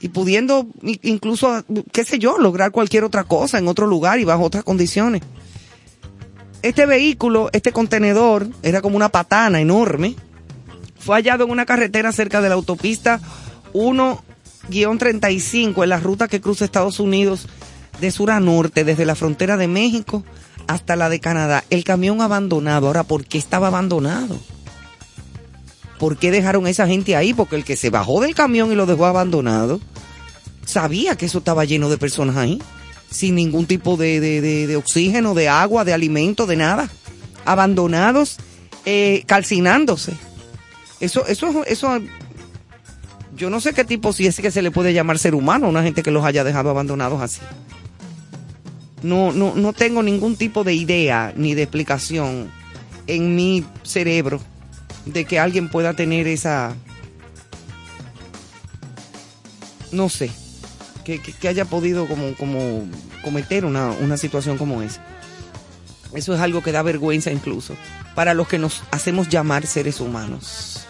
Y 0.00 0.08
pudiendo 0.08 0.66
incluso, 0.82 1.64
qué 1.92 2.04
sé 2.04 2.18
yo, 2.18 2.38
lograr 2.38 2.72
cualquier 2.72 3.04
otra 3.04 3.22
cosa 3.22 3.58
en 3.58 3.68
otro 3.68 3.86
lugar 3.86 4.18
y 4.18 4.24
bajo 4.24 4.42
otras 4.42 4.64
condiciones 4.64 5.22
este 6.68 6.86
vehículo, 6.86 7.48
este 7.52 7.72
contenedor, 7.72 8.48
era 8.62 8.82
como 8.82 8.96
una 8.96 9.08
patana 9.08 9.60
enorme. 9.60 10.16
Fue 10.98 11.16
hallado 11.16 11.44
en 11.44 11.50
una 11.50 11.66
carretera 11.66 12.10
cerca 12.12 12.40
de 12.40 12.48
la 12.48 12.56
autopista 12.56 13.20
1-35 14.70 15.82
en 15.82 15.88
la 15.88 16.00
ruta 16.00 16.28
que 16.28 16.40
cruza 16.40 16.64
Estados 16.64 17.00
Unidos 17.00 17.46
de 18.00 18.10
sur 18.10 18.30
a 18.30 18.40
norte, 18.40 18.84
desde 18.84 19.04
la 19.06 19.14
frontera 19.14 19.56
de 19.56 19.68
México 19.68 20.24
hasta 20.66 20.96
la 20.96 21.08
de 21.08 21.20
Canadá. 21.20 21.64
El 21.70 21.84
camión 21.84 22.20
abandonado. 22.20 22.88
Ahora, 22.88 23.04
¿por 23.04 23.24
qué 23.24 23.38
estaba 23.38 23.68
abandonado? 23.68 24.38
¿Por 25.98 26.18
qué 26.18 26.30
dejaron 26.30 26.66
a 26.66 26.70
esa 26.70 26.86
gente 26.86 27.16
ahí? 27.16 27.32
Porque 27.32 27.56
el 27.56 27.64
que 27.64 27.76
se 27.76 27.88
bajó 27.90 28.20
del 28.20 28.34
camión 28.34 28.70
y 28.70 28.74
lo 28.74 28.86
dejó 28.86 29.06
abandonado 29.06 29.80
sabía 30.66 31.16
que 31.16 31.26
eso 31.26 31.38
estaba 31.38 31.64
lleno 31.64 31.88
de 31.88 31.96
personas 31.96 32.36
ahí 32.36 32.60
sin 33.08 33.36
ningún 33.36 33.66
tipo 33.66 33.96
de, 33.96 34.18
de, 34.20 34.40
de- 34.40 34.66
de 34.66 34.76
oxígeno, 34.76 35.32
de 35.32 35.48
agua, 35.48 35.84
de 35.84 35.92
alimento, 35.94 36.44
de 36.46 36.56
nada. 36.56 36.90
Abandonados, 37.44 38.36
eh, 38.84 39.22
calcinándose. 39.26 40.12
Eso, 40.98 41.24
eso, 41.28 41.64
eso, 41.66 41.98
yo 43.36 43.50
no 43.50 43.60
sé 43.60 43.72
qué 43.74 43.84
tipo, 43.84 44.12
si 44.12 44.26
es 44.26 44.36
que 44.40 44.50
se 44.50 44.62
le 44.62 44.70
puede 44.70 44.92
llamar 44.92 45.18
ser 45.18 45.34
humano, 45.34 45.68
una 45.68 45.82
gente 45.82 46.02
que 46.02 46.10
los 46.10 46.24
haya 46.24 46.42
dejado 46.44 46.70
abandonados 46.70 47.20
así. 47.20 47.40
No, 49.02 49.30
no, 49.32 49.54
no 49.54 49.72
tengo 49.72 50.02
ningún 50.02 50.36
tipo 50.36 50.64
de 50.64 50.74
idea 50.74 51.32
ni 51.36 51.54
de 51.54 51.62
explicación 51.62 52.50
en 53.06 53.36
mi 53.36 53.64
cerebro 53.82 54.40
de 55.04 55.24
que 55.24 55.38
alguien 55.38 55.68
pueda 55.68 55.92
tener 55.94 56.26
esa, 56.26 56.74
no 59.92 60.08
sé, 60.08 60.30
que, 61.04 61.20
que- 61.20 61.32
que 61.32 61.48
haya 61.48 61.64
podido 61.64 62.06
como, 62.08 62.34
como 62.34 62.84
cometer 63.22 63.64
una, 63.64 63.90
una 63.90 64.16
situación 64.16 64.58
como 64.58 64.82
esa. 64.82 65.04
Eso 66.14 66.34
es 66.34 66.40
algo 66.40 66.62
que 66.62 66.72
da 66.72 66.82
vergüenza 66.82 67.30
incluso 67.30 67.74
para 68.14 68.32
los 68.34 68.48
que 68.48 68.58
nos 68.58 68.82
hacemos 68.90 69.28
llamar 69.28 69.66
seres 69.66 70.00
humanos. 70.00 70.86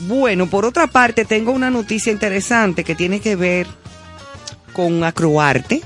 Bueno, 0.00 0.48
por 0.48 0.64
otra 0.64 0.86
parte, 0.86 1.24
tengo 1.24 1.52
una 1.52 1.70
noticia 1.70 2.12
interesante 2.12 2.84
que 2.84 2.94
tiene 2.94 3.20
que 3.20 3.36
ver 3.36 3.66
con 4.72 5.04
acroarte 5.04 5.80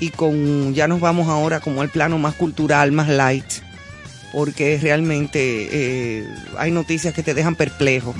y 0.00 0.08
con, 0.10 0.74
ya 0.74 0.88
nos 0.88 1.00
vamos 1.00 1.28
ahora 1.28 1.60
como 1.60 1.82
al 1.82 1.90
plano 1.90 2.18
más 2.18 2.34
cultural, 2.34 2.90
más 2.90 3.08
light, 3.08 3.44
porque 4.32 4.78
realmente 4.80 5.68
eh, 5.70 6.28
hay 6.56 6.70
noticias 6.70 7.14
que 7.14 7.22
te 7.22 7.34
dejan 7.34 7.54
perplejo. 7.54 8.14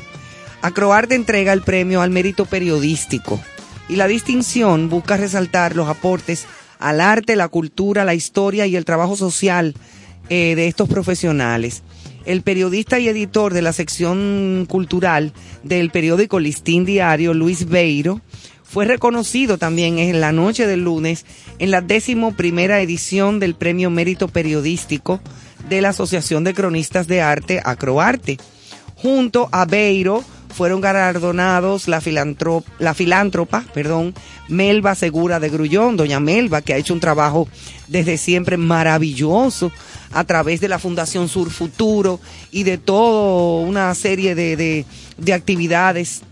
Acroarte 0.63 1.15
entrega 1.15 1.55
el 1.55 1.63
premio 1.63 2.03
al 2.03 2.11
mérito 2.11 2.45
periodístico 2.45 3.41
y 3.89 3.97
la 3.97 4.07
distinción 4.07 4.91
busca 4.91 5.17
resaltar 5.17 5.75
los 5.75 5.89
aportes 5.89 6.47
al 6.79 7.01
arte, 7.01 7.35
la 7.35 7.49
cultura, 7.49 8.05
la 8.05 8.15
historia 8.15 8.67
y 8.67 8.77
el 8.77 8.85
trabajo 8.85 9.17
social 9.17 9.75
eh, 10.29 10.55
de 10.55 10.69
estos 10.69 10.89
profesionales. 10.89 11.83
El 12.25 12.43
periodista 12.43 12.99
y 12.99 13.09
editor 13.09 13.55
de 13.55 13.63
la 13.63 13.73
sección 13.73 14.67
cultural 14.69 15.33
del 15.63 15.91
periódico 15.91 16.39
Listín 16.39 16.85
Diario, 16.85 17.33
Luis 17.35 17.69
Beiro, 17.69 18.21
fue 18.63 18.85
reconocido 18.85 19.59
también 19.59 19.99
en 19.99 20.21
la 20.21 20.31
noche 20.31 20.67
del 20.67 20.85
lunes 20.85 21.27
en 21.59 21.71
la 21.73 21.81
décimo 21.81 22.37
primera 22.37 22.81
edición 22.81 23.41
del 23.41 23.57
Premio 23.57 23.91
Mérito 23.91 24.29
Periodístico 24.29 25.21
de 25.69 25.81
la 25.81 25.89
Asociación 25.89 26.45
de 26.45 26.55
Cronistas 26.55 27.09
de 27.09 27.21
Arte, 27.21 27.61
Acroarte. 27.65 28.39
Junto 28.95 29.49
a 29.51 29.65
Beiro 29.65 30.23
fueron 30.55 30.81
galardonados 30.81 31.89
la, 31.89 32.03
la 32.79 32.95
filántropa, 32.95 33.65
perdón, 33.73 34.15
Melba 34.49 34.95
Segura 34.95 35.41
de 35.41 35.49
Grullón, 35.49 35.97
doña 35.97 36.21
Melba, 36.21 36.61
que 36.61 36.75
ha 36.75 36.77
hecho 36.77 36.95
un 36.95 37.01
trabajo 37.01 37.49
desde 37.89 38.19
siempre 38.19 38.57
maravilloso 38.57 39.73
a 40.13 40.25
través 40.25 40.61
de 40.61 40.69
la 40.69 40.79
Fundación 40.79 41.29
Sur 41.29 41.51
Futuro 41.51 42.21
y 42.51 42.65
de 42.65 42.79
toda 42.79 43.65
una 43.67 43.95
serie 43.95 44.35
de, 44.35 44.57
de- 44.57 44.85
de 45.19 45.33
actividades 45.33 46.23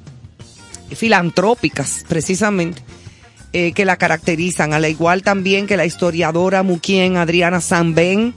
filantrópicas, 0.94 2.04
precisamente, 2.08 2.82
eh, 3.52 3.72
que 3.72 3.84
la 3.84 3.96
caracterizan, 3.96 4.72
a 4.72 4.80
la 4.80 4.88
igual 4.88 5.22
también 5.22 5.66
que 5.66 5.76
la 5.76 5.86
historiadora 5.86 6.62
Muquien 6.62 7.16
Adriana 7.16 7.60
Sanben, 7.60 8.34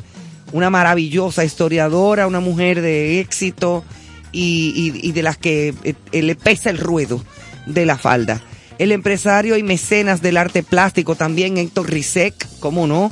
una 0.54 0.70
maravillosa 0.70 1.44
historiadora, 1.46 2.28
una 2.28 2.40
mujer 2.40 2.82
de 2.82 3.20
éxito 3.20 3.84
y, 4.32 4.94
y- 5.04 5.12
de 5.12 5.22
las 5.24 5.38
que 5.38 5.74
eh, 5.84 6.22
le 6.22 6.36
pesa 6.36 6.70
el 6.70 6.78
ruedo 6.78 7.24
de 7.66 7.86
la 7.86 7.98
falda. 7.98 8.42
El 8.78 8.92
empresario 8.92 9.58
y 9.58 9.64
mecenas 9.64 10.22
del 10.22 10.38
arte 10.38 10.64
plástico 10.64 11.16
también, 11.16 11.58
Héctor 11.58 11.90
Rizek, 11.90 12.48
cómo 12.60 12.88
no. 12.88 13.12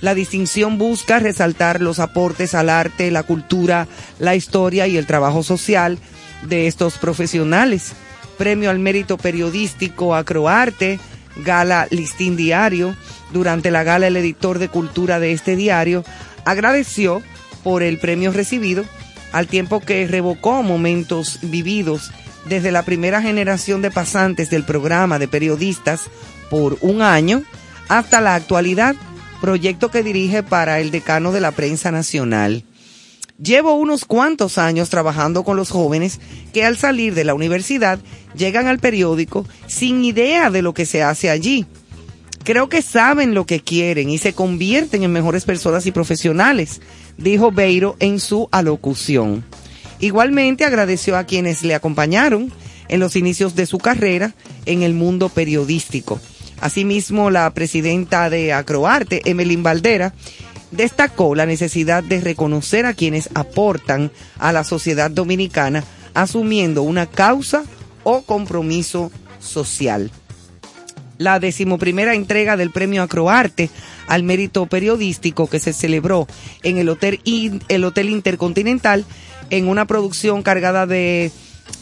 La 0.00 0.14
distinción 0.14 0.78
busca 0.78 1.18
resaltar 1.18 1.80
los 1.80 1.98
aportes 1.98 2.54
al 2.54 2.70
arte, 2.70 3.10
la 3.10 3.22
cultura, 3.22 3.86
la 4.18 4.34
historia 4.34 4.86
y 4.86 4.96
el 4.96 5.06
trabajo 5.06 5.42
social 5.42 5.98
de 6.46 6.66
estos 6.66 6.98
profesionales. 6.98 7.92
Premio 8.38 8.70
al 8.70 8.78
mérito 8.78 9.18
periodístico 9.18 10.14
Acroarte, 10.14 10.98
Gala 11.44 11.86
Listín 11.90 12.36
Diario. 12.36 12.96
Durante 13.32 13.70
la 13.70 13.84
gala 13.84 14.06
el 14.06 14.16
editor 14.16 14.58
de 14.58 14.68
cultura 14.68 15.20
de 15.20 15.32
este 15.32 15.54
diario 15.54 16.04
agradeció 16.44 17.22
por 17.62 17.82
el 17.82 17.98
premio 17.98 18.32
recibido 18.32 18.84
al 19.32 19.46
tiempo 19.46 19.80
que 19.80 20.06
revocó 20.06 20.62
momentos 20.62 21.38
vividos 21.42 22.10
desde 22.46 22.72
la 22.72 22.82
primera 22.82 23.22
generación 23.22 23.82
de 23.82 23.90
pasantes 23.90 24.50
del 24.50 24.64
programa 24.64 25.18
de 25.18 25.28
periodistas 25.28 26.06
por 26.48 26.78
un 26.80 27.02
año 27.02 27.42
hasta 27.88 28.20
la 28.20 28.34
actualidad, 28.34 28.96
proyecto 29.40 29.90
que 29.90 30.02
dirige 30.02 30.42
para 30.42 30.80
el 30.80 30.90
decano 30.90 31.32
de 31.32 31.40
la 31.40 31.52
prensa 31.52 31.90
nacional. 31.90 32.64
Llevo 33.42 33.74
unos 33.74 34.04
cuantos 34.04 34.58
años 34.58 34.90
trabajando 34.90 35.44
con 35.44 35.56
los 35.56 35.70
jóvenes 35.70 36.20
que 36.52 36.64
al 36.64 36.76
salir 36.76 37.14
de 37.14 37.24
la 37.24 37.34
universidad 37.34 37.98
llegan 38.36 38.66
al 38.66 38.78
periódico 38.78 39.46
sin 39.66 40.04
idea 40.04 40.50
de 40.50 40.60
lo 40.60 40.74
que 40.74 40.84
se 40.84 41.02
hace 41.02 41.30
allí. 41.30 41.64
Creo 42.44 42.68
que 42.68 42.82
saben 42.82 43.34
lo 43.34 43.46
que 43.46 43.60
quieren 43.60 44.10
y 44.10 44.18
se 44.18 44.34
convierten 44.34 45.02
en 45.02 45.12
mejores 45.12 45.44
personas 45.44 45.86
y 45.86 45.92
profesionales, 45.92 46.80
dijo 47.16 47.50
Beiro 47.50 47.96
en 47.98 48.20
su 48.20 48.48
alocución. 48.52 49.44
Igualmente 50.00 50.64
agradeció 50.64 51.16
a 51.16 51.24
quienes 51.24 51.62
le 51.62 51.74
acompañaron 51.74 52.52
en 52.88 53.00
los 53.00 53.16
inicios 53.16 53.54
de 53.54 53.66
su 53.66 53.78
carrera 53.78 54.34
en 54.66 54.82
el 54.82 54.94
mundo 54.94 55.28
periodístico. 55.28 56.20
Asimismo, 56.60 57.30
la 57.30 57.50
presidenta 57.54 58.28
de 58.30 58.52
Acroarte, 58.52 59.22
Emelín 59.24 59.62
Valdera, 59.62 60.14
destacó 60.70 61.34
la 61.34 61.46
necesidad 61.46 62.02
de 62.02 62.20
reconocer 62.20 62.86
a 62.86 62.94
quienes 62.94 63.30
aportan 63.34 64.10
a 64.38 64.52
la 64.52 64.64
sociedad 64.64 65.10
dominicana 65.10 65.84
asumiendo 66.14 66.82
una 66.82 67.06
causa 67.06 67.64
o 68.02 68.22
compromiso 68.22 69.10
social. 69.40 70.10
La 71.18 71.38
decimoprimera 71.38 72.14
entrega 72.14 72.56
del 72.56 72.70
premio 72.70 73.02
Acroarte 73.02 73.68
al 74.06 74.22
mérito 74.22 74.66
periodístico 74.66 75.48
que 75.48 75.60
se 75.60 75.72
celebró 75.72 76.26
en 76.62 76.78
el 76.78 76.88
Hotel 76.88 77.20
Intercontinental 78.08 79.04
en 79.50 79.68
una 79.68 79.86
producción 79.86 80.42
cargada 80.42 80.86
de 80.86 81.30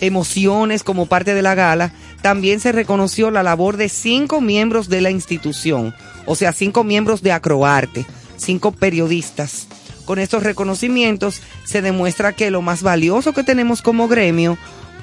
emociones 0.01 0.83
como 0.83 1.07
parte 1.07 1.35
de 1.35 1.43
la 1.43 1.55
gala, 1.55 1.93
también 2.23 2.61
se 2.61 2.73
reconoció 2.73 3.31
la 3.31 3.43
labor 3.43 3.77
de 3.77 3.89
cinco 3.89 4.41
miembros 4.41 4.89
de 4.89 5.01
la 5.01 5.11
institución, 5.11 5.95
o 6.27 6.35
sea, 6.35 6.53
cinco 6.53 6.85
miembros 6.85 7.23
de 7.23 7.33
Acroarte, 7.33 8.07
cinco 8.37 8.73
periodistas. 8.73 9.69
Con 10.05 10.19
estos 10.19 10.43
reconocimientos 10.43 11.43
se 11.65 11.83
demuestra 11.83 12.33
que 12.33 12.51
lo 12.51 12.63
más 12.63 12.83
valioso 12.83 13.33
que 13.33 13.45
tenemos 13.45 13.83
como 13.83 14.09
gremio 14.09 14.57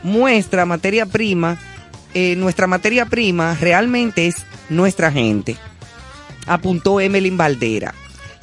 muestra 0.04 0.66
materia 0.66 1.06
prima, 1.06 1.60
eh, 2.14 2.36
nuestra 2.36 2.68
materia 2.68 3.06
prima 3.06 3.56
realmente 3.60 4.28
es 4.28 4.38
nuestra 4.70 5.12
gente, 5.12 5.58
apuntó 6.48 7.00
Emelín 7.00 7.38
Valdera. 7.38 7.94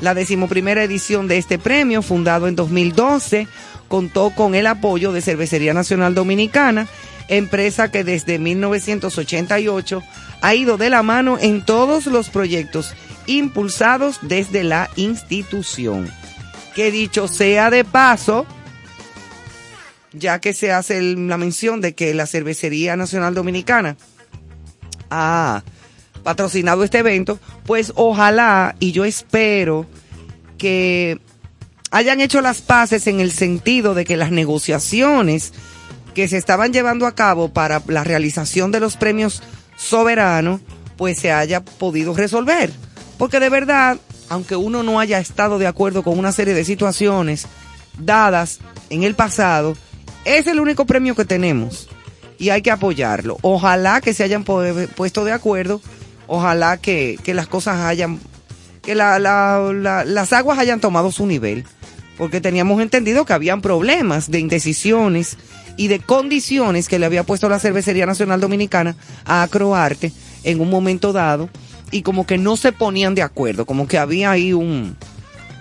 La 0.00 0.14
decimoprimera 0.14 0.82
edición 0.82 1.28
de 1.28 1.38
este 1.38 1.58
premio, 1.58 2.02
fundado 2.02 2.48
en 2.48 2.56
2012, 2.56 3.46
contó 3.86 4.30
con 4.30 4.54
el 4.54 4.66
apoyo 4.66 5.12
de 5.12 5.20
Cervecería 5.20 5.74
Nacional 5.74 6.14
Dominicana, 6.14 6.88
empresa 7.36 7.90
que 7.90 8.04
desde 8.04 8.38
1988 8.38 10.02
ha 10.40 10.54
ido 10.54 10.76
de 10.76 10.90
la 10.90 11.02
mano 11.02 11.38
en 11.40 11.64
todos 11.64 12.06
los 12.06 12.28
proyectos 12.28 12.94
impulsados 13.26 14.18
desde 14.22 14.64
la 14.64 14.90
institución. 14.96 16.10
Que 16.74 16.90
dicho 16.90 17.28
sea 17.28 17.70
de 17.70 17.84
paso, 17.84 18.46
ya 20.12 20.40
que 20.40 20.52
se 20.52 20.72
hace 20.72 21.00
la 21.00 21.36
mención 21.36 21.80
de 21.80 21.94
que 21.94 22.14
la 22.14 22.26
Cervecería 22.26 22.96
Nacional 22.96 23.34
Dominicana 23.34 23.96
ha 25.10 25.62
patrocinado 26.22 26.84
este 26.84 26.98
evento, 26.98 27.38
pues 27.66 27.92
ojalá 27.96 28.74
y 28.78 28.92
yo 28.92 29.04
espero 29.04 29.86
que 30.58 31.18
hayan 31.90 32.20
hecho 32.20 32.40
las 32.40 32.62
paces 32.62 33.06
en 33.06 33.20
el 33.20 33.32
sentido 33.32 33.94
de 33.94 34.04
que 34.04 34.16
las 34.16 34.30
negociaciones 34.30 35.52
que 36.14 36.28
se 36.28 36.36
estaban 36.36 36.72
llevando 36.72 37.06
a 37.06 37.14
cabo 37.14 37.48
para 37.52 37.82
la 37.86 38.04
realización 38.04 38.70
de 38.72 38.80
los 38.80 38.96
premios 38.96 39.42
soberanos, 39.76 40.60
pues 40.96 41.18
se 41.18 41.32
haya 41.32 41.64
podido 41.64 42.14
resolver. 42.14 42.70
Porque 43.18 43.40
de 43.40 43.48
verdad, 43.50 43.98
aunque 44.28 44.56
uno 44.56 44.82
no 44.82 45.00
haya 45.00 45.18
estado 45.18 45.58
de 45.58 45.66
acuerdo 45.66 46.02
con 46.02 46.18
una 46.18 46.32
serie 46.32 46.54
de 46.54 46.64
situaciones 46.64 47.46
dadas 47.98 48.60
en 48.90 49.02
el 49.02 49.14
pasado, 49.14 49.76
es 50.24 50.46
el 50.46 50.60
único 50.60 50.86
premio 50.86 51.14
que 51.14 51.24
tenemos 51.24 51.88
y 52.38 52.50
hay 52.50 52.62
que 52.62 52.70
apoyarlo. 52.70 53.38
Ojalá 53.42 54.00
que 54.00 54.14
se 54.14 54.24
hayan 54.24 54.44
puesto 54.44 55.24
de 55.24 55.32
acuerdo, 55.32 55.80
ojalá 56.26 56.76
que, 56.76 57.18
las 57.26 57.46
cosas 57.46 57.80
hayan, 57.80 58.20
que 58.82 58.94
la- 58.94 59.18
la- 59.18 59.72
la- 59.74 60.04
las 60.04 60.32
aguas 60.32 60.58
hayan 60.58 60.80
tomado 60.80 61.10
su 61.12 61.26
nivel, 61.26 61.64
porque 62.18 62.40
teníamos 62.40 62.80
entendido 62.80 63.24
que 63.24 63.32
habían 63.32 63.60
problemas 63.62 64.30
de 64.30 64.38
indecisiones 64.40 65.36
y 65.76 65.88
de 65.88 66.00
condiciones 66.00 66.88
que 66.88 66.98
le 66.98 67.06
había 67.06 67.24
puesto 67.24 67.48
la 67.48 67.58
Cervecería 67.58 68.06
Nacional 68.06 68.40
Dominicana 68.40 68.96
a 69.24 69.42
Acroarte 69.42 70.12
en 70.44 70.60
un 70.60 70.70
momento 70.70 71.12
dado 71.12 71.48
y 71.90 72.02
como 72.02 72.26
que 72.26 72.38
no 72.38 72.56
se 72.56 72.72
ponían 72.72 73.14
de 73.14 73.22
acuerdo, 73.22 73.66
como 73.66 73.86
que 73.86 73.98
había 73.98 74.30
ahí 74.30 74.52
un, 74.52 74.96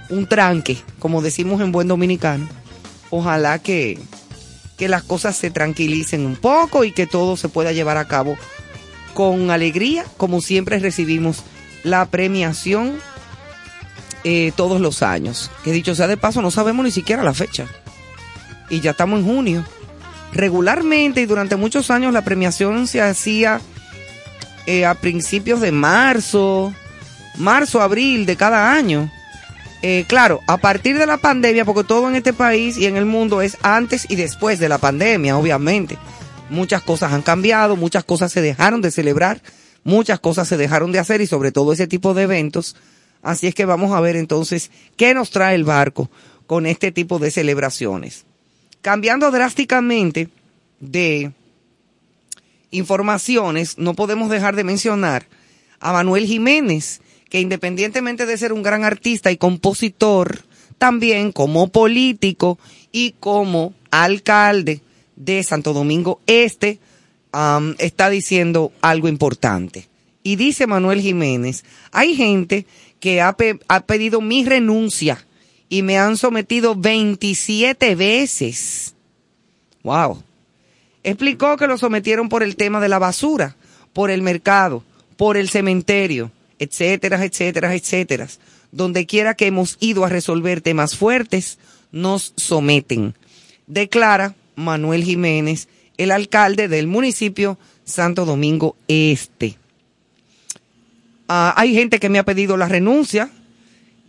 un 0.09 0.27
tranque, 0.27 0.77
como 0.99 1.21
decimos 1.21 1.61
en 1.61 1.71
buen 1.71 1.87
dominicano. 1.87 2.47
Ojalá 3.09 3.59
que, 3.59 3.99
que 4.77 4.87
las 4.87 5.03
cosas 5.03 5.35
se 5.35 5.51
tranquilicen 5.51 6.25
un 6.25 6.35
poco 6.35 6.83
y 6.83 6.91
que 6.91 7.07
todo 7.07 7.35
se 7.35 7.49
pueda 7.49 7.71
llevar 7.71 7.97
a 7.97 8.07
cabo 8.07 8.37
con 9.13 9.51
alegría, 9.51 10.05
como 10.17 10.41
siempre 10.41 10.79
recibimos 10.79 11.43
la 11.83 12.05
premiación 12.05 12.93
eh, 14.23 14.51
todos 14.55 14.79
los 14.79 15.03
años. 15.03 15.51
Que 15.63 15.71
dicho 15.71 15.95
sea 15.95 16.07
de 16.07 16.17
paso, 16.17 16.41
no 16.41 16.51
sabemos 16.51 16.85
ni 16.85 16.91
siquiera 16.91 17.23
la 17.23 17.33
fecha. 17.33 17.67
Y 18.69 18.79
ya 18.79 18.91
estamos 18.91 19.19
en 19.19 19.25
junio. 19.25 19.65
Regularmente 20.33 21.21
y 21.21 21.25
durante 21.25 21.55
muchos 21.55 21.91
años 21.91 22.13
la 22.13 22.23
premiación 22.23 22.87
se 22.87 23.01
hacía 23.01 23.59
eh, 24.65 24.85
a 24.85 24.93
principios 24.95 25.59
de 25.59 25.71
marzo, 25.71 26.73
marzo, 27.37 27.81
abril 27.81 28.25
de 28.25 28.35
cada 28.35 28.71
año. 28.73 29.11
eh, 29.81 30.05
claro, 30.07 30.41
a 30.47 30.57
partir 30.57 30.97
de 30.97 31.07
la 31.07 31.17
pandemia, 31.17 31.65
porque 31.65 31.83
todo 31.83 32.07
en 32.07 32.15
este 32.15 32.33
país 32.33 32.77
y 32.77 32.85
en 32.85 32.97
el 32.97 33.05
mundo 33.05 33.41
es 33.41 33.57
antes 33.63 34.05
y 34.09 34.15
después 34.15 34.59
de 34.59 34.69
la 34.69 34.77
pandemia, 34.77 35.37
obviamente. 35.37 35.97
Muchas 36.49 36.83
cosas 36.83 37.13
han 37.13 37.23
cambiado, 37.23 37.75
muchas 37.75 38.03
cosas 38.03 38.31
se 38.31 38.41
dejaron 38.41 38.81
de 38.81 38.91
celebrar, 38.91 39.41
muchas 39.83 40.19
cosas 40.19 40.47
se 40.47 40.57
dejaron 40.57 40.91
de 40.91 40.99
hacer 40.99 41.21
y 41.21 41.27
sobre 41.27 41.51
todo 41.51 41.73
ese 41.73 41.87
tipo 41.87 42.13
de 42.13 42.23
eventos. 42.23 42.75
Así 43.23 43.47
es 43.47 43.55
que 43.55 43.65
vamos 43.65 43.91
a 43.93 44.01
ver 44.01 44.15
entonces 44.15 44.69
qué 44.97 45.13
nos 45.13 45.31
trae 45.31 45.55
el 45.55 45.63
barco 45.63 46.11
con 46.47 46.65
este 46.65 46.91
tipo 46.91 47.19
de 47.19 47.31
celebraciones. 47.31 48.25
Cambiando 48.81 49.29
drásticamente 49.31 50.29
de 50.79 51.31
informaciones, 52.71 53.77
no 53.77 53.93
podemos 53.93 54.29
dejar 54.29 54.55
de 54.55 54.63
mencionar 54.63 55.27
a 55.79 55.93
Manuel 55.93 56.25
Jiménez, 56.25 57.01
que 57.29 57.39
independientemente 57.39 58.25
de 58.25 58.37
ser 58.37 58.53
un 58.53 58.63
gran 58.63 58.83
artista 58.83 59.31
y 59.31 59.37
compositor, 59.37 60.43
también 60.77 61.31
como 61.31 61.67
político 61.67 62.57
y 62.91 63.13
como 63.19 63.73
alcalde 63.91 64.81
de 65.15 65.43
Santo 65.43 65.73
Domingo 65.73 66.19
Este, 66.25 66.79
está 67.77 68.09
diciendo 68.09 68.71
algo 68.81 69.07
importante. 69.07 69.87
Y 70.23 70.35
dice 70.35 70.67
Manuel 70.67 71.01
Jiménez, 71.01 71.63
hay 71.91 72.15
gente 72.15 72.65
que 72.99 73.21
ha, 73.21 73.35
ha 73.67 73.79
pedido 73.81 74.21
mi 74.21 74.45
renuncia 74.45 75.23
y 75.71 75.83
me 75.83 75.97
han 75.97 76.17
sometido 76.17 76.75
27 76.75 77.95
veces. 77.95 78.93
Wow. 79.83 80.21
Explicó 81.01 81.55
que 81.55 81.65
lo 81.65 81.77
sometieron 81.77 82.27
por 82.27 82.43
el 82.43 82.57
tema 82.57 82.81
de 82.81 82.89
la 82.89 82.99
basura, 82.99 83.55
por 83.93 84.11
el 84.11 84.21
mercado, 84.21 84.83
por 85.15 85.37
el 85.37 85.47
cementerio, 85.47 86.29
etcétera, 86.59 87.23
etcétera, 87.23 87.73
etcétera. 87.73 88.27
Donde 88.73 89.05
quiera 89.05 89.33
que 89.33 89.47
hemos 89.47 89.77
ido 89.79 90.03
a 90.03 90.09
resolver 90.09 90.59
temas 90.59 90.97
fuertes, 90.97 91.57
nos 91.93 92.33
someten. 92.35 93.15
Declara 93.65 94.35
Manuel 94.57 95.05
Jiménez, 95.05 95.69
el 95.95 96.11
alcalde 96.11 96.67
del 96.67 96.87
municipio 96.87 97.57
Santo 97.85 98.25
Domingo 98.25 98.75
Este. 98.89 99.57
Ah, 101.29 101.53
hay 101.55 101.73
gente 101.73 102.01
que 102.01 102.09
me 102.09 102.19
ha 102.19 102.25
pedido 102.25 102.57
la 102.57 102.67
renuncia, 102.67 103.29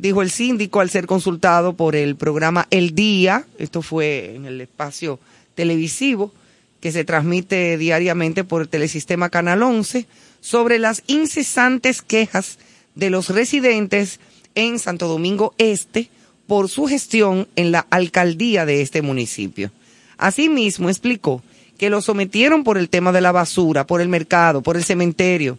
dijo 0.03 0.20
el 0.20 0.33
síndico 0.33 0.81
al 0.81 0.91
ser 0.91 1.07
consultado 1.07 1.74
por 1.74 1.95
el 1.95 2.16
programa 2.16 2.66
El 2.70 2.93
Día, 2.93 3.47
esto 3.57 3.83
fue 3.83 4.35
en 4.35 4.47
el 4.47 4.61
espacio 4.61 5.20
televisivo 5.55 6.33
que 6.81 6.91
se 6.91 7.05
transmite 7.05 7.79
diariamente 7.79 8.43
por 8.43 8.62
el 8.62 8.69
telesistema 8.69 9.31
Canal 9.31 9.62
11, 9.62 10.07
sobre 10.41 10.81
las 10.81 11.05
incesantes 11.07 12.03
quejas 12.03 12.59
de 12.97 13.11
los 13.11 13.29
residentes 13.29 14.19
en 14.57 14.81
Santo 14.81 15.07
Domingo 15.07 15.55
Este 15.57 16.09
por 16.49 16.69
su 16.69 16.87
gestión 16.87 17.47
en 17.55 17.70
la 17.70 17.87
alcaldía 17.91 18.66
de 18.66 18.83
este 18.83 19.03
municipio. 19.03 19.70
Asimismo, 20.19 20.89
explicó 20.89 21.45
que 21.79 21.91
lo 21.91 22.03
sometieron 22.03 22.65
por 22.65 22.77
el 22.77 22.89
tema 22.89 23.12
de 23.12 23.20
la 23.20 23.31
basura, 23.31 23.87
por 23.87 24.01
el 24.01 24.09
mercado, 24.09 24.62
por 24.62 24.77
el 24.77 24.83
cementerio, 24.83 25.59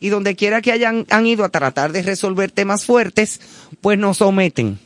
y 0.00 0.08
donde 0.08 0.36
quiera 0.36 0.62
que 0.62 0.72
hayan 0.72 1.06
han 1.10 1.26
ido 1.26 1.44
a 1.44 1.48
tratar 1.48 1.92
de 1.92 2.02
resolver 2.02 2.50
temas 2.50 2.84
fuertes, 2.84 3.40
pues 3.80 3.98
nos 3.98 4.18
someten. 4.18 4.78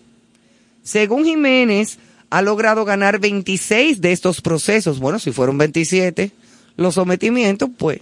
Según 0.83 1.25
Jiménez, 1.25 1.99
ha 2.31 2.43
logrado 2.43 2.85
ganar 2.85 3.19
26 3.19 4.01
de 4.01 4.13
estos 4.13 4.41
procesos. 4.41 5.01
Bueno, 5.01 5.19
si 5.19 5.33
fueron 5.33 5.59
27 5.59 6.31
los 6.77 6.95
sometimientos, 6.95 7.69
pues 7.77 8.01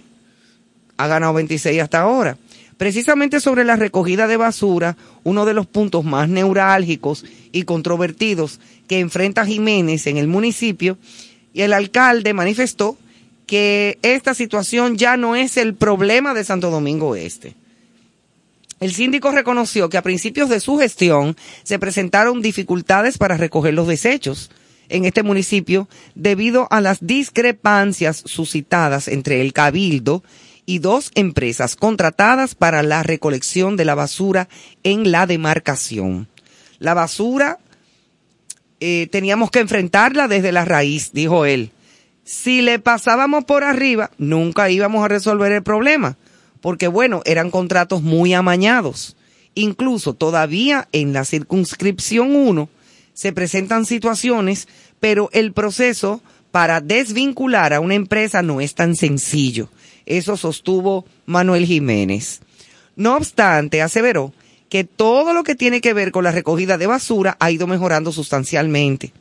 ha 0.97 1.07
ganado 1.07 1.33
26 1.33 1.81
hasta 1.81 2.01
ahora. 2.01 2.37
Precisamente 2.77 3.41
sobre 3.41 3.65
la 3.65 3.75
recogida 3.75 4.27
de 4.27 4.37
basura, 4.37 4.95
uno 5.23 5.45
de 5.45 5.53
los 5.53 5.65
puntos 5.65 6.05
más 6.05 6.29
neurálgicos 6.29 7.25
y 7.51 7.63
controvertidos 7.63 8.59
que 8.87 8.99
enfrenta 8.99 9.45
Jiménez 9.45 10.07
en 10.07 10.17
el 10.17 10.27
municipio, 10.27 10.97
y 11.53 11.61
el 11.61 11.73
alcalde 11.73 12.33
manifestó 12.33 12.97
que 13.49 13.97
esta 14.03 14.35
situación 14.35 14.95
ya 14.95 15.17
no 15.17 15.35
es 15.35 15.57
el 15.57 15.73
problema 15.73 16.35
de 16.35 16.43
Santo 16.43 16.69
Domingo 16.69 17.15
Este. 17.15 17.55
El 18.79 18.93
síndico 18.93 19.31
reconoció 19.31 19.89
que 19.89 19.97
a 19.97 20.03
principios 20.03 20.49
de 20.49 20.59
su 20.59 20.77
gestión 20.77 21.35
se 21.63 21.79
presentaron 21.79 22.43
dificultades 22.43 23.17
para 23.17 23.37
recoger 23.37 23.73
los 23.73 23.87
desechos 23.87 24.51
en 24.87 25.05
este 25.05 25.23
municipio 25.23 25.89
debido 26.13 26.67
a 26.69 26.79
las 26.79 26.99
discrepancias 27.01 28.21
suscitadas 28.23 29.07
entre 29.07 29.41
el 29.41 29.51
cabildo 29.51 30.23
y 30.67 30.77
dos 30.77 31.09
empresas 31.15 31.75
contratadas 31.75 32.53
para 32.53 32.83
la 32.83 33.01
recolección 33.01 33.77
de 33.77 33.85
la 33.85 33.95
basura 33.95 34.47
en 34.83 35.11
la 35.11 35.25
demarcación. 35.25 36.27
La 36.77 36.93
basura 36.93 37.57
eh, 38.79 39.07
teníamos 39.11 39.49
que 39.49 39.59
enfrentarla 39.59 40.27
desde 40.27 40.51
la 40.51 40.65
raíz, 40.65 41.13
dijo 41.13 41.45
él. 41.45 41.71
Si 42.31 42.61
le 42.61 42.77
pasábamos 42.77 43.45
por 43.45 43.63
arriba, 43.63 44.11
nunca 44.19 44.69
íbamos 44.69 45.03
a 45.03 45.07
resolver 45.07 45.51
el 45.51 45.63
problema, 45.63 46.15
porque 46.61 46.87
bueno, 46.87 47.23
eran 47.25 47.49
contratos 47.49 48.03
muy 48.03 48.35
amañados. 48.35 49.15
Incluso 49.55 50.13
todavía 50.13 50.87
en 50.91 51.11
la 51.11 51.25
circunscripción 51.25 52.35
1 52.35 52.69
se 53.15 53.33
presentan 53.33 53.87
situaciones, 53.87 54.67
pero 54.99 55.31
el 55.33 55.53
proceso 55.53 56.21
para 56.51 56.81
desvincular 56.81 57.73
a 57.73 57.79
una 57.79 57.95
empresa 57.95 58.43
no 58.43 58.61
es 58.61 58.75
tan 58.75 58.95
sencillo. 58.95 59.69
Eso 60.05 60.37
sostuvo 60.37 61.05
Manuel 61.25 61.65
Jiménez. 61.65 62.41
No 62.95 63.15
obstante, 63.15 63.81
aseveró 63.81 64.33
que 64.69 64.83
todo 64.83 65.33
lo 65.33 65.43
que 65.43 65.55
tiene 65.55 65.81
que 65.81 65.93
ver 65.93 66.11
con 66.11 66.25
la 66.25 66.31
recogida 66.31 66.77
de 66.77 66.85
basura 66.85 67.37
ha 67.39 67.49
ido 67.49 67.65
mejorando 67.65 68.11
sustancialmente. 68.11 69.13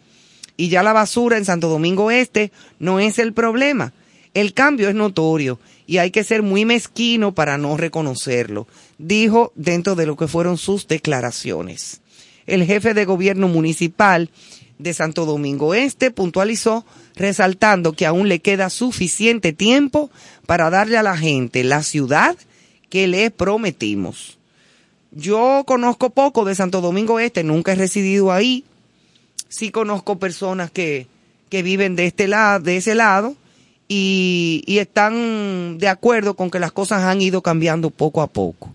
Y 0.59 0.69
ya 0.69 0.83
la 0.83 0.93
basura 0.93 1.39
en 1.39 1.47
Santo 1.47 1.69
Domingo 1.69 2.11
Este 2.11 2.53
no 2.79 3.01
es 3.01 3.19
el 3.19 3.33
problema. 3.33 3.95
El 4.35 4.53
cambio 4.53 4.91
es 4.91 4.95
notorio 4.95 5.59
y 5.87 5.99
hay 5.99 6.11
que 6.11 6.25
ser 6.25 6.43
muy 6.43 6.67
mezquino 6.67 7.33
para 7.33 7.57
no 7.57 7.77
reconocerlo, 7.79 8.67
dijo 8.99 9.53
dentro 9.55 9.95
de 9.95 10.05
lo 10.05 10.17
que 10.17 10.29
fueron 10.29 10.59
sus 10.59 10.87
declaraciones. 10.87 12.03
El 12.47 12.65
jefe 12.65 12.93
de 12.93 13.05
gobierno 13.07 13.49
municipal 13.49 14.31
de 14.79 14.95
Santo 14.95 15.27
Domingo 15.27 15.75
Este 15.75 16.11
puntualizó 16.11 16.85
resaltando 17.15 17.93
que 17.93 18.07
aún 18.07 18.29
le 18.29 18.41
queda 18.41 18.69
suficiente 18.69 19.53
tiempo 19.53 20.11
para 20.45 20.71
darle 20.71 20.99
a 20.99 21.03
la 21.03 21.17
gente 21.17 21.65
la 21.65 21.83
ciudad 21.83 22.37
que 22.91 23.07
le 23.07 23.31
prometimos. 23.31 24.39
Yo 25.11 25.63
conozco 25.67 26.11
poco 26.11 26.45
de 26.45 26.55
Santo 26.55 26.81
Domingo 26.81 27.21
Este, 27.21 27.45
nunca 27.45 27.73
he 27.73 27.77
residido 27.77 28.33
ahí. 28.33 28.65
Sí 29.49 29.71
conozco 29.71 30.19
personas 30.19 30.71
que, 30.71 31.07
que 31.49 31.63
viven 31.63 31.97
de 31.97 32.07
este 32.07 32.29
lado, 32.29 32.61
de 32.61 32.77
ese 32.77 32.95
lado, 32.95 33.35
y, 33.89 34.63
y 34.67 34.79
están 34.79 35.79
de 35.79 35.89
acuerdo 35.89 36.35
con 36.35 36.51
que 36.51 36.59
las 36.59 36.73
cosas 36.73 37.03
han 37.05 37.23
ido 37.23 37.43
cambiando 37.43 37.91
poco 37.91 38.21
a 38.21 38.27
poco. 38.27 38.75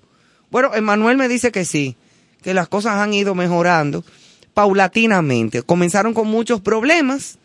Bueno, 0.50 0.74
Emanuel 0.74 1.18
me 1.18 1.28
dice 1.28 1.52
que 1.52 1.66
sí, 1.66 1.96
que 2.42 2.54
las 2.54 2.68
cosas 2.68 2.96
han 2.98 3.14
ido 3.14 3.36
mejorando 3.36 4.04
paulatinamente. 4.54 5.64
Comenzaron 5.64 6.14
con 6.14 6.28
muchos 6.28 6.62
problemas, 6.62 7.38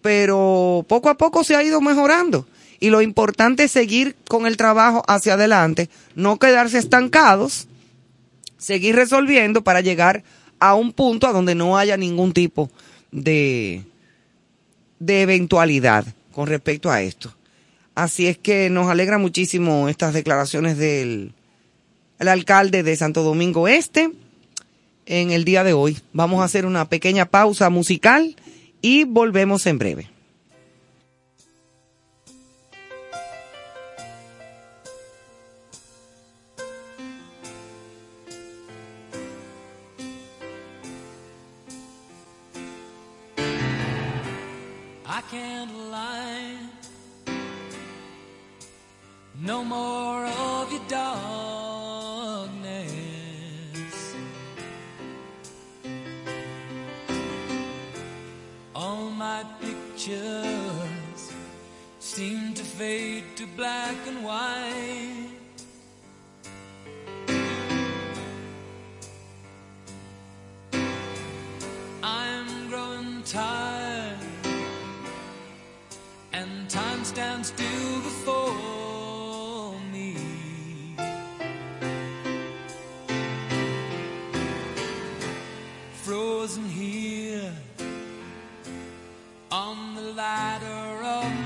pero 0.00 0.84
poco 0.88 1.08
a 1.08 1.16
poco 1.16 1.44
se 1.44 1.56
ha 1.56 1.62
ido 1.62 1.80
mejorando. 1.80 2.46
Y 2.80 2.90
lo 2.90 3.00
importante 3.00 3.64
es 3.64 3.72
seguir 3.72 4.16
con 4.28 4.46
el 4.46 4.56
trabajo 4.56 5.04
hacia 5.06 5.34
adelante, 5.34 5.88
no 6.14 6.38
quedarse 6.38 6.78
estancados, 6.78 7.68
seguir 8.58 8.96
resolviendo 8.96 9.62
para 9.62 9.80
llegar 9.80 10.18
a 10.18 10.22
un 10.70 10.92
punto 10.92 11.26
a 11.26 11.32
donde 11.32 11.54
no 11.54 11.76
haya 11.76 11.96
ningún 11.96 12.32
tipo 12.32 12.70
de, 13.10 13.84
de 14.98 15.22
eventualidad 15.22 16.06
con 16.32 16.46
respecto 16.46 16.90
a 16.90 17.02
esto. 17.02 17.34
Así 17.94 18.26
es 18.26 18.38
que 18.38 18.70
nos 18.70 18.88
alegra 18.88 19.18
muchísimo 19.18 19.88
estas 19.88 20.14
declaraciones 20.14 20.78
del 20.78 21.34
el 22.18 22.28
alcalde 22.28 22.84
de 22.84 22.94
Santo 22.94 23.24
Domingo 23.24 23.66
Este 23.66 24.12
en 25.06 25.32
el 25.32 25.44
día 25.44 25.64
de 25.64 25.72
hoy. 25.72 25.98
Vamos 26.12 26.40
a 26.40 26.44
hacer 26.44 26.66
una 26.66 26.88
pequeña 26.88 27.26
pausa 27.26 27.68
musical 27.68 28.36
y 28.80 29.02
volvemos 29.04 29.66
en 29.66 29.78
breve. 29.78 30.11
candlelight. 45.32 46.82
No 49.40 49.64
more 49.64 50.26
of 50.26 50.70
your 50.70 50.86
darkness. 50.88 52.54
All 58.74 59.08
my 59.10 59.42
pictures 59.62 61.22
seem 61.98 62.52
to 62.52 62.62
fade 62.62 63.24
to 63.36 63.46
black 63.56 63.96
and 64.06 64.22
white. 64.22 65.30
I'm 72.02 72.68
growing 72.68 73.22
tired 73.22 73.81
time 76.72 77.04
stands 77.04 77.48
still 77.48 78.00
before 78.00 79.74
me. 79.92 80.16
Frozen 86.02 86.64
here 86.64 87.52
on 89.50 89.94
the 89.96 90.12
ladder 90.14 91.04
of 91.04 91.41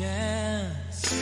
chance 0.00 1.12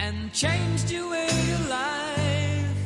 and 0.00 0.32
changed 0.32 0.90
your 0.90 1.08
way 1.08 1.28
of 1.56 1.68
life. 1.68 2.78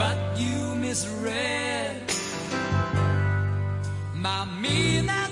But 0.00 0.18
you 0.38 0.76
misread 0.76 1.96
my 4.14 4.44
meaning. 4.62 5.25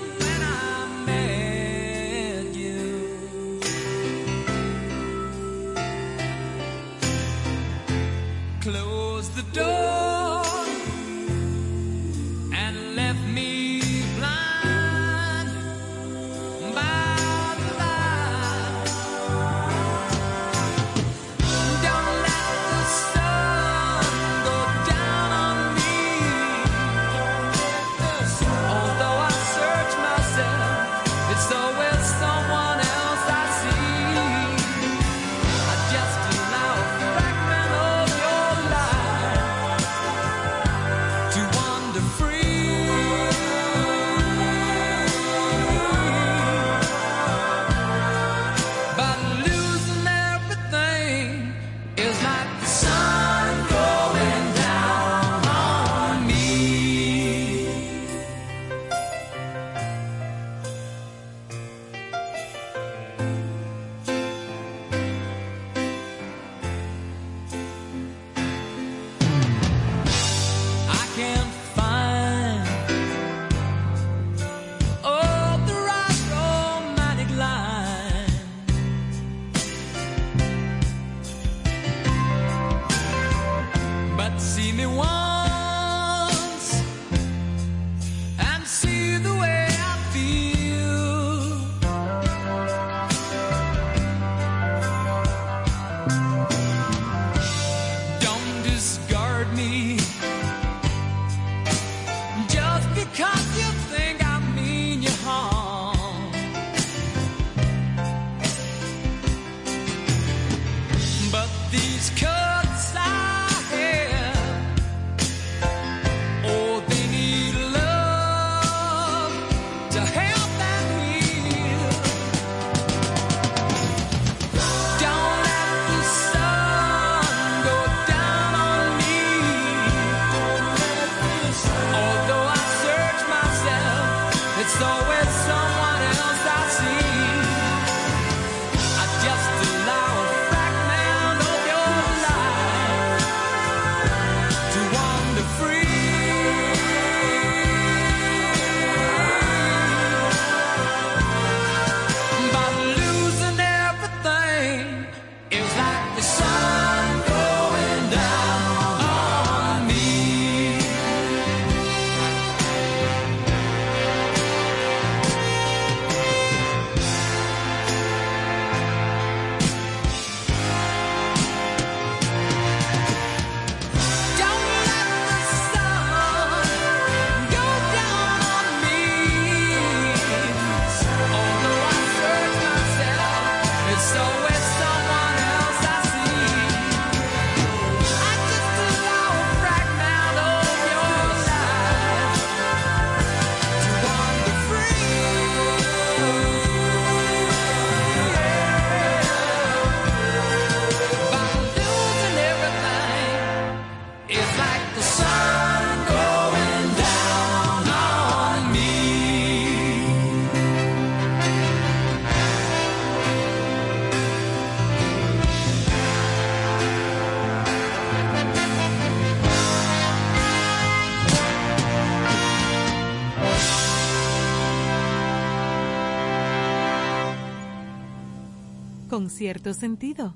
con 229.15 229.29
cierto 229.29 229.73
sentido. 229.73 230.34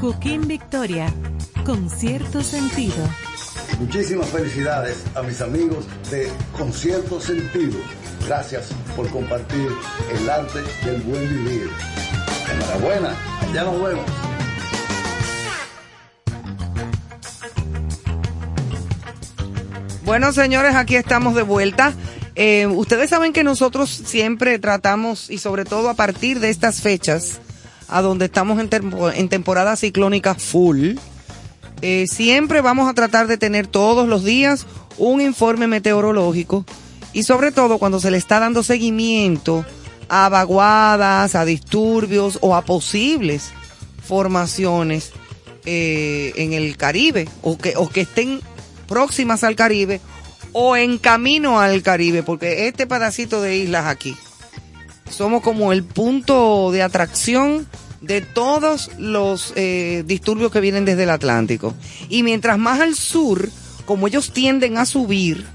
Cooking 0.00 0.46
Victoria, 0.46 1.12
con 1.66 1.90
cierto 1.90 2.40
sentido. 2.40 2.94
Muchísimas 3.80 4.28
felicidades 4.28 5.02
a 5.16 5.22
mis 5.22 5.40
amigos 5.40 5.86
de 6.10 6.30
Concierto 6.56 7.20
Sentido. 7.20 7.80
Gracias 8.26 8.68
por 8.94 9.08
compartir 9.10 9.68
el 10.12 10.30
arte 10.30 10.60
del 10.84 11.02
buen 11.02 11.28
vivir. 11.28 11.68
Enhorabuena, 12.52 13.16
ya 13.52 13.64
nos 13.64 13.82
vemos. 13.82 14.06
Bueno, 20.04 20.32
señores, 20.32 20.76
aquí 20.76 20.94
estamos 20.94 21.34
de 21.34 21.42
vuelta. 21.42 21.92
Eh, 22.36 22.68
ustedes 22.68 23.10
saben 23.10 23.32
que 23.32 23.42
nosotros 23.42 23.90
siempre 23.90 24.60
tratamos, 24.60 25.28
y 25.28 25.38
sobre 25.38 25.64
todo 25.64 25.88
a 25.88 25.94
partir 25.94 26.38
de 26.38 26.50
estas 26.50 26.82
fechas, 26.82 27.40
a 27.88 28.02
donde 28.02 28.26
estamos 28.26 28.60
en, 28.60 28.68
tempo- 28.68 29.10
en 29.10 29.28
temporada 29.28 29.76
ciclónica 29.76 30.34
full, 30.34 30.96
eh, 31.82 32.06
siempre 32.10 32.60
vamos 32.60 32.88
a 32.88 32.94
tratar 32.94 33.26
de 33.26 33.38
tener 33.38 33.66
todos 33.66 34.08
los 34.08 34.24
días 34.24 34.66
un 34.98 35.20
informe 35.20 35.66
meteorológico 35.66 36.64
y 37.12 37.22
sobre 37.22 37.52
todo 37.52 37.78
cuando 37.78 38.00
se 38.00 38.10
le 38.10 38.18
está 38.18 38.40
dando 38.40 38.62
seguimiento 38.62 39.64
a 40.08 40.28
vaguadas, 40.28 41.34
a 41.34 41.44
disturbios 41.44 42.38
o 42.40 42.54
a 42.56 42.62
posibles 42.62 43.50
formaciones 44.04 45.12
eh, 45.66 46.32
en 46.36 46.52
el 46.52 46.76
Caribe 46.76 47.28
o 47.42 47.58
que, 47.58 47.74
o 47.76 47.88
que 47.88 48.00
estén 48.02 48.40
próximas 48.86 49.44
al 49.44 49.54
Caribe 49.54 50.00
o 50.52 50.76
en 50.76 50.98
camino 50.98 51.60
al 51.60 51.82
Caribe, 51.82 52.22
porque 52.22 52.66
este 52.68 52.86
pedacito 52.86 53.40
de 53.42 53.58
islas 53.58 53.86
aquí 53.86 54.16
somos 55.10 55.42
como 55.42 55.72
el 55.72 55.84
punto 55.84 56.70
de 56.70 56.82
atracción 56.82 57.66
de 58.00 58.20
todos 58.20 58.90
los 58.98 59.52
eh, 59.56 60.04
disturbios 60.06 60.52
que 60.52 60.60
vienen 60.60 60.84
desde 60.84 61.04
el 61.04 61.10
Atlántico. 61.10 61.74
Y 62.08 62.22
mientras 62.22 62.58
más 62.58 62.80
al 62.80 62.94
sur, 62.94 63.48
como 63.84 64.06
ellos 64.06 64.32
tienden 64.32 64.78
a 64.78 64.86
subir, 64.86 65.46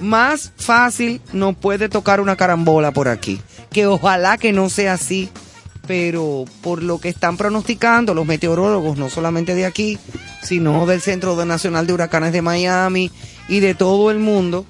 más 0.00 0.52
fácil 0.56 1.20
nos 1.32 1.56
puede 1.56 1.88
tocar 1.88 2.20
una 2.20 2.36
carambola 2.36 2.92
por 2.92 3.08
aquí. 3.08 3.40
Que 3.70 3.86
ojalá 3.86 4.38
que 4.38 4.52
no 4.52 4.68
sea 4.68 4.94
así, 4.94 5.30
pero 5.86 6.44
por 6.62 6.82
lo 6.82 6.98
que 6.98 7.08
están 7.08 7.36
pronosticando 7.36 8.14
los 8.14 8.26
meteorólogos, 8.26 8.98
no 8.98 9.08
solamente 9.08 9.54
de 9.54 9.66
aquí, 9.66 9.98
sino 10.42 10.86
del 10.86 11.00
Centro 11.00 11.42
Nacional 11.44 11.86
de 11.86 11.92
Huracanes 11.94 12.32
de 12.32 12.42
Miami 12.42 13.10
y 13.48 13.60
de 13.60 13.74
todo 13.74 14.10
el 14.10 14.18
mundo, 14.18 14.66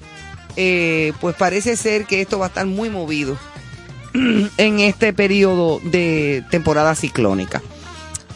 eh, 0.55 1.11
pues 1.19 1.35
parece 1.35 1.75
ser 1.75 2.05
que 2.05 2.21
esto 2.21 2.39
va 2.39 2.45
a 2.45 2.49
estar 2.49 2.65
muy 2.65 2.89
movido 2.89 3.37
en 4.57 4.79
este 4.79 5.13
periodo 5.13 5.79
de 5.83 6.43
temporada 6.49 6.95
ciclónica. 6.95 7.61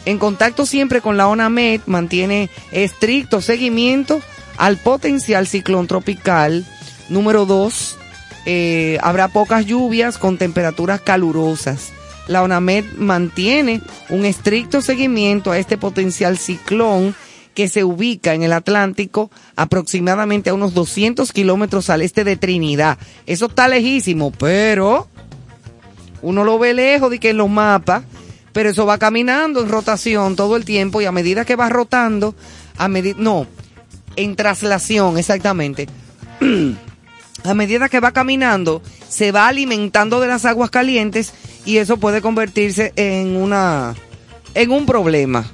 En 0.04 0.18
contacto 0.18 0.66
siempre 0.66 1.00
con 1.00 1.16
la 1.16 1.28
ONAMED, 1.28 1.82
mantiene 1.86 2.48
estricto 2.72 3.40
seguimiento 3.40 4.20
al 4.56 4.76
potencial 4.78 5.46
ciclón 5.46 5.86
tropical. 5.86 6.66
Número 7.08 7.44
2, 7.44 7.98
habrá 9.02 9.28
pocas 9.28 9.66
lluvias 9.66 10.18
con 10.18 10.38
temperaturas 10.38 11.00
calurosas. 11.00 11.92
La 12.28 12.42
ONAMED 12.42 12.84
mantiene 12.96 13.82
un 14.08 14.24
estricto 14.24 14.80
seguimiento 14.80 15.50
a 15.50 15.58
este 15.58 15.76
potencial 15.76 16.38
ciclón 16.38 17.14
que 17.54 17.68
se 17.68 17.84
ubica 17.84 18.34
en 18.34 18.42
el 18.42 18.52
Atlántico 18.52 19.30
aproximadamente 19.56 20.50
a 20.50 20.54
unos 20.54 20.72
200 20.72 21.32
kilómetros 21.32 21.90
al 21.90 22.02
este 22.02 22.24
de 22.24 22.36
Trinidad. 22.36 22.98
Eso 23.26 23.46
está 23.46 23.68
lejísimo, 23.68 24.30
pero 24.30 25.08
uno 26.22 26.44
lo 26.44 26.58
ve 26.58 26.74
lejos 26.74 27.10
de 27.10 27.18
que 27.18 27.30
en 27.30 27.36
los 27.36 27.48
mapas, 27.48 28.04
pero 28.52 28.70
eso 28.70 28.86
va 28.86 28.98
caminando 28.98 29.60
en 29.60 29.68
rotación 29.68 30.36
todo 30.36 30.56
el 30.56 30.64
tiempo 30.64 31.00
y 31.00 31.04
a 31.06 31.12
medida 31.12 31.44
que 31.44 31.56
va 31.56 31.68
rotando, 31.68 32.34
a 32.76 32.88
medida, 32.88 33.16
no, 33.18 33.46
en 34.16 34.36
traslación, 34.36 35.18
exactamente. 35.18 35.88
a 37.44 37.54
medida 37.54 37.88
que 37.88 38.00
va 38.00 38.12
caminando, 38.12 38.82
se 39.08 39.32
va 39.32 39.48
alimentando 39.48 40.20
de 40.20 40.28
las 40.28 40.44
aguas 40.44 40.70
calientes 40.70 41.32
y 41.64 41.78
eso 41.78 41.96
puede 41.96 42.20
convertirse 42.20 42.92
en 42.96 43.36
una, 43.36 43.94
en 44.54 44.70
un 44.70 44.86
problema. 44.86 45.46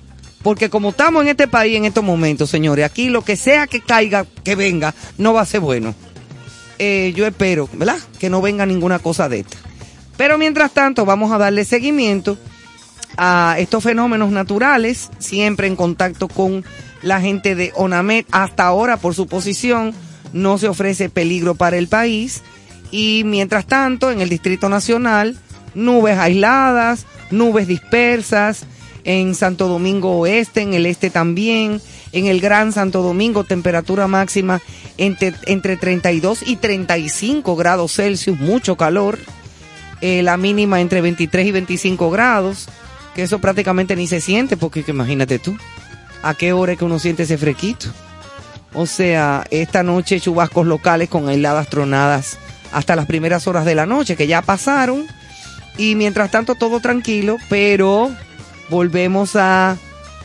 Porque 0.43 0.71
como 0.71 0.91
estamos 0.91 1.23
en 1.23 1.29
este 1.29 1.49
país 1.49 1.77
en 1.77 1.87
estos 1.87 2.05
momentos, 2.05 2.51
señores, 2.51 2.85
aquí 2.85 3.09
lo 3.09 3.23
que 3.23 3.37
sea 3.37 3.67
que 3.67 3.81
caiga, 3.81 4.25
que 4.45 4.55
venga, 4.55 4.95
no 5.19 5.35
va 5.35 5.41
a 5.41 5.47
ser 5.47 5.61
bueno. 5.61 5.95
Eh, 6.79 7.13
yo 7.17 7.27
espero, 7.27 7.69
¿verdad? 7.73 7.99
Que 8.21 8.31
no 8.31 8.41
venga 8.41 8.65
ninguna 8.65 8.99
cosa 8.99 9.29
de 9.29 9.41
esta. 9.41 9.57
Pero 10.17 10.39
mientras 10.39 10.73
tanto, 10.73 11.05
vamos 11.05 11.33
a 11.33 11.39
darle 11.39 11.65
seguimiento 11.65 12.39
a 13.17 13.57
estos 13.59 13.85
fenómenos 13.85 14.31
naturales, 14.31 15.11
siempre 15.19 15.67
en 15.67 15.77
contacto 15.77 16.29
con 16.29 16.65
la 17.03 17.21
gente 17.21 17.55
de 17.55 17.73
ONAMED. 17.75 18.25
Hasta 18.31 18.67
ahora, 18.67 18.97
por 18.97 19.15
su 19.15 19.27
posición, 19.27 19.95
no 20.33 20.59
se 20.59 20.69
ofrece 20.69 21.09
peligro 21.09 21.55
para 21.55 21.77
el 21.77 21.89
país. 21.89 22.43
Y 22.91 23.23
mientras 23.25 23.67
tanto, 23.67 24.11
en 24.11 24.21
el 24.21 24.29
Distrito 24.29 24.69
Nacional, 24.69 25.39
nubes 25.75 26.19
aisladas, 26.19 27.07
nubes 27.31 27.67
dispersas, 27.67 28.67
en 29.05 29.37
Santo 29.37 29.69
Domingo 29.69 30.19
Oeste, 30.19 30.63
en 30.63 30.75
el 30.75 30.85
este 30.85 31.11
también, 31.11 31.81
en 32.11 32.27
el 32.27 32.41
Gran 32.41 32.73
Santo 32.73 33.03
Domingo, 33.03 33.45
temperatura 33.45 34.09
máxima 34.09 34.61
entre, 34.99 35.33
entre 35.47 35.77
32 35.77 36.43
y 36.45 36.57
35 36.57 37.55
grados 37.55 37.95
Celsius, 37.95 38.41
mucho 38.41 38.77
calor 38.77 39.19
eh, 40.01 40.23
la 40.23 40.37
mínima 40.37 40.81
entre 40.81 41.01
23 41.01 41.47
y 41.47 41.53
25 41.53 42.11
grados, 42.11 42.69
que 43.15 43.23
eso 43.23 43.39
prácticamente 43.39 43.97
ni 43.97 44.07
se 44.07 44.21
siente, 44.21 44.57
porque 44.57 44.83
que 44.83 44.91
imagínate 44.91 45.39
tú, 45.39 45.57
a 46.23 46.35
qué 46.35 46.53
hora 46.53 46.73
es 46.73 46.79
que 46.79 46.85
uno 46.85 46.99
siente 46.99 47.25
ese 47.25 47.39
frequito. 47.39 47.87
O 48.75 48.87
sea, 48.87 49.45
esta 49.51 49.83
noche 49.83 50.21
chubascos 50.21 50.67
locales 50.67 51.09
con 51.09 51.29
aisladas 51.29 51.69
tronadas 51.69 52.39
hasta 52.73 52.97
las 52.97 53.07
primeras 53.07 53.47
horas 53.47 53.65
de 53.65 53.75
la 53.75 53.87
noche, 53.87 54.17
que 54.17 54.27
ya 54.27 54.43
pasaron, 54.43 55.07
y 55.79 55.95
mientras 55.95 56.31
tanto 56.31 56.55
todo 56.55 56.81
tranquilo, 56.81 57.39
pero 57.49 58.11
volvemos 58.69 59.37
a 59.37 59.77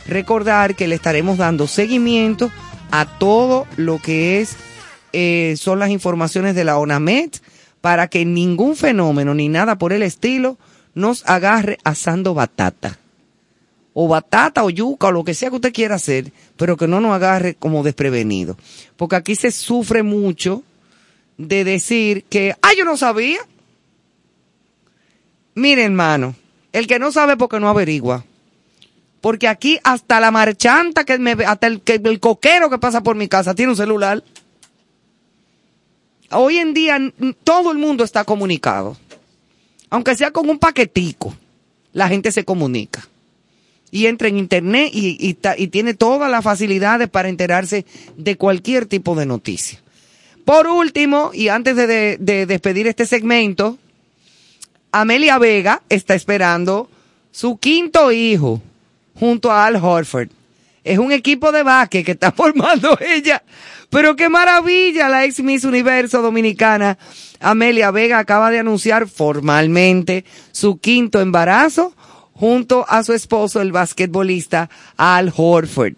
recordar 0.06 0.74
que 0.74 0.88
le 0.88 0.96
estaremos 0.96 1.38
dando 1.38 1.66
seguimiento 1.66 2.50
a 2.90 3.06
todo 3.18 3.66
lo 3.76 3.98
que 3.98 4.40
es 4.40 4.56
eh, 5.12 5.54
son 5.58 5.78
las 5.78 5.90
informaciones 5.90 6.54
de 6.54 6.64
la 6.64 6.78
ONAMED 6.78 7.30
para 7.82 8.08
que 8.08 8.24
ningún 8.24 8.76
fenómeno 8.76 9.34
ni 9.34 9.50
nada 9.50 9.76
por 9.76 9.92
el 9.92 10.02
estilo 10.02 10.56
nos 10.94 11.28
agarre 11.28 11.76
asando 11.84 12.32
batata. 12.32 12.98
O 13.92 14.08
batata 14.08 14.64
o 14.64 14.70
yuca 14.70 15.08
o 15.08 15.12
lo 15.12 15.24
que 15.24 15.34
sea 15.34 15.50
que 15.50 15.56
usted 15.56 15.72
quiera 15.72 15.96
hacer, 15.96 16.32
pero 16.56 16.78
que 16.78 16.88
no 16.88 17.00
nos 17.00 17.12
agarre 17.12 17.56
como 17.56 17.82
desprevenido. 17.82 18.56
Porque 18.96 19.16
aquí 19.16 19.34
se 19.34 19.50
sufre 19.50 20.02
mucho 20.02 20.62
de 21.36 21.64
decir 21.64 22.24
que, 22.30 22.54
ah, 22.62 22.70
yo 22.78 22.84
no 22.84 22.96
sabía. 22.96 23.40
Mire, 25.54 25.84
hermano, 25.84 26.34
el 26.72 26.86
que 26.86 26.98
no 26.98 27.12
sabe 27.12 27.36
porque 27.36 27.60
no 27.60 27.68
averigua. 27.68 28.24
Porque 29.20 29.48
aquí 29.48 29.78
hasta 29.82 30.20
la 30.20 30.30
marchanta, 30.30 31.04
que 31.04 31.18
me, 31.18 31.32
hasta 31.32 31.66
el, 31.66 31.80
que, 31.80 32.00
el 32.02 32.20
coquero 32.20 32.70
que 32.70 32.78
pasa 32.78 33.02
por 33.02 33.16
mi 33.16 33.28
casa 33.28 33.54
tiene 33.54 33.72
un 33.72 33.76
celular. 33.76 34.22
Hoy 36.32 36.58
en 36.58 36.74
día 36.74 36.98
todo 37.44 37.72
el 37.72 37.78
mundo 37.78 38.04
está 38.04 38.24
comunicado. 38.24 38.96
Aunque 39.90 40.16
sea 40.16 40.30
con 40.30 40.48
un 40.48 40.58
paquetico, 40.58 41.34
la 41.92 42.08
gente 42.08 42.32
se 42.32 42.44
comunica. 42.44 43.06
Y 43.90 44.06
entra 44.06 44.28
en 44.28 44.38
internet 44.38 44.90
y, 44.94 45.34
tiene 45.68 45.92
todas 45.92 46.30
las 46.30 46.42
facilidades 46.42 47.10
para 47.10 47.28
enterarse 47.28 47.84
de 48.16 48.36
cualquier 48.36 48.86
tipo 48.86 49.14
de 49.14 49.26
noticia. 49.26 49.82
Por 50.46 50.66
último, 50.66 51.30
y 51.34 51.48
antes 51.48 51.76
de- 51.76 52.16
de 52.18 52.46
despedir 52.46 52.86
este 52.86 53.04
segmento, 53.06 53.76
Amelia 54.92 55.38
Vega 55.38 55.82
está 55.90 56.14
esperando 56.14 56.88
su 57.30 57.58
quinto 57.58 58.10
hijo 58.12 58.60
junto 59.18 59.50
a 59.52 59.66
Al 59.66 59.76
Horford. 59.76 60.30
Es 60.84 60.98
un 60.98 61.12
equipo 61.12 61.52
de 61.52 61.62
básquet 61.62 62.04
que 62.04 62.12
está 62.12 62.32
formando 62.36 62.98
ella. 63.00 63.42
Pero 63.90 64.16
qué 64.16 64.28
maravilla, 64.28 65.08
la 65.08 65.24
ex 65.24 65.40
Miss 65.40 65.64
Universo 65.64 66.22
Dominicana 66.22 66.98
Amelia 67.40 67.90
Vega 67.90 68.18
acaba 68.18 68.50
de 68.50 68.58
anunciar 68.58 69.08
formalmente 69.08 70.24
su 70.52 70.78
quinto 70.78 71.20
embarazo 71.20 71.94
junto 72.32 72.86
a 72.88 73.04
su 73.04 73.12
esposo, 73.12 73.60
el 73.60 73.72
basquetbolista 73.72 74.70
Al 74.96 75.32
Horford. 75.36 75.94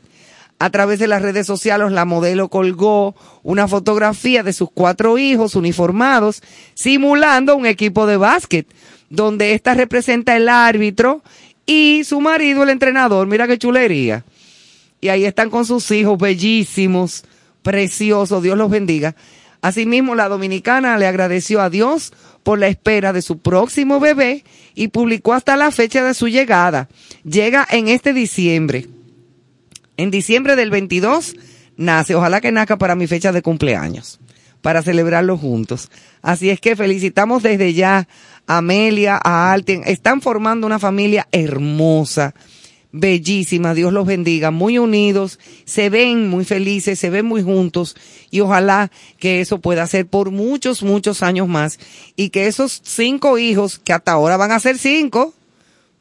A 0.58 0.70
través 0.70 0.98
de 0.98 1.08
las 1.08 1.22
redes 1.22 1.46
sociales, 1.46 1.92
la 1.92 2.04
modelo 2.04 2.48
colgó 2.48 3.14
una 3.42 3.68
fotografía 3.68 4.42
de 4.42 4.52
sus 4.52 4.70
cuatro 4.70 5.18
hijos 5.18 5.56
uniformados, 5.56 6.42
simulando 6.74 7.56
un 7.56 7.66
equipo 7.66 8.06
de 8.06 8.16
básquet, 8.16 8.66
donde 9.10 9.54
esta 9.54 9.74
representa 9.74 10.36
el 10.36 10.48
árbitro 10.48 11.22
y 11.66 12.02
su 12.04 12.20
marido, 12.20 12.62
el 12.62 12.70
entrenador. 12.70 13.26
Mira 13.26 13.46
qué 13.46 13.58
chulería. 13.58 14.24
Y 15.04 15.10
ahí 15.10 15.26
están 15.26 15.50
con 15.50 15.66
sus 15.66 15.90
hijos 15.90 16.16
bellísimos, 16.16 17.24
preciosos, 17.60 18.42
Dios 18.42 18.56
los 18.56 18.70
bendiga. 18.70 19.14
Asimismo, 19.60 20.14
la 20.14 20.30
dominicana 20.30 20.96
le 20.96 21.06
agradeció 21.06 21.60
a 21.60 21.68
Dios 21.68 22.14
por 22.42 22.58
la 22.58 22.68
espera 22.68 23.12
de 23.12 23.20
su 23.20 23.36
próximo 23.36 24.00
bebé 24.00 24.44
y 24.74 24.88
publicó 24.88 25.34
hasta 25.34 25.58
la 25.58 25.70
fecha 25.72 26.02
de 26.02 26.14
su 26.14 26.28
llegada. 26.28 26.88
Llega 27.22 27.68
en 27.70 27.88
este 27.88 28.14
diciembre. 28.14 28.88
En 29.98 30.10
diciembre 30.10 30.56
del 30.56 30.70
22 30.70 31.36
nace. 31.76 32.14
Ojalá 32.14 32.40
que 32.40 32.50
nazca 32.50 32.78
para 32.78 32.94
mi 32.94 33.06
fecha 33.06 33.30
de 33.30 33.42
cumpleaños, 33.42 34.20
para 34.62 34.80
celebrarlo 34.80 35.36
juntos. 35.36 35.90
Así 36.22 36.48
es 36.48 36.60
que 36.60 36.76
felicitamos 36.76 37.42
desde 37.42 37.74
ya 37.74 38.08
a 38.46 38.56
Amelia, 38.56 39.20
a 39.22 39.52
Alten. 39.52 39.82
Están 39.84 40.22
formando 40.22 40.66
una 40.66 40.78
familia 40.78 41.28
hermosa, 41.30 42.34
bellísima. 42.94 43.74
Dios 43.74 43.92
los 43.92 44.06
bendiga, 44.06 44.50
muy 44.52 44.78
unidos, 44.78 45.40
se 45.64 45.90
ven 45.90 46.28
muy 46.28 46.44
felices, 46.44 46.98
se 46.98 47.10
ven 47.10 47.26
muy 47.26 47.42
juntos. 47.42 47.96
Y 48.30 48.40
ojalá 48.40 48.90
que 49.18 49.40
eso 49.40 49.58
pueda 49.58 49.86
ser 49.86 50.06
por 50.06 50.30
muchos, 50.30 50.82
muchos 50.82 51.22
años 51.22 51.48
más. 51.48 51.78
Y 52.16 52.30
que 52.30 52.46
esos 52.46 52.80
cinco 52.84 53.36
hijos, 53.36 53.78
que 53.78 53.92
hasta 53.92 54.12
ahora 54.12 54.36
van 54.36 54.52
a 54.52 54.60
ser 54.60 54.78
cinco, 54.78 55.34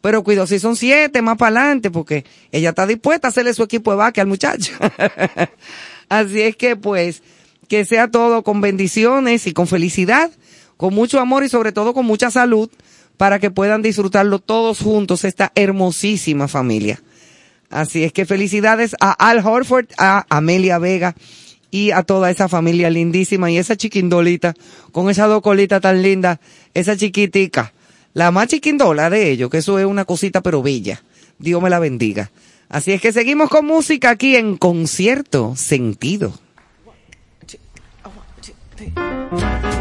pero 0.02 0.24
cuidado 0.24 0.48
si 0.48 0.60
son 0.60 0.76
siete 0.76 1.22
más 1.22 1.38
para 1.38 1.62
adelante, 1.62 1.90
porque 1.90 2.26
ella 2.52 2.70
está 2.70 2.86
dispuesta 2.86 3.28
a 3.28 3.30
hacerle 3.30 3.54
su 3.54 3.64
equipo 3.64 3.92
de 3.92 3.98
vaque 3.98 4.22
al 4.22 4.28
muchacho. 4.28 4.74
Así 6.10 6.42
es 6.42 6.56
que 6.56 6.76
pues, 6.76 7.24
que 7.68 7.86
sea 7.86 8.10
todo 8.12 8.44
con 8.44 8.62
bendiciones 8.62 9.48
y 9.48 9.54
con 9.54 9.66
felicidad, 9.66 10.32
con 10.78 10.94
mucho 10.94 11.20
amor 11.20 11.44
y 11.44 11.50
sobre 11.50 11.72
todo 11.72 11.94
con 11.94 12.06
mucha 12.06 12.30
salud, 12.30 12.70
para 13.18 13.40
que 13.40 13.52
puedan 13.52 13.82
disfrutarlo 13.82 14.40
todos 14.40 14.80
juntos, 14.80 15.24
esta 15.24 15.52
hermosísima 15.56 16.48
familia. 16.48 17.02
Así 17.70 18.04
es 18.04 18.14
que 18.14 18.26
felicidades 18.26 18.96
a 19.00 19.12
Al 19.12 19.46
Horford, 19.46 19.88
a 19.98 20.26
Amelia 20.30 20.78
Vega 20.78 21.16
y 21.72 21.92
a 21.92 22.04
toda 22.04 22.30
esa 22.30 22.48
familia 22.48 22.90
lindísima 22.90 23.50
y 23.50 23.58
esa 23.58 23.76
chiquindolita 23.76 24.54
con 24.92 25.10
esas 25.10 25.28
dos 25.28 25.42
colitas 25.42 25.82
tan 25.82 26.02
lindas, 26.02 26.40
esa 26.74 26.96
chiquitica, 26.96 27.74
la 28.14 28.30
más 28.32 28.48
chiquindola 28.48 29.10
de 29.10 29.32
ellos, 29.32 29.50
que 29.50 29.58
eso 29.58 29.80
es 29.80 29.86
una 29.86 30.06
cosita 30.06 30.42
pero 30.42 30.62
bella. 30.62 31.02
Dios 31.40 31.62
me 31.62 31.70
la 31.70 31.80
bendiga. 31.80 32.32
Así 32.70 32.92
es 32.92 33.02
que 33.02 33.12
seguimos 33.12 33.50
con 33.50 33.66
música 33.66 34.12
aquí 34.12 34.36
en 34.36 34.58
concierto 34.58 35.56
sentido. 35.56 36.34
Do 38.86 39.73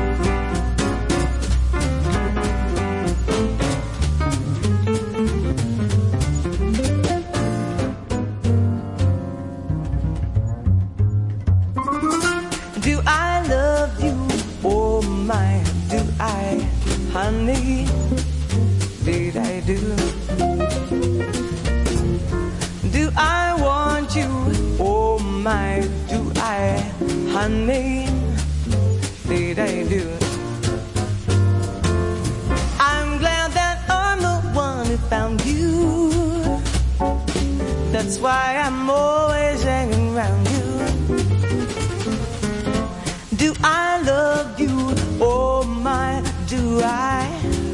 honey? 17.13 17.87
Did 19.05 19.37
I 19.37 19.61
do? 19.61 19.79
Do 22.91 23.11
I 23.17 23.55
want 23.61 24.17
you? 24.17 24.31
Oh 24.81 25.19
my, 25.19 25.87
do 26.09 26.33
I, 26.37 26.79
honey? 27.31 28.09
Did 29.29 29.59
I 29.59 29.85
do? 29.95 30.09
I'm 32.81 33.19
glad 33.19 33.53
that 33.53 33.85
I'm 33.91 34.21
the 34.23 34.41
one 34.55 34.87
who 34.87 34.97
found 35.13 35.45
you. 35.45 36.61
That's 37.93 38.19
why 38.19 38.57
I'm 38.57 38.89
always 38.89 39.63
hanging 39.63 40.17
around 40.17 40.49
you. 40.55 40.65
Do 43.37 43.55
I 43.63 44.01
love 44.03 44.59
you? 44.59 44.95
Oh 45.21 45.63
my, 45.65 46.12
I, 46.81 47.24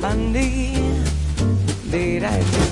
honey? 0.00 0.74
Did 1.90 2.24
I 2.24 2.42
do? 2.42 2.67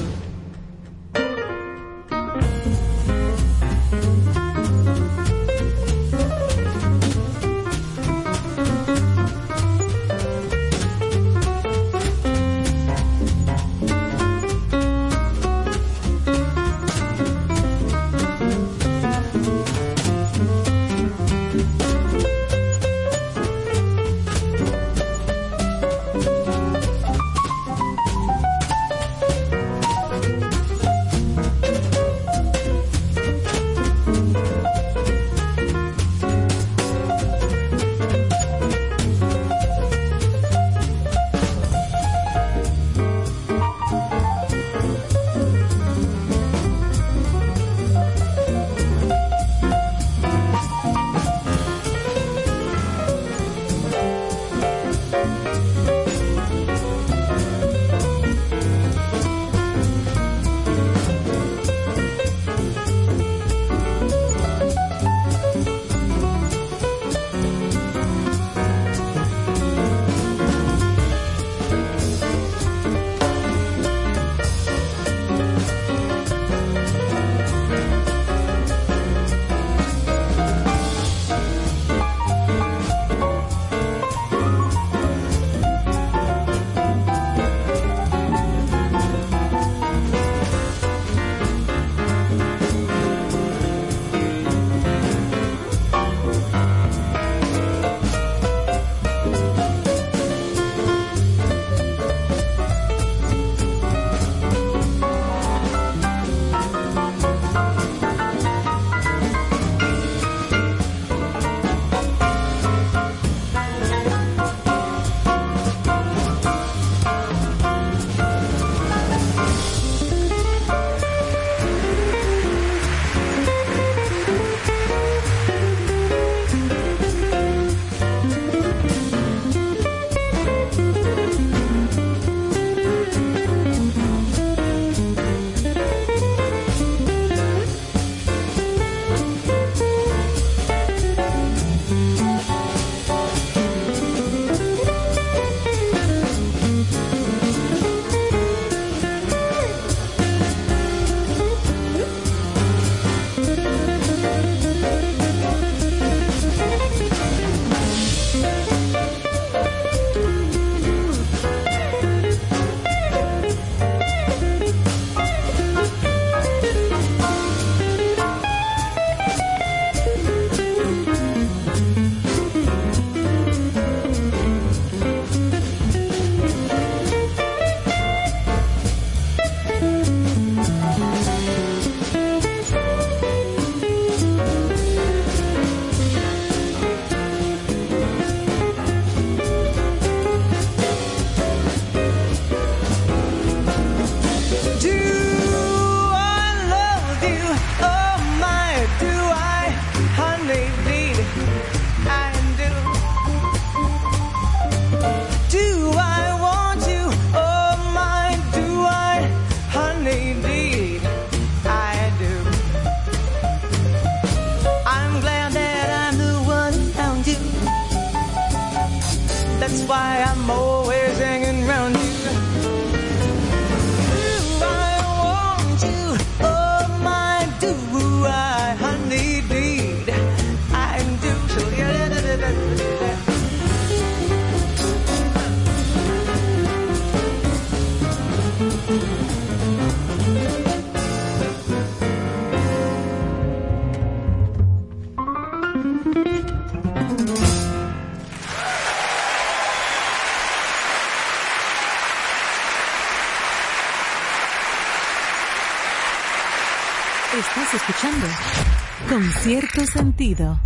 Con 259.17 259.33
cierto 259.33 259.87
sentido. 259.87 260.66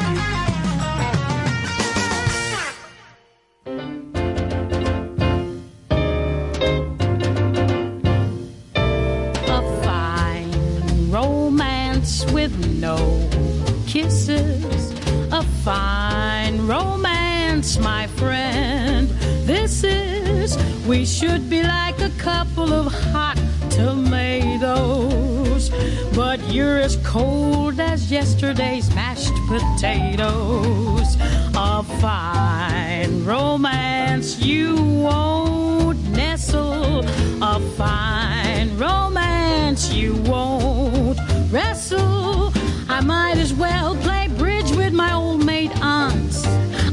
Potatoes. 29.51 31.17
A 31.55 31.83
fine 31.99 33.25
romance 33.25 34.39
you 34.39 34.75
won't 34.75 35.99
nestle. 36.11 37.03
A 37.43 37.59
fine 37.75 38.77
romance 38.77 39.91
you 39.93 40.15
won't 40.23 41.19
wrestle. 41.51 42.53
I 42.87 43.01
might 43.01 43.37
as 43.37 43.53
well 43.53 43.97
play 43.97 44.29
bridge 44.37 44.71
with 44.71 44.93
my 44.93 45.11
old 45.13 45.45
maid 45.45 45.71
aunts. 45.81 46.45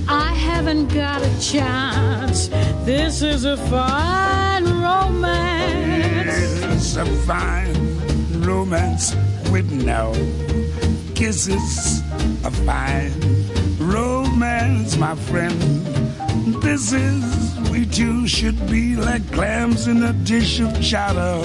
I 0.08 0.32
haven't 0.34 0.88
got 0.92 1.22
a 1.22 1.40
chance. 1.40 2.48
This 2.84 3.22
is 3.22 3.44
a 3.44 3.56
fine 3.56 4.64
romance. 4.64 5.84
It's 6.64 6.96
a 6.96 7.06
fine 7.24 7.76
romance 8.42 9.14
with 9.52 9.70
no 9.70 10.12
kisses. 11.18 11.87
Fine 12.68 13.14
romance, 13.78 14.98
my 14.98 15.14
friend. 15.14 15.58
This 16.62 16.92
is, 16.92 17.58
we 17.70 17.86
two 17.86 18.28
should 18.28 18.60
be 18.68 18.94
like 18.94 19.26
clams 19.32 19.86
in 19.86 20.02
a 20.02 20.12
dish 20.12 20.60
of 20.60 20.78
chowder. 20.82 21.40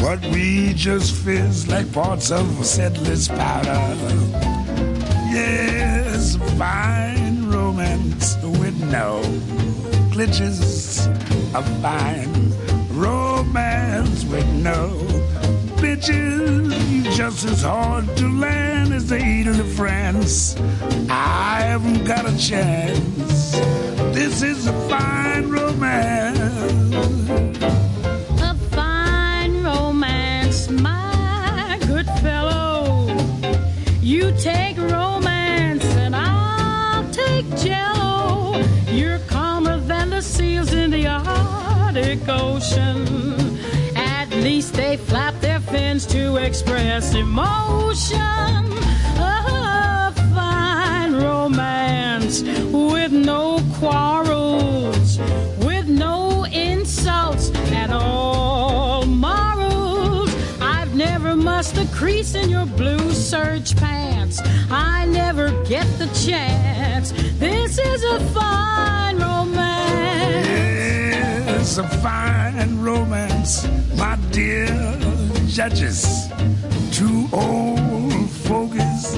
But 0.00 0.20
we 0.32 0.74
just 0.74 1.14
fizz 1.14 1.68
like 1.68 1.92
parts 1.92 2.32
of 2.32 2.60
a 2.60 2.64
settler's 2.64 3.28
powder. 3.28 3.94
Yes, 5.30 6.34
fine 6.58 7.48
romance 7.48 8.34
with 8.58 8.76
no 8.90 9.22
glitches. 10.10 11.06
A 11.54 11.62
fine 11.80 12.52
romance 12.90 14.24
with 14.24 14.48
no 14.52 14.88
bitches. 15.78 16.85
Just 17.16 17.46
as 17.46 17.62
hard 17.62 18.14
to 18.18 18.28
land 18.28 18.92
as 18.92 19.08
the 19.08 19.16
of 19.58 19.72
France. 19.72 20.54
I 21.08 21.62
haven't 21.62 22.04
got 22.04 22.28
a 22.28 22.36
chance. 22.36 23.52
This 24.14 24.42
is 24.42 24.66
a 24.66 24.74
fine 24.86 25.48
romance. 25.48 26.38
A 28.42 28.54
fine 28.70 29.64
romance, 29.64 30.68
my 30.68 31.78
good 31.86 32.04
fellow. 32.20 33.08
You 34.02 34.30
take 34.38 34.76
romance 34.76 35.86
and 35.96 36.14
I'll 36.14 37.10
take 37.12 37.48
jello. 37.56 38.62
You're 38.88 39.20
calmer 39.20 39.80
than 39.80 40.10
the 40.10 40.20
seals 40.20 40.74
in 40.74 40.90
the 40.90 41.06
Arctic 41.06 42.28
Ocean. 42.28 43.25
Least 44.46 44.74
they 44.74 44.96
flap 44.96 45.34
their 45.40 45.58
fins 45.58 46.06
to 46.06 46.36
express 46.36 47.14
emotion. 47.14 48.62
A 49.18 50.12
fine 50.32 51.14
romance 51.16 52.42
with 52.70 53.10
no 53.10 53.60
quarrels, 53.74 55.18
with 55.64 55.88
no 55.88 56.44
insults 56.44 57.50
at 57.72 57.90
all. 57.90 59.04
Morals, 59.04 60.32
I've 60.60 60.94
never 60.94 61.34
mussed 61.34 61.76
a 61.76 61.86
crease 61.86 62.36
in 62.36 62.48
your 62.48 62.66
blue 62.66 63.10
serge 63.10 63.74
pants. 63.76 64.40
I 64.70 65.06
never 65.06 65.50
get 65.64 65.88
the 65.98 66.06
chance. 66.24 67.10
This 67.40 67.78
is 67.80 68.04
a 68.04 68.20
fine 68.32 69.18
romance. 69.18 70.46
It's 71.48 71.78
a 71.78 71.88
fine 71.98 72.80
romance, 72.80 73.66
my 73.96 74.16
dear 74.30 74.66
judges. 75.46 76.28
Two 76.92 77.28
old 77.32 78.30
fogies 78.30 79.16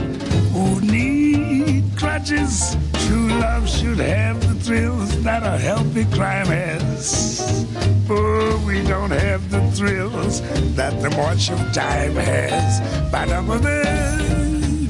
who 0.52 0.80
need 0.80 1.84
crutches. 1.96 2.76
True 3.06 3.28
love 3.40 3.68
should 3.68 3.98
have 3.98 4.40
the 4.46 4.54
thrills 4.64 5.22
that 5.22 5.42
a 5.42 5.58
healthy 5.58 6.04
crime 6.06 6.46
has. 6.46 7.66
Oh, 8.10 8.64
we 8.66 8.82
don't 8.82 9.10
have 9.10 9.50
the 9.50 9.62
thrills 9.72 10.40
that 10.74 11.00
the 11.02 11.10
march 11.10 11.50
of 11.50 11.58
time 11.72 12.14
has. 12.14 12.80
But 13.10 13.30
I'm 13.30 13.50
a 13.50 13.60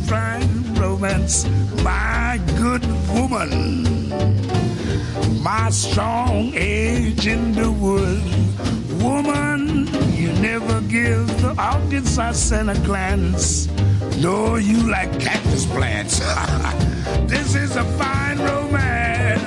fine 0.06 0.74
romance, 0.74 1.46
my 1.82 2.40
good 2.56 2.84
woman 3.08 3.88
my 5.42 5.70
strong 5.70 6.52
age 6.54 7.26
in 7.26 7.52
the 7.52 7.70
wood. 7.70 8.22
Woman, 9.00 9.86
you 10.14 10.32
never 10.42 10.80
give 10.82 11.26
the 11.40 11.54
audience 11.56 12.18
a 12.18 12.34
center 12.34 12.74
glance. 12.84 13.68
No, 14.18 14.56
you 14.56 14.90
like 14.90 15.20
cactus 15.20 15.66
plants. 15.66 16.18
this 17.26 17.54
is 17.54 17.76
a 17.76 17.84
fine 17.96 18.38
romance. 18.38 19.42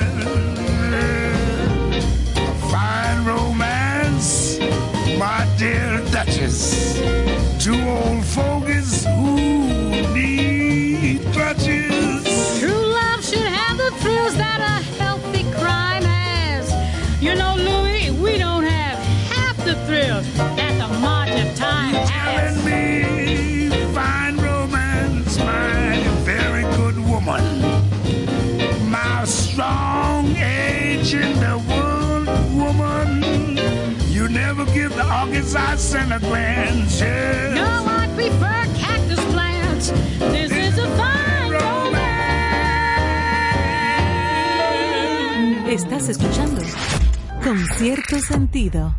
A 2.37 2.53
fine 2.71 3.25
romance, 3.25 4.59
my 5.19 5.45
dear 5.57 6.01
Duchess. 6.11 6.97
Two 7.63 7.79
old 7.89 8.23
fogies 8.23 9.05
who 9.05 9.35
need. 10.13 10.51
August 35.71 35.95
I 35.95 35.99
send 35.99 36.11
a 36.13 36.19
glance. 36.19 36.99
Yes. 36.99 37.55
No, 37.55 37.63
I 37.87 38.07
prefer 38.15 38.65
cactus 38.77 39.23
plants. 39.31 39.89
This 40.19 40.51
is 40.51 40.77
a 40.77 40.87
fine 40.97 41.51
romance. 41.51 41.97
Estás 45.71 46.09
escuchando 46.09 46.61
con 47.43 47.57
cierto 47.77 48.19
sentido. 48.19 48.93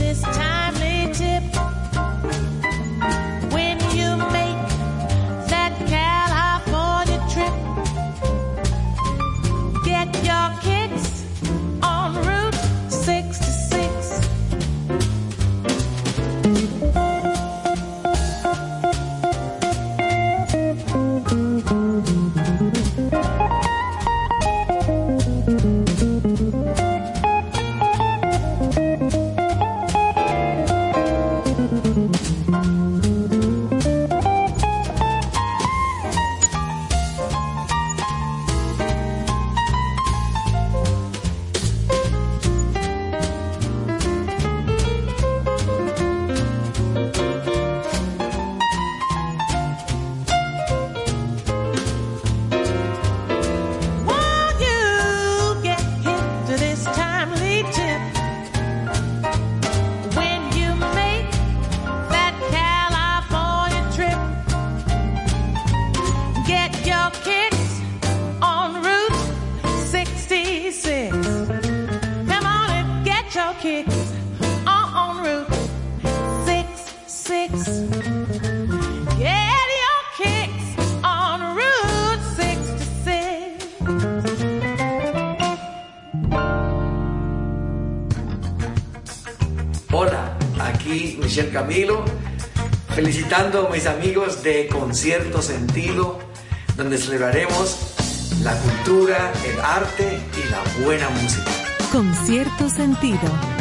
This 0.00 0.22
timely 0.22 0.39
Camilo, 91.48 92.04
felicitando 92.94 93.66
a 93.66 93.70
mis 93.70 93.86
amigos 93.86 94.42
de 94.42 94.68
Concierto 94.68 95.40
Sentido 95.40 96.18
donde 96.76 96.98
celebraremos 96.98 97.76
la 98.42 98.56
cultura, 98.56 99.32
el 99.44 99.60
arte 99.60 100.18
y 100.36 100.50
la 100.50 100.84
buena 100.84 101.08
música. 101.10 101.50
Con 101.92 102.14
cierto 102.14 102.68
sentido. 102.70 103.59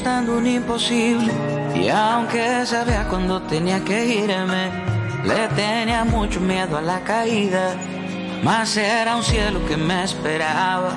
Apostando 0.00 0.38
un 0.38 0.46
imposible. 0.46 1.32
Y 1.74 1.88
aunque 1.88 2.64
sabía 2.64 3.06
cuando 3.08 3.42
tenía 3.42 3.84
que 3.84 4.06
irme, 4.06 4.70
le 5.24 5.48
tenía 5.48 6.04
mucho 6.04 6.40
miedo 6.40 6.78
a 6.78 6.80
la 6.80 7.00
caída. 7.00 7.74
Mas 8.42 8.76
era 8.76 9.16
un 9.16 9.22
cielo 9.22 9.60
que 9.66 9.76
me 9.76 10.04
esperaba, 10.04 10.92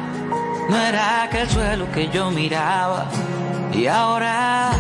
no 0.69 0.77
era 0.77 1.23
aquel 1.23 1.49
suelo 1.49 1.91
que 1.91 2.09
yo 2.09 2.31
miraba. 2.31 3.07
Y 3.73 3.87
ahora 3.87 4.71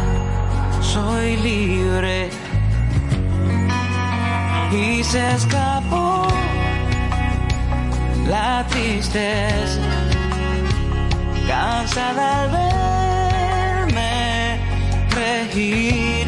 soy 0.81 1.35
libre. 1.37 2.29
Y 4.71 5.03
se 5.03 5.33
escapó 5.33 6.27
la 8.27 8.65
tristeza, 8.69 9.81
cansada 11.47 12.43
al 12.43 12.49
verme 12.51 12.72
Y 15.55 16.25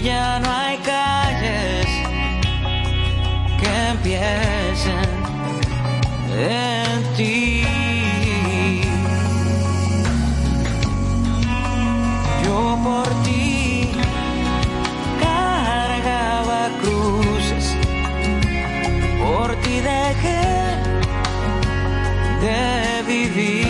ya 0.00 0.38
no 0.38 0.48
hay 0.48 0.76
calles 0.78 1.86
que 3.60 3.88
empiecen 3.90 5.08
en 6.38 7.02
ti. 7.16 7.62
Yo 12.44 12.78
por 12.84 13.08
ti 13.24 13.90
cargaba 15.20 16.68
cruces, 16.80 17.74
por 19.18 19.56
ti 19.56 19.80
dejé 19.80 20.46
de 22.42 23.02
vivir 23.08 23.65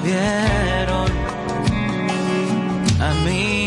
volvieron 0.00 1.10
a 3.00 3.14
mí. 3.24 3.66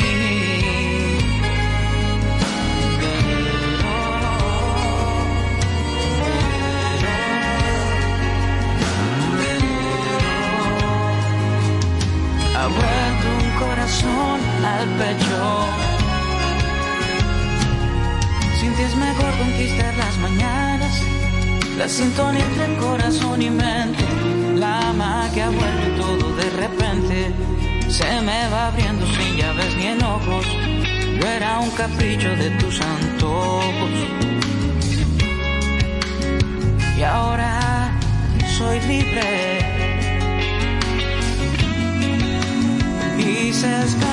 Ha 12.55 12.67
vuelto 12.67 13.27
un 13.39 13.59
corazón 13.59 14.39
al 14.65 14.87
pecho. 14.89 15.67
Sin 18.59 18.73
ti 18.75 18.81
es 18.81 18.95
mejor 18.95 19.37
conquistar 19.37 19.95
las 19.97 20.17
mañanas. 20.17 21.01
La 21.77 21.89
sintonía 21.89 22.45
entre 22.45 22.77
corazón 22.77 23.41
y 23.41 23.49
mente. 23.49 24.12
La 24.63 24.93
magia 24.93 25.49
vuelve 25.49 25.87
y 25.93 25.99
todo 25.99 26.35
de 26.37 26.49
repente. 26.51 27.17
Se 27.89 28.21
me 28.21 28.47
va 28.47 28.67
abriendo 28.67 29.05
sin 29.07 29.35
llaves 29.35 29.75
ni 29.75 29.87
enojos. 29.87 30.45
Yo 31.19 31.27
era 31.27 31.59
un 31.59 31.69
capricho 31.71 32.29
de 32.29 32.49
tus 32.51 32.79
antojos. 32.79 33.95
Y 36.97 37.03
ahora 37.03 37.91
soy 38.57 38.79
libre. 38.91 39.29
Y 43.17 43.51
se 43.51 43.69
escapó 43.83 44.12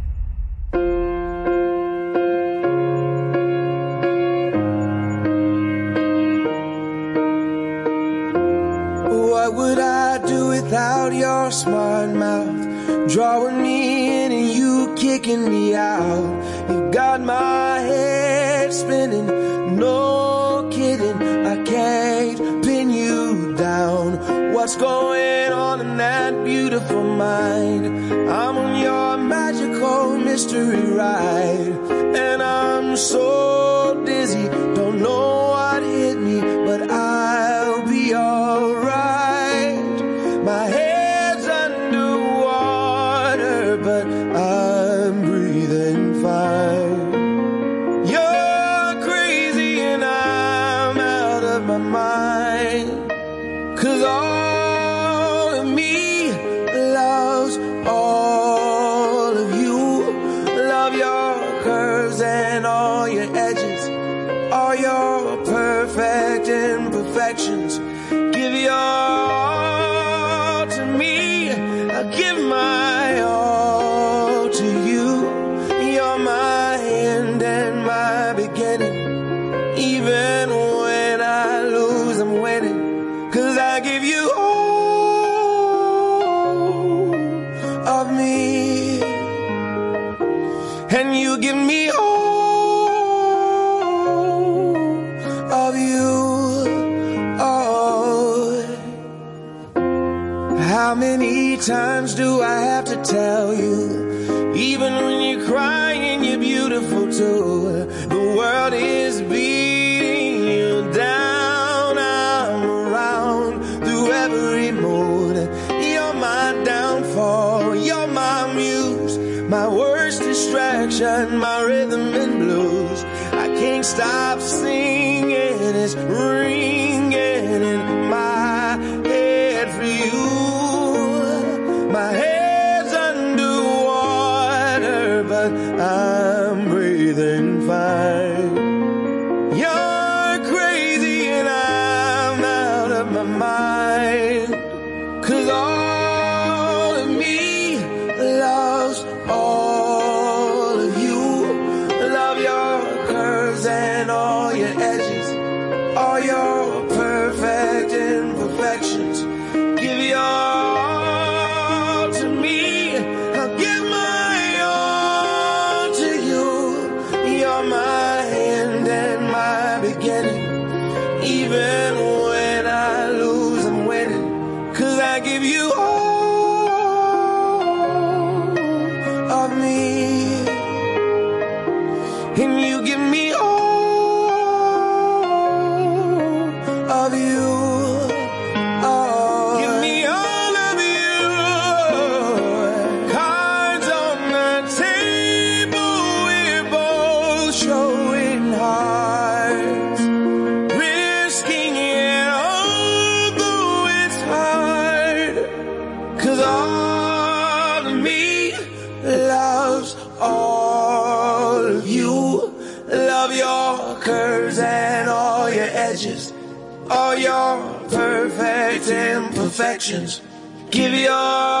actions. 219.81 220.21
Give 220.69 220.93
your 220.93 221.60